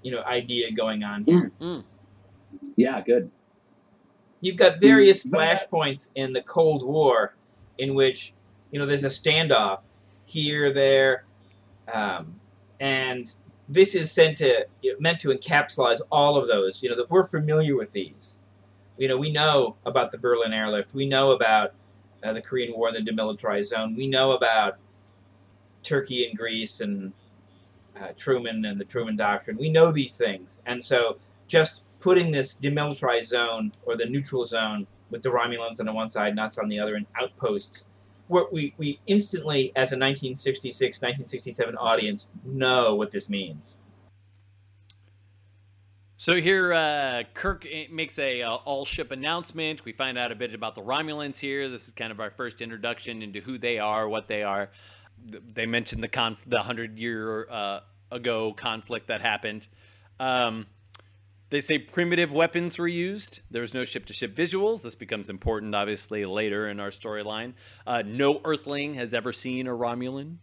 you 0.04 0.12
know, 0.12 0.24
idea 0.24 0.72
going 0.72 1.04
on 1.04 1.26
here. 1.26 1.52
Yeah, 2.78 3.02
good. 3.02 3.30
You've 4.40 4.56
got 4.56 4.80
various 4.80 5.26
Mm, 5.26 5.32
but- 5.32 5.40
flashpoints 5.40 6.12
in 6.16 6.32
the 6.32 6.42
Cold 6.42 6.84
War, 6.88 7.36
in 7.78 7.96
which 7.96 8.34
you 8.72 8.80
know 8.80 8.86
there's 8.86 9.04
a 9.04 9.10
standoff 9.10 9.80
here, 10.24 10.72
there, 10.72 11.26
um, 11.94 12.40
and 12.80 13.34
this 13.68 13.96
is 13.96 14.14
sent 14.14 14.38
to 14.38 14.66
you 14.82 14.94
know, 14.94 15.00
meant 15.02 15.20
to 15.20 15.28
encapsulate 15.28 16.00
all 16.10 16.38
of 16.38 16.48
those. 16.48 16.82
You 16.82 16.90
know 16.90 16.96
that 16.96 17.12
we're 17.12 17.26
familiar 17.26 17.76
with 17.76 17.92
these. 17.92 18.40
You 18.98 19.08
know, 19.08 19.18
we 19.18 19.32
know 19.32 19.76
about 19.86 20.12
the 20.12 20.18
Berlin 20.18 20.54
airlift. 20.54 20.94
We 20.94 21.06
know 21.06 21.32
about 21.32 21.74
uh, 22.24 22.34
the 22.34 22.42
Korean 22.42 22.74
War 22.76 22.90
and 22.90 22.96
the 22.96 23.12
demilitarized 23.12 23.66
zone. 23.66 23.96
We 23.96 24.08
know 24.08 24.32
about 24.32 24.78
Turkey 25.82 26.28
and 26.28 26.38
Greece 26.38 26.80
and 26.80 27.12
uh, 28.00 28.10
Truman 28.18 28.66
and 28.66 28.80
the 28.80 28.86
Truman 28.86 29.16
Doctrine. 29.16 29.58
We 29.58 29.70
know 29.70 29.92
these 29.92 30.16
things, 30.16 30.62
and 30.66 30.84
so 30.84 31.18
just 31.48 31.84
putting 32.00 32.32
this 32.32 32.54
demilitarized 32.54 33.26
zone 33.26 33.72
or 33.86 33.96
the 33.96 34.06
neutral 34.06 34.46
zone 34.46 34.88
with 35.10 35.22
the 35.22 35.30
Romulans 35.30 35.80
on 35.80 35.86
the 35.86 35.94
one 35.94 36.10
side 36.10 36.30
and 36.30 36.40
us 36.40 36.58
on 36.58 36.68
the 36.68 36.80
other 36.80 36.96
and 36.96 37.06
outposts, 37.22 37.86
we, 38.28 38.74
we 38.78 39.00
instantly, 39.06 39.72
as 39.76 39.92
a 39.92 39.96
1966, 39.96 40.98
1967 40.98 41.78
audience, 41.78 42.30
know 42.44 42.96
what 42.96 43.12
this 43.12 43.30
means. 43.30 43.80
So 46.24 46.40
here, 46.40 46.72
uh, 46.72 47.24
Kirk 47.34 47.68
eh, 47.70 47.88
makes 47.92 48.18
a 48.18 48.44
uh, 48.44 48.56
all 48.56 48.86
ship 48.86 49.12
announcement. 49.12 49.84
We 49.84 49.92
find 49.92 50.18
out 50.18 50.32
a 50.32 50.36
bit 50.36 50.56
about 50.56 50.74
the 50.74 50.82
Romulans 50.82 51.38
here. 51.38 51.68
This 51.68 51.90
is 51.90 51.94
kind 51.94 52.14
of 52.14 52.22
our 52.22 52.32
first 52.32 52.62
introduction 52.62 53.22
into 53.22 53.42
who 53.42 53.58
they 53.58 53.78
are, 53.78 54.08
what 54.08 54.30
they 54.30 54.42
are. 54.42 54.70
They 55.28 55.66
mentioned 55.66 56.02
the 56.02 56.08
conf- 56.08 56.46
the 56.48 56.60
hundred 56.60 56.98
year 56.98 57.46
uh, 57.52 57.80
ago 58.10 58.54
conflict 58.54 59.08
that 59.08 59.20
happened. 59.20 59.68
Um, 60.18 60.68
they 61.50 61.60
say 61.60 61.78
primitive 61.78 62.32
weapons 62.32 62.80
were 62.80 62.88
used. 62.88 63.42
There 63.52 63.62
was 63.62 63.74
no 63.74 63.84
ship 63.84 64.06
to 64.06 64.14
ship 64.14 64.34
visuals. 64.34 64.82
This 64.82 64.96
becomes 64.96 65.30
important, 65.30 65.76
obviously, 65.76 66.24
later 66.24 66.70
in 66.70 66.80
our 66.80 66.92
storyline. 66.92 67.52
Uh, 67.86 68.02
no 68.06 68.40
Earthling 68.46 68.94
has 68.94 69.14
ever 69.14 69.34
seen 69.34 69.68
a 69.68 69.72
Romulan. 69.72 70.38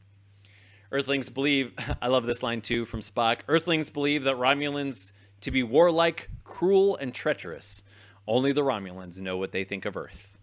Earthlings 0.92 1.30
believe, 1.30 1.72
I 2.02 2.08
love 2.08 2.26
this 2.26 2.42
line 2.42 2.60
too 2.60 2.84
from 2.84 3.00
Spock 3.00 3.38
Earthlings 3.48 3.88
believe 3.88 4.24
that 4.24 4.36
Romulans 4.36 5.12
to 5.40 5.50
be 5.50 5.62
warlike, 5.62 6.28
cruel, 6.44 6.96
and 6.96 7.14
treacherous. 7.14 7.82
Only 8.26 8.52
the 8.52 8.62
Romulans 8.62 9.20
know 9.20 9.36
what 9.36 9.52
they 9.52 9.64
think 9.64 9.84
of 9.84 9.96
Earth. 9.96 10.38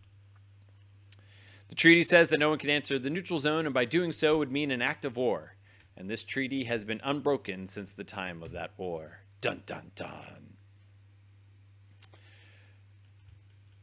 The 1.69 1.75
treaty 1.75 2.03
says 2.03 2.29
that 2.29 2.39
no 2.39 2.49
one 2.49 2.59
can 2.59 2.69
enter 2.69 2.97
the 2.97 3.09
neutral 3.09 3.39
zone, 3.39 3.65
and 3.65 3.73
by 3.73 3.85
doing 3.85 4.11
so 4.11 4.37
would 4.37 4.51
mean 4.51 4.71
an 4.71 4.81
act 4.81 5.05
of 5.05 5.17
war. 5.17 5.55
And 5.95 6.09
this 6.09 6.23
treaty 6.23 6.65
has 6.65 6.83
been 6.83 7.01
unbroken 7.03 7.67
since 7.67 7.91
the 7.91 8.03
time 8.03 8.43
of 8.43 8.51
that 8.51 8.71
war. 8.77 9.19
Dun 9.41 9.63
dun 9.65 9.91
dun. 9.95 10.56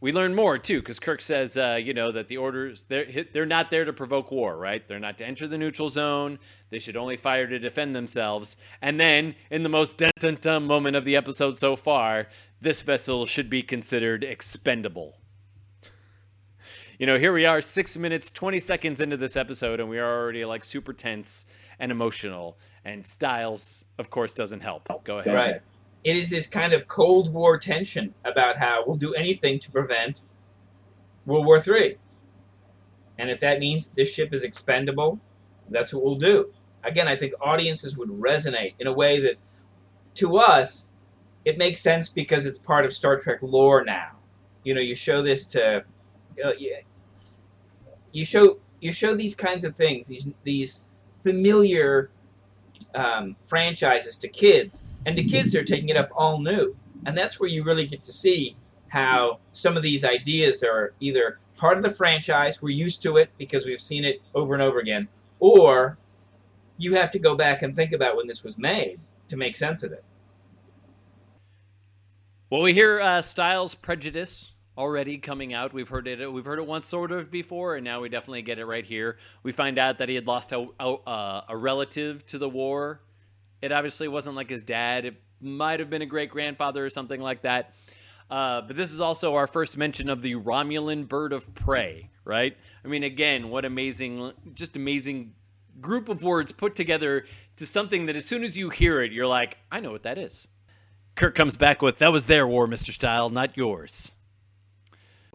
We 0.05 0.13
learn 0.13 0.35
more 0.35 0.59
too, 0.59 0.81
because 0.81 1.01
Kirk 1.01 1.23
says, 1.23 1.57
uh, 1.57 1.81
you 1.83 1.95
know, 1.95 2.13
that 2.13 2.29
the 2.29 2.37
orders 2.37 2.85
they're 2.91 3.25
they're 3.33 3.47
not 3.47 3.71
there 3.71 3.87
to 3.87 3.93
provoke 3.95 4.31
war, 4.31 4.55
right? 4.55 4.87
They're 4.87 5.01
not 5.01 5.17
to 5.17 5.27
enter 5.27 5.49
the 5.49 5.57
neutral 5.57 5.89
zone. 5.89 6.39
They 6.69 6.79
should 6.79 6.95
only 6.95 7.17
fire 7.17 7.47
to 7.47 7.59
defend 7.59 7.97
themselves. 7.97 8.59
And 8.83 9.01
then, 9.01 9.35
in 9.51 9.63
the 9.63 9.71
most 9.71 10.03
dun 10.19 10.65
moment 10.65 10.95
of 10.95 11.07
the 11.07 11.17
episode 11.17 11.57
so 11.57 11.75
far, 11.75 12.27
this 12.61 12.83
vessel 12.83 13.25
should 13.25 13.49
be 13.49 13.63
considered 13.63 14.25
expendable. 14.25 15.21
You 16.99 17.07
know, 17.07 17.19
here 17.19 17.33
we 17.33 17.47
are, 17.47 17.63
six 17.63 17.97
minutes, 17.97 18.31
20 18.31 18.59
seconds 18.59 19.01
into 19.01 19.17
this 19.17 19.39
episode, 19.39 19.81
and 19.81 19.89
we 19.89 19.99
are 19.99 20.21
already 20.21 20.45
like 20.45 20.65
super 20.65 20.93
tense 20.93 21.47
and 21.79 21.91
emotional. 21.91 22.59
And 22.85 23.07
Stiles, 23.07 23.87
of 23.97 24.11
course, 24.11 24.35
doesn't 24.35 24.61
help. 24.61 24.87
Go 25.05 25.21
ahead. 25.21 25.35
Right. 25.35 25.63
It 26.05 26.17
is 26.17 26.29
this 26.29 26.47
kind 26.47 26.73
of 26.73 26.87
Cold 26.87 27.33
War 27.33 27.59
tension 27.59 28.15
about 28.25 28.59
how 28.59 28.85
we'll 28.87 28.97
do 28.97 29.15
anything 29.15 29.59
to 29.61 29.71
prevent 29.71 30.23
World 31.25 31.47
War 31.47 31.63
III. 31.67 31.97
And 33.19 33.31
if 33.31 33.41
that 33.41 33.59
means 33.59 33.89
this 33.89 34.13
ship 34.13 34.35
is 34.35 34.43
expendable, 34.43 35.19
that's 35.71 35.95
what 35.95 36.05
we'll 36.05 36.17
do. 36.17 36.53
Again, 36.83 37.09
I 37.09 37.17
think 37.17 37.33
audiences 37.41 37.97
would 37.97 38.11
resonate 38.11 38.75
in 38.79 38.87
a 38.87 38.93
way 38.93 39.21
that, 39.21 39.37
to 40.15 40.37
us, 40.37 40.91
it 41.45 41.57
makes 41.57 41.81
sense 41.81 42.09
because 42.09 42.45
it's 42.45 42.59
part 42.59 42.85
of 42.85 42.93
Star 42.93 43.19
Trek 43.19 43.39
lore 43.43 43.85
now. 43.85 44.13
You 44.63 44.75
know, 44.75 44.81
you 44.81 44.95
show 44.95 45.23
this 45.23 45.47
to, 45.47 45.85
uh, 46.45 46.53
you, 46.59 46.77
you 48.13 48.25
show 48.25 48.59
you 48.81 48.93
show 48.93 49.15
these 49.15 49.35
kinds 49.35 49.65
of 49.65 49.75
things, 49.77 50.07
these 50.07 50.27
these 50.43 50.85
familiar 51.21 52.11
um, 52.95 53.37
franchises 53.47 54.17
to 54.17 54.29
kids, 54.29 54.87
and 55.07 55.17
the 55.17 55.25
kids 55.25 55.55
are 55.55 55.65
taking 55.65 55.89
it 55.89 55.97
up 55.97 56.11
all 56.15 56.41
new, 56.41 56.77
and 57.07 57.17
that's 57.17 57.39
where 57.39 57.49
you 57.49 57.65
really 57.65 57.87
get 57.87 58.03
to 58.05 58.13
see 58.13 58.57
how 58.89 59.41
some 59.53 59.77
of 59.77 59.83
these 59.83 60.05
ideas 60.05 60.63
are 60.63 60.95
either 61.01 61.39
part 61.57 61.77
of 61.77 61.85
the 61.85 61.91
franchise, 61.91 62.61
we're 62.63 62.71
used 62.71 63.03
to 63.03 63.17
it 63.17 63.31
because 63.39 63.65
we've 63.67 63.81
seen 63.81 64.05
it 64.05 64.21
over 64.35 64.55
and 64.55 64.63
over 64.63 64.79
again, 64.79 65.09
or 65.41 65.99
you 66.79 66.95
have 66.95 67.11
to 67.13 67.19
go 67.19 67.35
back 67.35 67.63
and 67.63 67.75
think 67.77 67.93
about 67.93 68.17
when 68.17 68.27
this 68.27 68.43
was 68.43 68.59
made 68.59 68.99
to 69.29 69.37
make 69.37 69.57
sense 69.57 69.83
of 69.83 69.93
it. 69.93 70.05
Well, 72.51 72.63
we 72.63 72.73
hear 72.73 73.01
uh, 73.01 73.23
Stiles 73.23 73.75
Prejudice 73.75 74.55
already 74.77 75.19
coming 75.19 75.55
out. 75.55 75.73
We've 75.73 75.89
heard 75.89 76.07
it. 76.07 76.33
We've 76.33 76.45
heard 76.45 76.59
it 76.59 76.67
once 76.67 76.87
sort 76.87 77.13
of 77.13 77.31
before, 77.31 77.77
and 77.77 77.85
now 77.85 78.01
we 78.01 78.09
definitely 78.09 78.43
get 78.43 78.59
it 78.59 78.67
right 78.67 78.85
here. 78.85 79.17
We 79.43 79.53
find 79.53 79.79
out 79.79 79.99
that 79.99 80.09
he 80.09 80.15
had 80.15 80.27
lost 80.27 80.53
a, 80.53 80.67
a, 80.79 81.43
a 81.49 81.57
relative 81.57 82.25
to 82.27 82.39
the 82.39 82.49
war. 82.49 83.01
It 83.65 83.73
obviously 83.73 84.09
wasn't 84.09 84.37
like 84.37 84.51
his 84.51 84.62
dad. 84.62 85.07
It 85.07 85.15
might 85.41 85.81
have 85.81 85.89
been 85.89 86.03
a 86.03 86.07
great 86.07 86.29
grandfather 86.29 86.85
or 86.85 86.91
something 86.91 87.19
like 87.19 87.41
that. 87.43 87.75
Uh, 88.31 88.61
but 88.61 88.77
this 88.77 88.93
is 88.93 89.01
also 89.01 89.37
our 89.37 89.47
first 89.47 89.79
mention 89.79 90.11
of 90.11 90.21
the 90.21 90.35
Romulan 90.35 91.09
bird 91.09 91.33
of 91.33 91.55
prey, 91.55 92.11
right? 92.27 92.55
I 92.85 92.89
mean, 92.89 93.05
again, 93.05 93.49
what 93.49 93.65
amazing, 93.65 94.33
just 94.53 94.77
amazing 94.77 95.33
group 95.81 96.11
of 96.11 96.23
words 96.23 96.53
put 96.53 96.75
together 96.75 97.25
to 97.57 97.67
something 97.67 98.05
that 98.05 98.17
as 98.17 98.27
soon 98.27 98.45
as 98.45 98.59
you 98.59 98.69
hear 98.69 99.01
it, 99.01 99.12
you're 99.12 99.27
like, 99.27 99.57
I 99.73 99.81
know 99.81 99.93
what 99.93 100.03
that 100.03 100.19
is. 100.19 100.47
Kirk 101.15 101.35
comes 101.35 101.57
back 101.57 101.81
with, 101.81 102.01
That 102.01 102.12
was 102.12 102.27
their 102.27 102.47
war, 102.47 102.69
Mr. 102.69 102.93
Style, 102.93 103.31
not 103.31 103.57
yours. 103.57 104.12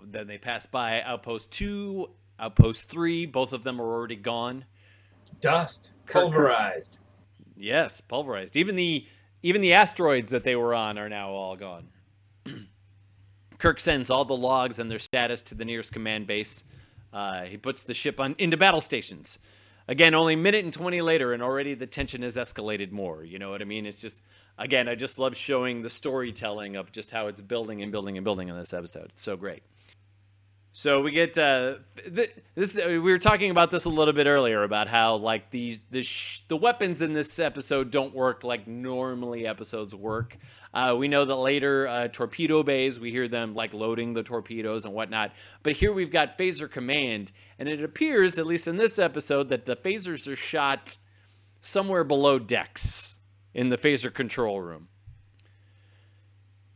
Then 0.03 0.27
they 0.27 0.37
pass 0.37 0.67
by 0.67 1.01
Outpost 1.01 1.49
2, 1.49 2.07
Outpost 2.39 2.89
3. 2.89 3.25
Both 3.25 3.53
of 3.53 3.63
them 3.63 3.81
are 3.81 3.91
already 3.91 4.15
gone. 4.15 4.65
Dust, 5.41 5.93
pulverized. 6.05 6.99
Yes, 7.59 7.99
pulverized. 7.99 8.55
Even 8.55 8.75
the 8.75 9.05
even 9.43 9.61
the 9.61 9.73
asteroids 9.73 10.31
that 10.31 10.43
they 10.43 10.55
were 10.55 10.73
on 10.73 10.97
are 10.97 11.09
now 11.09 11.29
all 11.29 11.55
gone. 11.55 11.87
Kirk 13.57 13.79
sends 13.79 14.09
all 14.09 14.25
the 14.25 14.35
logs 14.35 14.79
and 14.79 14.89
their 14.89 14.99
status 14.99 15.41
to 15.43 15.55
the 15.55 15.65
nearest 15.65 15.93
command 15.93 16.27
base. 16.27 16.63
Uh, 17.13 17.43
he 17.43 17.57
puts 17.57 17.83
the 17.83 17.93
ship 17.93 18.19
on 18.19 18.35
into 18.37 18.57
battle 18.57 18.81
stations. 18.81 19.39
Again, 19.87 20.13
only 20.13 20.35
a 20.35 20.37
minute 20.37 20.63
and 20.63 20.73
20 20.73 21.01
later, 21.01 21.33
and 21.33 21.41
already 21.41 21.73
the 21.73 21.87
tension 21.87 22.21
has 22.21 22.35
escalated 22.35 22.91
more. 22.91 23.23
You 23.23 23.39
know 23.39 23.49
what 23.49 23.61
I 23.61 23.65
mean? 23.65 23.87
It's 23.87 23.99
just, 23.99 24.21
again, 24.57 24.87
I 24.87 24.93
just 24.93 25.17
love 25.17 25.35
showing 25.35 25.81
the 25.81 25.89
storytelling 25.89 26.75
of 26.75 26.91
just 26.91 27.09
how 27.09 27.25
it's 27.25 27.41
building 27.41 27.81
and 27.81 27.91
building 27.91 28.15
and 28.15 28.23
building 28.23 28.49
in 28.49 28.55
this 28.55 28.71
episode. 28.71 29.05
It's 29.05 29.21
so 29.21 29.35
great. 29.35 29.63
So 30.79 31.01
we 31.01 31.11
get 31.11 31.37
uh, 31.37 31.73
th- 32.15 32.33
this. 32.55 32.79
Uh, 32.79 32.87
we 32.87 32.99
were 32.99 33.17
talking 33.17 33.51
about 33.51 33.69
this 33.69 33.83
a 33.83 33.89
little 33.89 34.13
bit 34.13 34.27
earlier 34.27 34.63
about 34.63 34.87
how 34.87 35.17
like 35.17 35.51
these 35.51 35.81
the 35.91 36.01
sh- 36.01 36.43
the 36.47 36.55
weapons 36.55 37.01
in 37.01 37.11
this 37.11 37.37
episode 37.37 37.91
don't 37.91 38.15
work 38.15 38.45
like 38.45 38.65
normally 38.65 39.45
episodes 39.45 39.93
work. 39.93 40.37
Uh, 40.73 40.95
we 40.97 41.09
know 41.09 41.25
that 41.25 41.35
later 41.35 41.85
uh, 41.85 42.07
torpedo 42.07 42.63
bays 42.63 42.97
we 42.97 43.11
hear 43.11 43.27
them 43.27 43.53
like 43.55 43.73
loading 43.73 44.13
the 44.13 44.23
torpedoes 44.23 44.85
and 44.85 44.93
whatnot. 44.93 45.33
But 45.63 45.73
here 45.73 45.91
we've 45.91 46.11
got 46.11 46.37
phaser 46.37 46.71
command, 46.71 47.33
and 47.59 47.67
it 47.67 47.83
appears 47.83 48.39
at 48.39 48.45
least 48.45 48.65
in 48.65 48.77
this 48.77 48.99
episode 48.99 49.49
that 49.49 49.65
the 49.65 49.75
phasers 49.75 50.31
are 50.31 50.37
shot 50.37 50.95
somewhere 51.59 52.05
below 52.05 52.39
decks 52.39 53.19
in 53.53 53.67
the 53.67 53.77
phaser 53.77 54.13
control 54.13 54.61
room. 54.61 54.87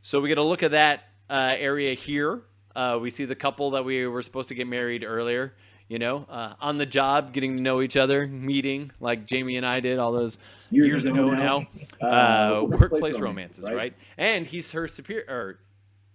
So 0.02 0.20
we 0.20 0.28
get 0.28 0.40
a 0.40 0.44
look 0.44 0.62
at 0.62 0.72
that 0.72 1.06
uh, 1.30 1.56
area 1.58 1.94
here. 1.94 2.42
Uh, 2.76 2.98
we 3.02 3.10
see 3.10 3.26
the 3.26 3.36
couple 3.36 3.72
that 3.72 3.86
we 3.86 4.08
were 4.08 4.22
supposed 4.22 4.50
to 4.50 4.56
get 4.56 4.68
married 4.68 5.04
earlier, 5.04 5.54
you 5.88 6.00
know, 6.00 6.26
uh, 6.30 6.54
on 6.60 6.78
the 6.78 6.86
job, 6.86 7.34
getting 7.34 7.56
to 7.58 7.62
know 7.62 7.82
each 7.82 7.96
other, 7.96 8.26
meeting 8.28 8.92
like 9.00 9.26
Jamie 9.28 9.58
and 9.58 9.66
I 9.66 9.80
did 9.80 10.00
all 10.00 10.12
those 10.12 10.38
years, 10.72 10.88
Years 10.88 11.06
ago, 11.06 11.28
ago 11.30 11.36
now. 11.36 11.68
now. 12.02 12.08
Uh, 12.08 12.08
Uh, 12.08 12.62
workplace, 12.64 12.92
workplace 12.92 13.20
romances, 13.20 13.20
romances, 13.20 13.64
right? 13.66 13.76
right? 13.76 13.94
And 14.18 14.48
he's 14.48 14.72
her 14.72 14.88
superior. 14.88 15.26
Or, 15.30 15.60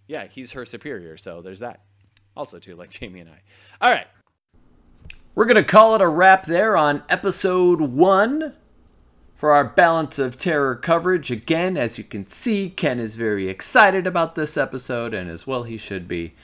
yeah, 0.08 0.26
he's 0.26 0.52
her 0.52 0.64
superior. 0.64 1.16
So 1.16 1.42
there's 1.42 1.60
that. 1.60 1.82
Also, 2.36 2.58
too, 2.58 2.74
like 2.76 2.90
Jamie 2.90 3.20
and 3.20 3.30
I. 3.30 3.40
All 3.80 3.92
right. 3.92 4.06
We're 5.34 5.44
going 5.44 5.56
to 5.56 5.64
call 5.64 5.94
it 5.94 6.00
a 6.00 6.08
wrap 6.08 6.46
there 6.46 6.76
on 6.76 7.02
episode 7.08 7.80
one 7.80 8.54
for 9.38 9.52
our 9.52 9.64
Balance 9.64 10.18
of 10.18 10.36
Terror 10.36 10.74
coverage. 10.74 11.30
Again, 11.30 11.76
as 11.76 11.96
you 11.96 12.02
can 12.02 12.26
see, 12.26 12.70
Ken 12.70 12.98
is 12.98 13.14
very 13.14 13.48
excited 13.48 14.04
about 14.04 14.34
this 14.34 14.56
episode, 14.56 15.14
and 15.14 15.30
as 15.30 15.46
well 15.46 15.62
he 15.62 15.76
should 15.76 16.08
be. 16.08 16.34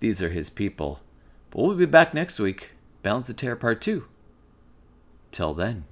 These 0.00 0.22
are 0.22 0.30
his 0.30 0.48
people. 0.48 1.00
But 1.50 1.60
we'll 1.60 1.76
be 1.76 1.84
back 1.84 2.14
next 2.14 2.40
week. 2.40 2.70
Balance 3.02 3.28
of 3.28 3.36
Terror 3.36 3.56
Part 3.56 3.82
2. 3.82 4.06
Till 5.30 5.52
then. 5.52 5.84